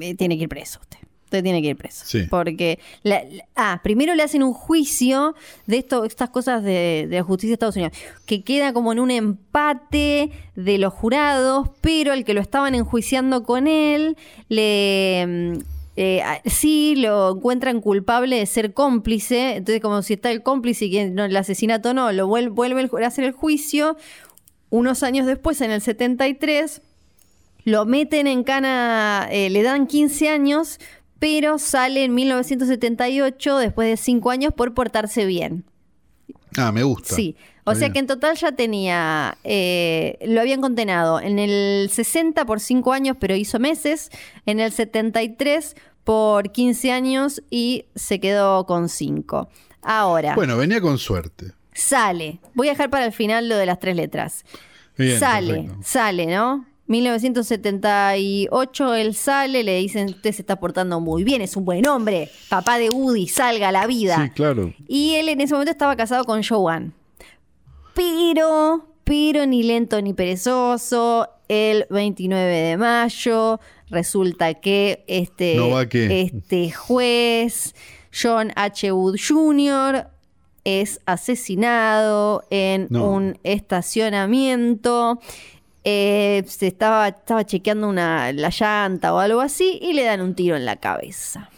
[0.02, 0.98] eh, tiene que ir preso usted.
[1.26, 2.06] Usted tiene que ir preso.
[2.07, 2.24] Sí.
[2.28, 5.36] Porque, la- la- ah, primero le hacen un juicio
[5.68, 7.94] de esto, estas cosas de, de la justicia de Estados Unidos,
[8.26, 13.44] que queda como en un empate de los jurados, pero el que lo estaban enjuiciando
[13.44, 14.18] con él,
[14.48, 15.26] le...
[15.28, 15.53] mm,
[16.02, 20.91] eh, sí lo encuentran culpable de ser cómplice, entonces como si está el cómplice y
[20.91, 23.98] que no, el asesinato no, lo vuel- vuelve el ju- a hacer el juicio,
[24.70, 26.82] unos años después, en el 73,
[27.70, 30.80] lo meten en cana, eh, le dan 15 años,
[31.20, 35.66] pero sale en 1978, después de 5 años, por portarse bien.
[36.58, 37.14] Ah, me gusta.
[37.16, 37.94] Sí, o Está sea bien.
[37.94, 43.18] que en total ya tenía, eh, lo habían condenado en el 60 por 5 años,
[43.20, 44.10] pero hizo meses,
[44.46, 49.50] en el 73 por 15 años y se quedó con 5.
[49.82, 51.54] Ahora, Bueno, venía con suerte.
[51.74, 54.44] sale, voy a dejar para el final lo de las tres letras.
[54.98, 55.78] Bien, sale, perfecto.
[55.84, 56.66] sale, ¿no?
[56.90, 62.30] 1978 él sale, le dicen, usted se está portando muy bien, es un buen hombre,
[62.49, 64.22] papá de Woody, salga a la vida.
[64.26, 64.74] Sí, claro.
[64.88, 66.91] Y él en ese momento estaba casado con Joanne.
[67.94, 73.60] Pero, pero ni lento ni perezoso, el 29 de mayo
[73.90, 76.22] resulta que este, ¿No va qué?
[76.22, 77.74] este juez,
[78.14, 78.91] John H.
[78.91, 80.07] Wood Jr.,
[80.66, 83.10] es asesinado en No.
[83.11, 85.20] un estacionamiento.
[85.84, 90.36] Eh, se estaba, estaba chequeando una, la llanta o algo así y le dan un
[90.36, 91.50] tiro en la cabeza.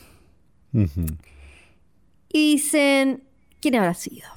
[2.33, 3.23] Y dicen,
[3.59, 4.27] ¿quién habrá sido?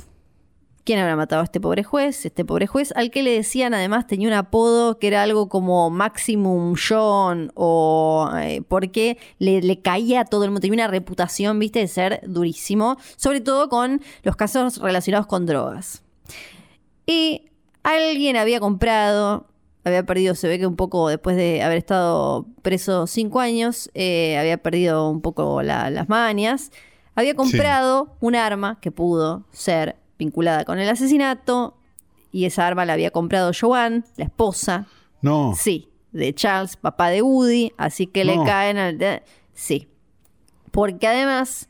[0.85, 2.27] ¿Quién habrá matado a este pobre juez?
[2.27, 5.89] Este pobre juez, al que le decían además tenía un apodo que era algo como
[5.89, 11.59] Maximum John, o eh, porque le, le caía a todo el mundo, tenía una reputación,
[11.59, 16.03] viste, de ser durísimo, sobre todo con los casos relacionados con drogas.
[17.07, 17.51] Y
[17.83, 19.47] alguien había comprado,
[19.85, 24.37] había perdido, se ve que un poco después de haber estado preso cinco años, eh,
[24.39, 26.71] había perdido un poco la- las manias.
[27.15, 31.77] Había comprado un arma que pudo ser vinculada con el asesinato
[32.33, 34.87] y esa arma la había comprado Joanne, la esposa,
[35.23, 35.55] No.
[35.57, 38.99] sí, de Charles, papá de Woody, así que le caen al...
[38.99, 39.89] de- sí.
[40.71, 41.69] Porque además,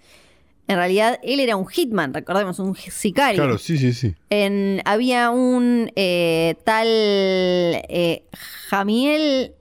[0.67, 3.43] en realidad, él era un hitman, recordemos, un sicario.
[3.43, 4.15] Claro, sí, sí, sí.
[4.31, 8.25] En- había un eh, tal eh,
[8.69, 9.53] Jamiel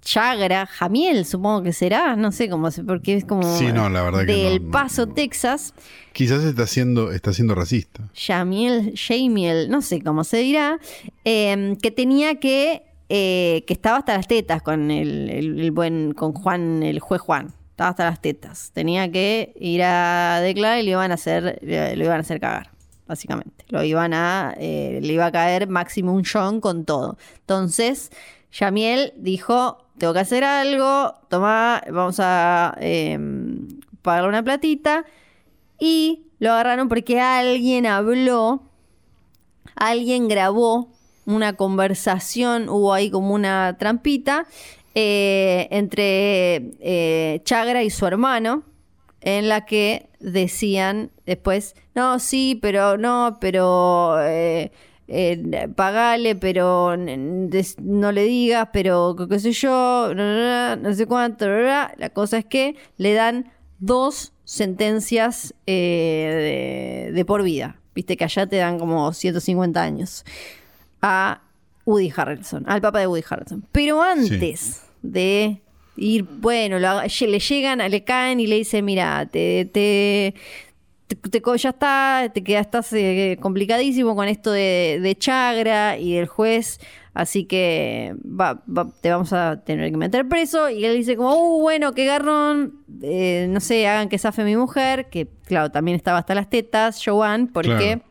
[0.00, 4.02] Chagra, Jamiel supongo que será, no sé cómo se, porque es como Sí, no, la
[4.02, 5.12] verdad que del no, Paso, no.
[5.14, 5.74] Texas,
[6.12, 8.08] Quizás está siendo, está siendo racista.
[8.14, 10.78] Jamiel, Jamiel, no sé cómo se dirá,
[11.24, 16.12] eh, que tenía que, eh, que estaba hasta las tetas con el, el- el buen,
[16.14, 20.82] con Juan, el juez Juan, estaba hasta las tetas, tenía que ir a declarar y
[20.82, 22.72] le iban a hacer, le- lo iban a hacer cagar,
[23.06, 27.18] básicamente, lo iban a, eh, le iba a caer máximo un John con todo.
[27.38, 28.10] Entonces,
[28.50, 33.16] Jamiel dijo, tengo que hacer algo, toma, vamos a eh,
[34.02, 35.04] pagarle una platita.
[35.78, 38.64] Y lo agarraron porque alguien habló,
[39.76, 40.88] alguien grabó
[41.26, 44.46] una conversación, hubo ahí como una trampita
[44.94, 48.64] eh, entre eh, Chagra y su hermano,
[49.20, 54.70] en la que decían después, no, sí, pero no, pero eh,
[55.08, 62.38] eh, pagale, pero no le digas, pero qué- sé yo, no, sé cuánto, la cosa
[62.38, 63.50] es que le dan
[63.80, 67.80] dos sentencias eh, de, de por vida.
[67.94, 70.24] Viste que allá te dan como 150 años
[71.02, 71.42] a
[71.88, 73.64] Woody Harrelson, al papá de Woody Harrelson.
[73.72, 75.60] Pero antes de
[75.96, 76.86] ir, bueno, lo
[77.26, 80.34] le llegan, le caen y le dicen, mira, te, te,
[81.06, 81.16] te-
[81.56, 86.78] ya está, te quedas, estás eh, complicadísimo con esto de, de Chagra y del juez,
[87.14, 90.68] así que va- va- te vamos a tener que meter preso.
[90.68, 94.56] Y él dice como, uh, bueno, qué garrón, eh, no sé, hagan que zafe mi
[94.56, 97.70] mujer, que claro, también estaba hasta las tetas, Joanne, porque...
[97.70, 98.07] Claro.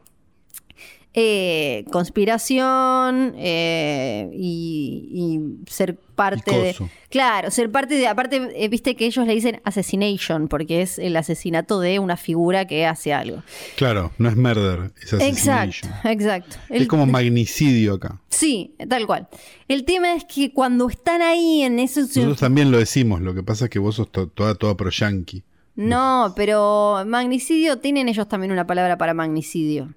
[1.14, 6.76] Eh, conspiración eh, y, y ser parte de.
[7.10, 8.08] Claro, ser parte de.
[8.08, 12.66] Aparte, eh, viste que ellos le dicen assassination, porque es el asesinato de una figura
[12.66, 13.42] que hace algo.
[13.78, 15.92] Claro, no es murder, es Exacto, assassination.
[16.04, 16.56] exacto.
[16.70, 18.20] Es El- como magnicidio acá.
[18.30, 19.28] Sí, tal cual.
[19.68, 22.08] El tema es que cuando están ahí en esos.
[22.16, 24.90] Nosotros también lo decimos, lo que pasa es que vos sos to- toda, toda pro
[24.92, 25.44] yankee.
[25.76, 29.94] No, pero magnicidio, tienen ellos también una palabra para magnicidio.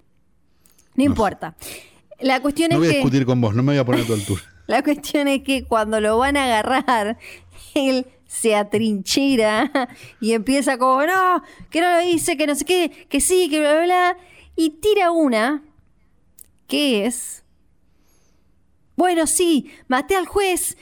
[0.95, 1.55] No, importa.
[2.21, 2.97] La cuestión No es voy a que.
[2.99, 4.43] discutir con vos, no me voy a poner a tu altura.
[4.67, 7.19] La cuestión es que cuando lo van a agarrar,
[7.75, 9.89] él se atrinchera
[10.21, 13.59] y empieza como, no, que no lo hice, que no sé qué, que sí, que
[13.61, 14.17] bla, bla, bla.
[14.55, 15.63] Y tira una
[16.69, 17.43] que es,
[18.97, 20.77] bueno, sí, maté al juez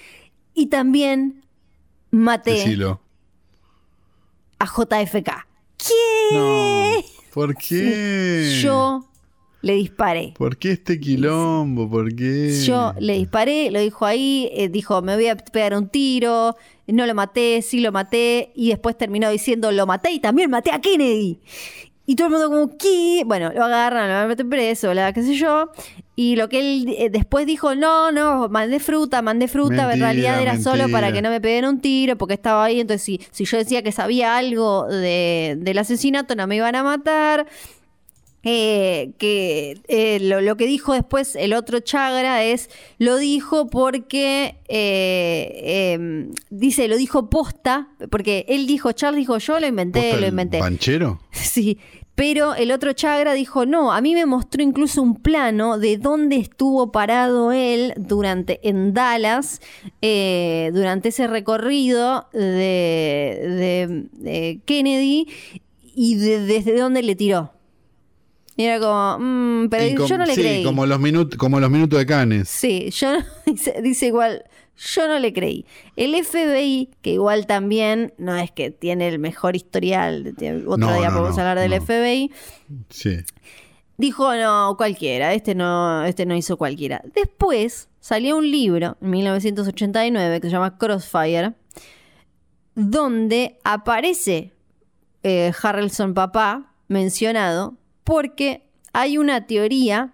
[0.53, 1.47] y también
[2.11, 3.01] maté Decilo.
[4.59, 5.47] a JFK.
[5.79, 6.35] ¿Qué?
[6.37, 6.93] No.
[7.33, 8.61] ¿Por qué?
[8.63, 9.09] Yo
[9.61, 10.35] le disparé.
[10.37, 11.89] ¿Por qué este quilombo?
[11.91, 12.63] ¿Por qué?
[12.65, 16.57] Yo le disparé, lo dijo ahí, eh, dijo, me voy a pegar un tiro,
[16.87, 20.71] no lo maté, sí lo maté, y después terminó diciendo, lo maté y también maté
[20.71, 21.41] a Kennedy.
[22.07, 23.23] Y todo el mundo como, ¿qué?
[23.27, 25.71] Bueno, lo agarran, lo meter preso, la qué sé yo.
[26.17, 30.41] Y lo que él eh, después dijo, no, no, mandé fruta, mandé fruta, en realidad
[30.41, 33.45] era solo para que no me peguen un tiro, porque estaba ahí, entonces si, si
[33.45, 37.47] yo decía que sabía algo de- del asesinato, no me iban a matar.
[38.45, 44.55] Eh, que eh, lo, lo que dijo después el otro Chagra es, lo dijo porque,
[44.69, 45.61] eh,
[45.99, 50.27] eh, dice, lo dijo posta, porque él dijo, Charles dijo, yo lo inventé, ¿Posta lo
[50.29, 50.59] inventé.
[50.61, 51.21] ¿Panchero?
[51.33, 51.79] Sí,
[52.15, 56.37] pero el otro Chagra dijo, no, a mí me mostró incluso un plano de dónde
[56.37, 59.61] estuvo parado él durante en Dallas,
[60.01, 65.27] durante ese recorrido de, de- de Kennedy
[65.95, 67.53] y de- desde dónde le tiró.
[68.59, 70.65] Y era como, mm, pero com- yo no le sí, creí.
[70.65, 70.99] como los,
[71.37, 72.49] como los minutos de Canes.
[72.49, 74.45] Sí, yo no, dice, dice igual,
[74.77, 75.65] yo no le creí.
[75.97, 80.35] El FBI, que igual también no es que tiene el mejor historial,
[80.67, 81.81] otro No, día no, podemos hablar del no.
[81.81, 82.33] FBI,
[82.91, 83.19] Sí.
[83.97, 87.01] dijo no, cualquiera, este no, este no hizo cualquiera.
[87.15, 91.53] Después salió un libro en 1989 que se llama Crossfire,
[92.75, 94.53] donde aparece
[95.23, 97.75] eh, Harrelson papá mencionado
[98.09, 98.63] porque
[98.95, 100.13] hay una teoría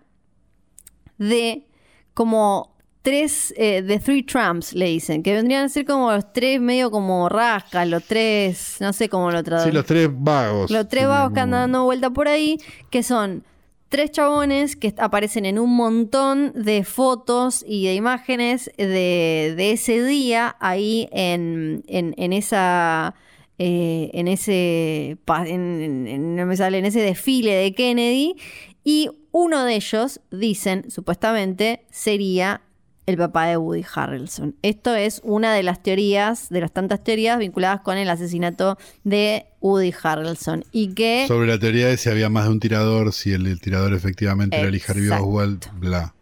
[1.19, 1.67] de
[2.13, 6.61] como tres, eh, de three Trumps le dicen, que vendrían a ser como los tres
[6.61, 9.75] medio como rascas, los tres, no sé cómo lo Sí, traducen.
[9.75, 10.71] los tres vagos.
[10.71, 12.59] Los tres vagos que andan dando vuelta por ahí,
[12.91, 13.45] que son
[13.91, 20.03] tres chabones que aparecen en un montón de fotos y de imágenes de, de ese
[20.03, 23.15] día ahí en, en, en esa.
[23.59, 25.17] Eh, en ese
[25.47, 28.35] en, no me sale, en ese desfile de Kennedy
[28.83, 32.63] Y uno de ellos, dicen, supuestamente, sería
[33.07, 34.57] el papá de Woody Harrelson.
[34.63, 39.47] Esto es una de las teorías, de las tantas teorías vinculadas con el asesinato de
[39.61, 40.65] Woody Harrelson.
[40.73, 41.27] Y que.
[41.29, 44.59] Sobre la teoría de si había más de un tirador, si el, el tirador efectivamente
[44.59, 46.14] era Lee Harvey Oswald, bla.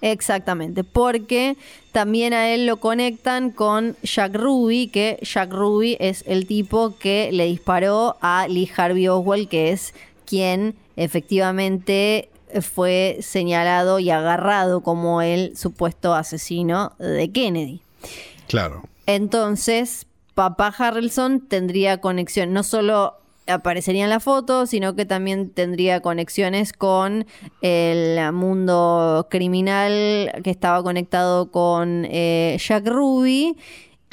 [0.00, 1.56] Exactamente, porque
[1.92, 7.30] también a él lo conectan con Jack Ruby, que Jack Ruby es el tipo que
[7.32, 9.94] le disparó a Lee Harvey Oswald, que es
[10.26, 12.28] quien efectivamente
[12.60, 17.80] fue señalado y agarrado como el supuesto asesino de Kennedy.
[18.48, 18.82] Claro.
[19.06, 23.14] Entonces, papá Harrelson tendría conexión, no solo
[23.46, 27.26] aparecería en la foto, sino que también tendría conexiones con
[27.62, 33.56] el mundo criminal que estaba conectado con eh, Jack Ruby.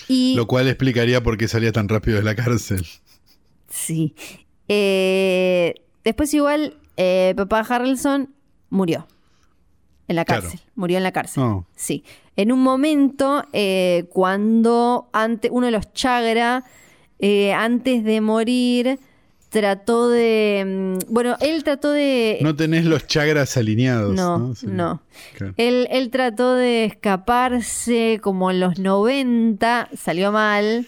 [0.07, 2.85] Y, Lo cual explicaría por qué salía tan rápido de la cárcel.
[3.69, 4.15] Sí.
[4.68, 8.34] Eh, después igual, eh, papá Harrelson
[8.69, 9.07] murió
[10.07, 10.60] en la cárcel.
[10.76, 11.43] Murió en la cárcel.
[11.43, 11.65] Oh.
[11.76, 12.03] Sí.
[12.35, 13.45] En un momento,
[14.10, 16.65] cuando ante, uno de los Chagra,
[17.55, 18.99] antes de morir,
[19.53, 20.63] trató de.
[20.65, 22.39] Mm, bueno, él trató de.
[22.41, 24.15] No tenés los chagras alineados.
[24.15, 25.01] No, no.
[25.57, 30.85] Él, él, trató de escaparse como en los 90, salió mal.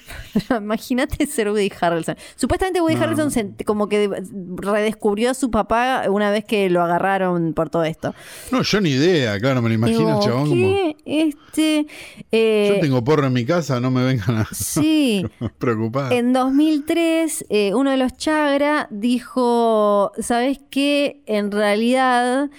[0.49, 2.15] Imagínate ser Woody Harrelson.
[2.35, 4.09] Supuestamente Woody Harrelson como que
[4.57, 8.13] redescubrió a su papá una vez que lo agarraron por todo esto.
[8.51, 10.53] No, yo ni idea, claro, me lo imagino, chabón.
[10.53, 10.95] ¿qué?
[11.05, 11.87] Este,
[12.31, 15.25] eh, yo tengo porro en mi casa, no me vengan a sí.
[15.57, 16.13] preocupar.
[16.13, 21.21] En 2003, eh, uno de los Chagra dijo, ¿sabes qué?
[21.25, 22.49] En realidad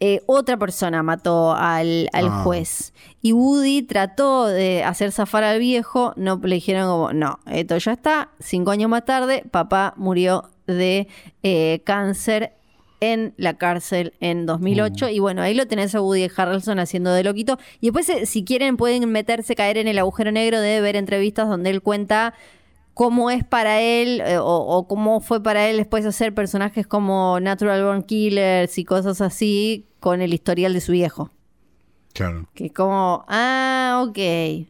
[0.00, 2.42] eh, otra persona mató al, Ah.
[2.44, 2.92] juez.
[3.22, 7.92] Y Woody trató de hacer zafar al viejo, no le dijeron como, no, esto ya
[7.92, 8.30] está.
[8.40, 11.08] Cinco años más tarde, papá murió de
[11.42, 12.52] eh, cáncer
[13.00, 17.22] en la cárcel en 2008 y bueno, ahí lo tenés a Woody Harrelson haciendo de
[17.22, 20.96] loquito y después eh, si quieren pueden meterse, caer en el agujero negro de ver
[20.96, 22.34] entrevistas donde él cuenta
[22.94, 27.38] cómo es para él eh, o, o, cómo fue para él después hacer personajes como
[27.40, 31.30] Natural Born Killers y cosas así con el historial de su viejo.
[32.12, 32.48] Claro.
[32.54, 34.68] Que como, ah, ok.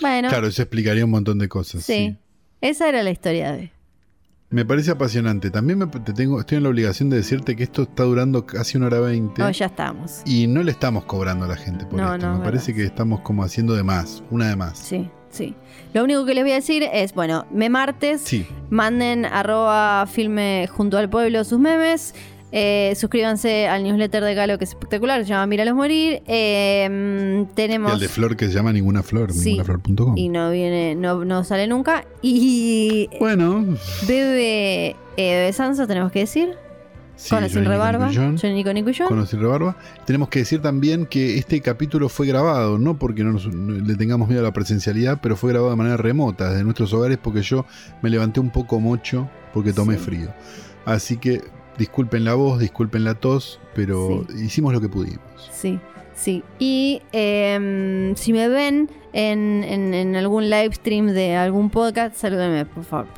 [0.00, 0.28] Bueno.
[0.30, 1.84] Claro, eso explicaría un montón de cosas.
[1.84, 1.92] Sí.
[1.92, 2.16] sí.
[2.62, 3.72] Esa era la historia de...
[4.48, 5.50] Me parece apasionante.
[5.50, 8.76] También me, te tengo, estoy en la obligación de decirte que esto está durando casi
[8.78, 9.40] una hora veinte.
[9.40, 10.22] No, ya estamos.
[10.24, 12.26] Y no le estamos cobrando a la gente por no, esto.
[12.26, 14.78] No, me parece que estamos como haciendo de más, una de más.
[14.78, 15.54] Sí, sí.
[15.92, 18.46] Lo único que les voy a decir es, bueno, me martes, sí.
[18.68, 22.14] manden arroba filme junto al pueblo sus memes.
[22.52, 26.22] Eh, suscríbanse al newsletter de Galo que es espectacular, se llama Míralos Morir.
[26.26, 27.92] Eh, tenemos.
[27.92, 30.16] Y el de Flor que se llama Ninguna Flor, sí, ningunaflor.com.
[30.16, 32.04] Y no viene, no, no, sale nunca.
[32.22, 33.08] Y.
[33.20, 33.64] Bueno.
[34.06, 36.56] Bebe, eh, Bebe Sanso, tenemos que decir.
[37.20, 38.10] Sí, con o sin rebarba.
[38.10, 38.64] Johnny.
[39.06, 39.76] Con o sin rebarba.
[40.06, 43.94] Tenemos que decir también que este capítulo fue grabado, no porque no, nos, no, le
[43.96, 47.42] tengamos miedo a la presencialidad, pero fue grabado de manera remota, desde nuestros hogares, porque
[47.42, 47.66] yo
[48.00, 50.04] me levanté un poco mocho porque tomé sí.
[50.04, 50.32] frío.
[50.86, 51.42] Así que
[51.76, 54.46] disculpen la voz, disculpen la tos, pero sí.
[54.46, 55.20] hicimos lo que pudimos.
[55.52, 55.78] Sí,
[56.14, 56.42] sí.
[56.58, 62.64] Y eh, si me ven en, en, en, algún live stream de algún podcast, salúdenme,
[62.64, 63.08] por favor.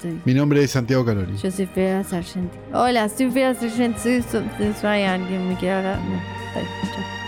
[0.00, 0.20] Sí.
[0.24, 1.36] Mi nombre es Santiago Calori.
[1.36, 2.58] Yo soy Fidel Sargenti.
[2.72, 4.00] Hola, soy Fidel Sargenti.
[4.00, 4.44] Soy, soy,
[4.80, 5.98] soy alguien me quiere hablar.
[5.98, 7.23] No, está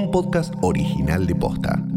[0.00, 1.89] un podcast original de Posta.